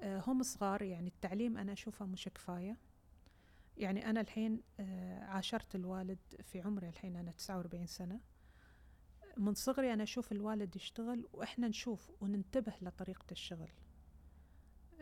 آه، 0.00 0.22
هم 0.26 0.42
صغار 0.42 0.82
يعني. 0.82 1.08
التعليم 1.08 1.58
أنا 1.58 1.72
أشوفه 1.72 2.06
مش 2.06 2.28
كفاية. 2.34 2.76
يعني 3.76 4.10
أنا 4.10 4.20
الحين 4.20 4.60
آه، 4.80 5.24
عاشرت 5.24 5.74
الوالد 5.74 6.18
في 6.42 6.60
عمري 6.60 6.88
الحين 6.88 7.16
أنا 7.16 7.30
49 7.32 7.86
سنة. 7.86 8.20
من 9.38 9.54
صغري 9.54 9.92
أنا 9.92 10.02
أشوف 10.02 10.32
الوالد 10.32 10.76
يشتغل 10.76 11.28
وإحنا 11.32 11.68
نشوف 11.68 12.10
وننتبه 12.20 12.72
لطريقة 12.82 13.26
الشغل 13.32 13.68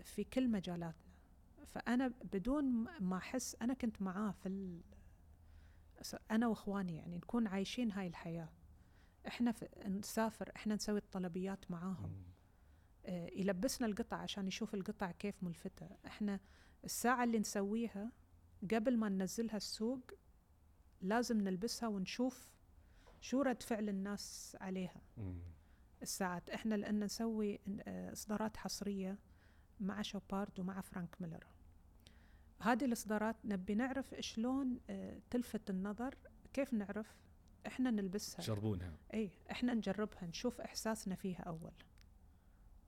في 0.02 0.24
كل 0.24 0.50
مجالاتنا. 0.50 1.06
فأنا 1.66 2.12
بدون 2.32 2.64
ما 3.00 3.16
أحس 3.16 3.56
أنا 3.62 3.74
كنت 3.74 4.02
معاه 4.02 4.30
في 4.30 4.48
ال... 4.48 4.80
أنا 6.30 6.46
وإخواني 6.46 6.96
يعني 6.96 7.16
نكون 7.16 7.46
عايشين 7.46 7.92
هاي 7.92 8.06
الحياة. 8.06 8.48
إحنا 9.26 9.52
في... 9.52 9.68
نسافر 9.86 10.52
إحنا 10.56 10.74
نسوي 10.74 10.98
الطلبيات 10.98 11.70
معاهم. 11.70 12.12
آه، 13.06 13.30
يلبسنا 13.36 13.86
القطع 13.86 14.16
عشان 14.16 14.48
يشوف 14.48 14.74
القطع 14.74 15.10
كيف 15.10 15.42
ملفتة. 15.42 15.88
إحنا 16.06 16.40
الساعة 16.84 17.24
اللي 17.24 17.38
نسويها 17.38 18.12
قبل 18.74 18.96
ما 18.96 19.08
ننزلها 19.08 19.56
السوق 19.56 20.10
لازم 21.00 21.40
نلبسها 21.40 21.88
ونشوف 21.88 22.55
شو 23.20 23.42
رد 23.42 23.62
فعل 23.62 23.88
الناس 23.88 24.56
عليها. 24.60 25.00
مم. 25.16 25.38
الساعات. 26.02 26.50
إحنا 26.50 26.74
لأن 26.74 27.04
نسوي 27.04 27.58
آه، 27.80 28.12
إصدارات 28.12 28.56
حصرية 28.56 29.18
مع 29.80 30.02
شوبارد 30.02 30.60
ومع 30.60 30.80
فرانك 30.80 31.16
ميلر. 31.20 31.46
هذه 32.60 32.84
الإصدارات 32.84 33.36
نبي 33.44 33.74
نعرف 33.74 34.14
شلون 34.20 34.80
آه، 34.90 35.20
تلفت 35.30 35.70
النظر. 35.70 36.14
كيف 36.52 36.74
نعرف؟ 36.74 37.16
إحنا 37.66 37.90
نلبسها. 37.90 38.40
تجربونها 38.40 38.96
إي 39.14 39.30
إحنا 39.50 39.74
نجربها 39.74 40.26
نشوف 40.26 40.60
إحساسنا 40.60 41.14
فيها 41.14 41.40
أول. 41.40 41.72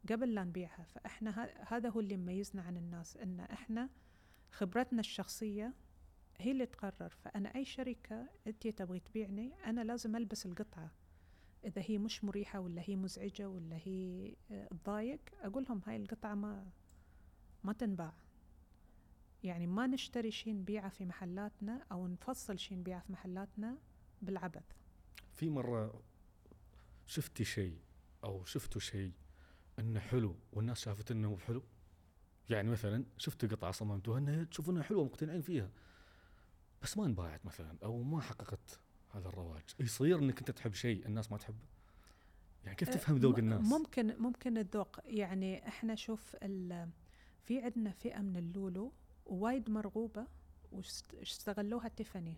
قبل 0.08 0.34
لا 0.34 0.44
نبيعها. 0.44 0.84
فإحنا 0.84 1.50
هذا 1.68 1.88
هو 1.88 2.00
اللي 2.00 2.14
يميزنا 2.14 2.62
عن 2.62 2.76
الناس 2.76 3.16
إن 3.16 3.40
إحنا 3.40 3.88
خبرتنا 4.50 5.00
الشخصية 5.00 5.74
هي 6.40 6.50
اللي 6.50 6.66
تقرر. 6.66 7.08
فأنا 7.24 7.54
أي 7.54 7.64
شركة 7.64 8.26
أنت 8.46 8.68
تبغي 8.68 9.00
تبيعني 9.00 9.52
أنا 9.66 9.80
لازم 9.80 10.16
ألبس 10.16 10.46
القطعة. 10.46 10.90
إذا 11.64 11.82
هي 11.86 11.98
مش 11.98 12.24
مريحة 12.24 12.60
ولا 12.60 12.82
هي 12.84 12.96
مزعجة 12.96 13.48
ولا 13.48 13.76
هي 13.76 14.34
آه، 14.50 14.68
تضايق 14.68 15.20
أقول 15.42 15.64
لهم 15.68 15.82
هاي 15.86 15.96
القطعة 15.96 16.34
ما 16.34 16.70
ما 17.64 17.72
تنباع. 17.72 18.12
يعني 19.42 19.66
ما 19.66 19.86
نشتري 19.86 20.30
شيء 20.30 20.54
نبيعه 20.54 20.88
في 20.88 21.04
محلاتنا 21.04 21.86
أو 21.92 22.08
نفصل 22.08 22.58
شيء 22.58 22.78
نبيعه 22.78 23.00
في 23.00 23.12
محلاتنا 23.12 23.78
بالعبث. 24.22 24.64
في 25.34 25.50
مرة 25.50 26.02
شفتي 27.06 27.44
شيء 27.44 27.78
أو 28.24 28.44
شفتوا 28.44 28.80
شيء 28.80 29.12
إنه 29.78 30.00
حلو 30.00 30.36
والناس 30.52 30.80
شافت 30.80 31.10
إنه 31.10 31.30
مو 31.30 31.38
حلو؟ 31.38 31.62
يعني 32.50 32.70
مثلا 32.70 33.04
شفتوا 33.18 33.48
قطعة 33.48 33.70
صممتوها 33.70 34.18
إنها 34.18 34.44
تشوفونها 34.44 34.82
حلوة 34.82 35.04
مقتنعين 35.04 35.40
فيها. 35.40 35.70
بس 36.82 36.96
ما 36.98 37.06
انباعت 37.06 37.46
مثلا 37.46 37.76
أو 37.82 38.02
ما 38.02 38.20
حققت 38.20 38.80
هذا 39.14 39.28
الرواج. 39.28 39.62
يصير 39.80 40.18
إنك 40.18 40.38
أنت 40.38 40.50
تحب 40.50 40.72
شيء 40.74 41.06
الناس 41.06 41.32
ما 41.32 41.38
تحبه 41.38 41.64
يعني 42.64 42.76
كيف 42.76 42.88
أه، 42.88 42.92
تفهم 42.92 43.16
ذوق 43.16 43.38
الناس؟ 43.38 43.66
ممكن 43.66 44.14
ممكن 44.18 44.58
الذوق. 44.58 45.00
يعني 45.04 45.68
إحنا 45.68 45.94
شوف 45.94 46.36
في 47.42 47.60
عندنا 47.62 47.90
فئة 47.90 48.18
من 48.20 48.36
اللولو 48.36 48.92
وايد 49.26 49.70
مرغوبة 49.70 50.26
واستغلوها 50.72 51.88
تيفاني. 51.88 52.36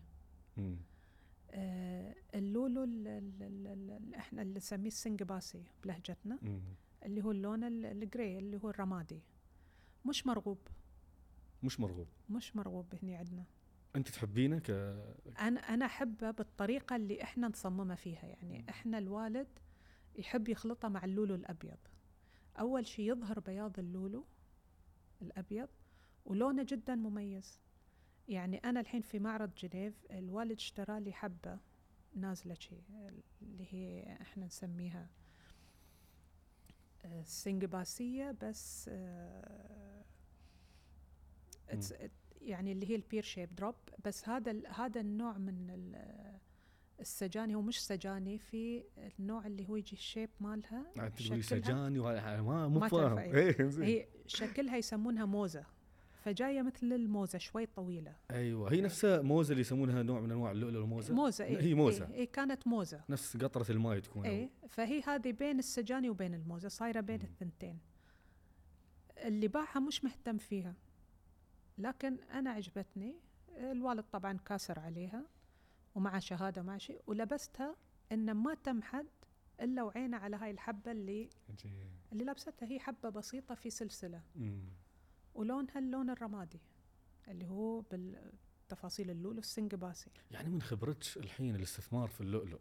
آه، 1.51 2.15
اللولو 2.35 2.85
ال- 2.85 3.09
ال- 3.09 3.43
ال- 3.43 3.67
ال- 3.67 3.91
اللي 3.91 4.17
إحنا 4.19 4.43
اللي 4.43 4.55
نسميه 4.57 4.89
السنجباسي 4.89 5.65
بلهجتنا. 5.85 6.39
مم. 6.43 6.61
اللي 7.05 7.25
هو 7.25 7.31
اللون 7.31 7.65
ال- 7.65 7.87
الجري 7.87 8.39
اللي 8.39 8.61
هو 8.65 8.71
الرمادي. 8.71 9.21
مش 10.07 10.27
مرغوب. 10.27 10.59
مش 11.63 11.81
مرغوب. 11.81 12.09
مش 12.31 12.57
مرغوب 12.57 12.95
هني 13.03 13.17
عندنا. 13.17 13.45
أنت 13.97 14.09
تحبينه 14.09 14.59
ك 14.59 14.71
أنا 15.41 15.61
أنا 15.61 15.85
أحبه 15.87 16.31
بالطريقة 16.31 16.97
اللي 16.97 17.23
إحنا 17.23 17.49
نصممه 17.49 17.95
فيها. 17.95 18.25
يعني 18.27 18.65
إحنا 18.69 18.99
الوالد 18.99 19.49
يحب 20.17 20.49
يخلطه 20.49 20.89
مع 20.89 21.05
اللولو 21.05 21.35
الأبيض. 21.35 21.79
أول 22.61 22.87
شيء 22.87 23.11
يظهر 23.13 23.41
بياض 23.41 23.79
اللولو 23.79 24.25
الأبيض 25.23 25.69
ولونه 26.25 26.63
جدا 26.63 26.95
مميز. 26.95 27.61
يعني 28.29 28.57
أنا 28.57 28.81
الحين 28.81 29.01
في 29.01 29.19
معرض 29.19 29.55
جنيف 29.55 29.95
الوالد 30.11 30.53
اشترى 30.53 31.01
لي 31.01 31.13
حبه 31.13 31.59
نازلة 32.17 32.55
شيء 32.55 32.83
اللي 33.43 33.67
هي 33.71 34.17
إحنا 34.23 34.47
نسميها 34.47 35.09
آه، 37.05 37.23
سنجباسية 37.23 38.37
بس 38.43 38.91
آه، 38.93 40.05
يعني 42.41 42.73
اللي 42.73 42.91
هي 42.91 42.95
البير 42.95 43.23
شيب 43.23 43.55
دروب 43.55 43.75
بس 44.05 44.29
هذا 44.29 44.69
هذا 44.69 45.01
النوع 45.01 45.39
من 45.39 45.71
ال- 45.71 46.31
السجاني 47.01 47.55
هو 47.55 47.63
مش 47.63 47.81
سجاني 47.87 48.39
في 48.39 48.85
النوع 49.19 49.47
اللي 49.47 49.69
هو 49.69 49.77
يجي 49.77 49.93
الشيب 49.93 50.31
مالها 50.41 50.87
انت 50.99 51.19
تقولي 51.19 51.43
شكلها- 51.43 51.61
سجاني 51.63 51.99
ما 52.43 52.69
مو 52.69 52.81
فاهم. 52.89 53.71
زين. 53.71 53.85
هي 53.85 54.07
شكلها 54.27 54.77
يسمونها 54.77 55.25
موزة 55.25 55.65
فجاية 56.25 56.63
مثل 56.63 56.93
الموزة 56.93 57.39
شوي 57.39 57.67
طويلة. 57.67 58.17
أيوه. 58.31 58.73
هي 58.73 58.81
نفسها 58.81 59.23
موزة 59.23 59.51
اللي 59.53 59.61
يسمونها 59.61 60.03
نوع 60.03 60.21
من 60.21 60.31
أنواع 60.31 60.51
اللؤلؤ 60.53 60.81
الموزة. 60.81 61.15
موزة 61.15 61.45
إيه 61.45 61.61
هي 61.61 61.75
موزة. 61.75 62.07
إيه, 62.09 62.15
إيه 62.15 62.33
كانت 62.33 62.67
موزة. 62.67 63.05
نفس 63.09 63.37
قطرة 63.37 63.73
الماي 63.73 64.01
تكون. 64.01 64.27
إيه 64.27 64.51
فهي 64.69 65.01
هذه 65.01 65.33
بين 65.33 65.59
السجاني 65.59 66.11
وبين 66.11 66.35
الموزة 66.35 66.69
صايرة 66.69 67.01
بين. 67.01 67.21
الثنتين. 67.23 67.79
اللي 69.19 69.49
باعها 69.49 69.81
مش 69.81 70.05
مهتم 70.05 70.39
فيها. 70.39 70.75
لكن 71.81 72.17
أنا 72.21 72.51
عجبتني 72.51 73.17
الوالد 73.57 74.05
طبعا 74.13 74.33
كاسر 74.33 74.79
عليها 74.79 75.27
ومع 75.95 76.19
شهادة 76.19 76.63
مع 76.63 76.79
شيء 76.79 77.03
ولبستها 77.07 77.77
إن 78.13 78.33
ما 78.33 78.55
تم 78.55 78.83
حد 78.83 79.07
إلا 79.61 79.83
وعينه 79.83 80.17
على 80.17 80.37
هاي 80.37 80.51
الحبة 80.51 80.93
اللي 80.93 81.31
عجيب. 81.51 81.73
اللي 82.13 82.25
لابستها. 82.25 82.69
هي 82.69 82.81
حبة 82.81 83.09
بسيطة 83.09 83.55
في 83.55 83.71
سلسلة. 83.71 84.23
مم. 84.37 84.61
ولونها 85.35 85.79
اللون 85.79 86.11
الرمادي 86.11 86.61
اللي 87.29 87.47
هو 87.47 87.81
بالتفاصيل 87.81 89.11
اللولو 89.11 89.39
السنجباسي. 89.39 90.11
يعني 90.31 90.49
من 90.51 90.63
خبرتك 90.63 91.17
الحين 91.17 91.57
الاستثمار 91.57 92.09
في 92.09 92.21
اللؤلؤ 92.21 92.61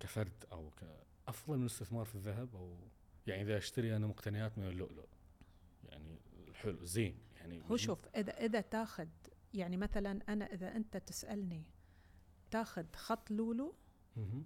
كفرد 0.00 0.44
أو 0.52 0.70
أفضل 1.28 1.56
من 1.56 1.62
الاستثمار 1.62 2.04
في 2.04 2.14
الذهب 2.14 2.56
أو 2.56 2.76
يعني 3.26 3.42
إذا 3.42 3.58
أشتري 3.58 3.96
أنا 3.96 4.06
مقتنيات 4.06 4.58
من 4.58 4.68
اللؤلؤ. 4.68 5.06
يعني 5.84 6.18
حلو 6.54 6.84
زين. 6.84 7.18
يعني 7.52 7.70
هو 7.70 7.76
شوف 7.76 8.06
إذا 8.16 8.32
إذا 8.32 8.60
تاخذ 8.60 9.08
يعني 9.54 9.76
مثلا 9.76 10.20
أنا 10.28 10.44
إذا 10.44 10.76
أنت 10.76 10.96
تسألني 10.96 11.64
تاخذ 12.50 12.86
خط 12.96 13.30
لولو. 13.30 13.74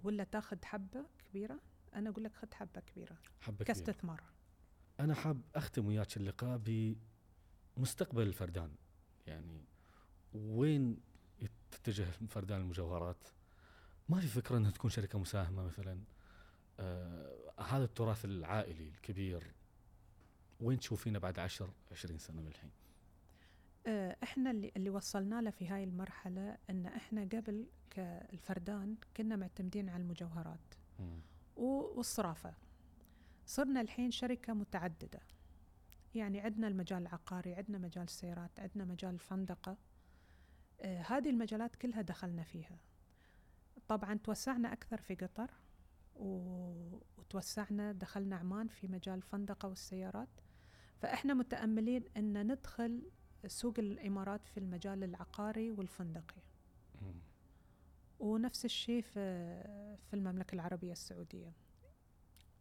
ولا 0.03 0.23
تاخذ 0.23 0.57
حبة 0.65 1.05
كبيرة 1.29 1.59
أنا 1.95 2.09
أقول 2.09 2.23
لك 2.23 2.35
خذ 2.35 2.53
حبة 2.53 2.81
كبيرة 2.81 3.17
حبة 3.41 3.55
كبيرة. 3.55 3.67
كاستثمار. 3.67 4.23
أنا 4.99 5.13
حاب 5.13 5.41
أختم 5.55 5.85
وياك 5.85 6.17
اللقاء 6.17 6.61
بمستقبل 7.77 8.21
الفردان. 8.21 8.75
يعني 9.27 9.65
وين 10.33 10.99
تتجه 11.71 12.05
فردان 12.29 12.61
المجوهرات؟ 12.61 13.27
ما 14.09 14.19
في 14.19 14.27
فكرة 14.27 14.57
إنها 14.57 14.71
تكون 14.71 14.89
شركة 14.89 15.19
مساهمة 15.19 15.63
مثلا. 15.63 16.03
آه 16.79 17.53
هذا 17.59 17.83
التراث 17.83 18.25
العائلي 18.25 18.87
الكبير 18.87 19.53
وين 20.59 20.79
تشوفينه 20.79 21.19
بعد 21.19 21.39
10 21.39 21.73
20 21.91 22.17
سنة 22.17 22.41
من 22.41 22.47
الحين؟ 22.47 22.71
إحنا 24.23 24.51
اللي 24.51 24.71
اللي 24.77 24.89
وصلنا 24.89 25.41
له 25.41 25.49
في 25.49 25.67
هاي 25.67 25.83
المرحلة 25.83 26.57
إن 26.69 26.85
إحنا 26.85 27.21
قبل 27.21 27.67
كالفردان 27.89 28.95
كنا 29.17 29.35
معتمدين 29.35 29.89
على 29.89 30.03
المجوهرات. 30.03 30.59
و- 31.55 31.97
والصرافة. 31.97 32.53
صرنا 33.45 33.81
الحين 33.81 34.11
شركة 34.11 34.53
متعددة. 34.53 35.19
يعني 36.15 36.39
عندنا 36.39 36.67
المجال 36.67 37.01
العقاري 37.01 37.53
عندنا 37.53 37.77
مجال 37.77 38.03
السيارات 38.03 38.59
عندنا 38.59 38.85
مجال 38.85 39.13
الفندقة. 39.13 39.77
آه 40.81 41.01
هذه 41.01 41.29
المجالات 41.29 41.75
كلها 41.75 42.01
دخلنا 42.01 42.43
فيها. 42.43 42.77
طبعا 43.87 44.13
توسعنا 44.13 44.73
أكثر 44.73 45.01
في 45.01 45.15
قطر 45.15 45.51
وتوسعنا 46.15 47.91
دخلنا 47.91 48.35
عمان 48.35 48.67
في 48.67 48.87
مجال 48.87 49.15
الفندقة 49.15 49.69
والسيارات. 49.69 50.29
فإحنا 50.97 51.33
متأملين 51.33 52.03
إن 52.17 52.51
ندخل 52.51 53.03
سوق 53.47 53.79
الإمارات 53.79 54.47
في 54.47 54.57
المجال 54.57 55.03
العقاري 55.03 55.71
والفندقي. 55.71 56.41
ونفس 58.19 58.65
الشيء 58.65 59.01
في 59.01 59.13
في 60.09 60.13
المملكة 60.13 60.55
العربية 60.55 60.91
السعودية 60.91 61.53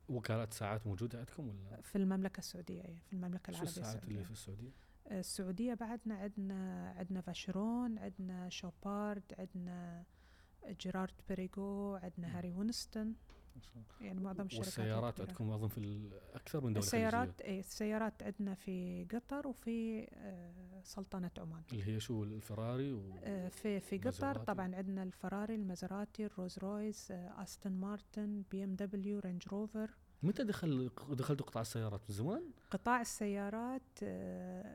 وكالات 0.08 0.52
ساعات 0.52 0.86
موجودة 0.86 1.18
عندكم 1.18 1.48
ولا 1.48 1.80
في 1.80 1.96
المملكة 1.98 2.38
السعودية 2.38 2.82
إيه، 2.84 2.98
في 2.98 3.12
المملكة 3.12 3.52
شو 3.52 3.62
العربية 3.62 3.70
الساعات 3.70 4.04
اللي 4.04 4.24
في 4.24 4.30
السعودية 4.30 4.70
السعودية 5.10 5.74
بعدنا 5.74 6.14
عندنا 6.14 6.90
عندنا 6.98 7.20
فاشرون 7.20 7.98
عندنا 7.98 8.48
شوبارد 8.48 9.34
عندنا 9.38 10.04
جيرارد 10.66 11.14
بيريغو 11.28 11.94
عندنا. 11.94 12.38
هاري 12.38 12.52
وينستون. 12.52 13.14
يعني 14.00 14.20
معظم 14.20 14.44
الشركات 14.44 14.66
والسيارات. 14.66 15.20
عندكم 15.20 15.50
اظن 15.50 15.68
في 15.68 16.10
أكثر 16.34 16.60
من 16.60 16.72
دولة 16.72 16.86
السيارات 16.86 17.40
اي 17.40 17.58
السيارات 17.60 18.22
عندنا 18.22 18.54
في 18.54 19.06
قطر 19.14 19.48
وفي 19.48 20.08
آه، 20.12 20.80
سلطنة 20.82 21.30
عمان. 21.38 21.62
اللي 21.72 21.84
هي 21.84 22.00
شو 22.00 22.24
الفراري 22.24 22.92
و... 22.92 23.14
آه، 23.22 23.48
في 23.48 23.80
في 23.80 23.98
قطر. 23.98 24.38
طبعا 24.38 24.74
عندنا 24.76 25.02
الفراري 25.02 25.54
المازراتي 25.54 26.26
الرولز 26.26 26.58
رويس 26.58 27.10
آه، 27.10 27.42
أستون 27.42 27.72
مارتن 27.72 28.42
بي 28.50 28.64
إم 28.64 28.74
دبليو 28.74 29.18
رينج 29.18 29.42
روفر 29.48 29.90
متى 30.22 30.44
دخل 30.44 30.90
دخلتوا 31.10 31.46
قطاع 31.46 31.62
السيارات 31.62 32.00
من 32.08 32.14
زمان؟ 32.14 32.50
قطاع 32.70 33.00
السيارات 33.00 33.98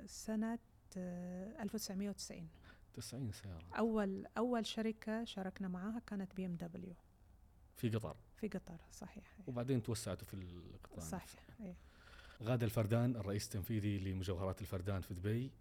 سنة 0.06 0.60
آه، 0.98 1.64
1990 1.64 2.50
90 2.94 3.32
سيارة 3.32 3.66
أول 3.78 4.26
أول 4.38 4.66
شركة 4.66 5.24
شاركنا 5.24 5.68
معاها 5.68 6.00
كانت 6.08 6.36
بي 6.36 6.46
إم 6.46 6.56
دبليو 6.56 6.96
في 7.76 7.90
قطر 7.90 8.16
في 8.38 8.48
قطر 8.48 8.78
صحيح 8.92 9.24
وبعدين 9.48 9.84
توسعتوا 9.84 10.28
في 10.28 10.34
القطاع. 10.34 11.06
صحيح 11.06 11.46
إيه. 11.60 11.76
غادة 12.44 12.66
الفردان 12.66 13.16
الرئيس 13.16 13.46
التنفيذي 13.46 14.00
لمجوهرات 14.00 14.62
الفردان 14.62 15.02
في 15.02 15.14
دبي 15.14 15.52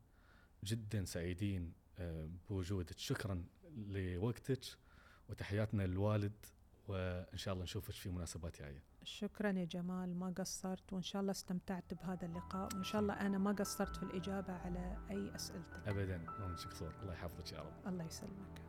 جدا 0.64 1.04
سعيدين 1.04 1.72
آه، 1.98 2.28
بوجودك. 2.50 2.98
شكرا 2.98 3.44
لوقتك 3.76 4.60
وتحياتنا 5.28 5.82
للوالد 5.82 6.46
وإن 6.88 7.36
شاء 7.38 7.54
الله 7.54 7.64
نشوفك 7.64 7.92
في 7.94 8.08
مناسبات 8.10 8.58
جاية. 8.58 8.82
شكرا 9.04 9.50
يا 9.52 9.64
جمال 9.64 10.16
ما 10.16 10.34
قصرت 10.38 10.92
وإن 10.92 11.02
شاء 11.02 11.22
الله 11.22 11.30
استمتعت 11.30 11.94
بهذا 11.94 12.26
اللقاء 12.26 12.74
وإن 12.74 12.84
شاء 12.84 13.00
الله 13.00 13.14
أنا 13.14 13.38
ما 13.38 13.52
قصرت 13.52 13.96
في 13.96 14.02
الإجابة 14.02 14.52
على 14.52 14.98
أي 15.10 15.34
أسئلتك. 15.34 15.88
ابدا 15.88 16.18
ما 16.18 16.56
الله 17.02 17.12
يحفظك 17.12 17.52
يا 17.52 17.58
رب. 17.58 17.88
الله 17.88 18.04
يسلمك. 18.04 18.62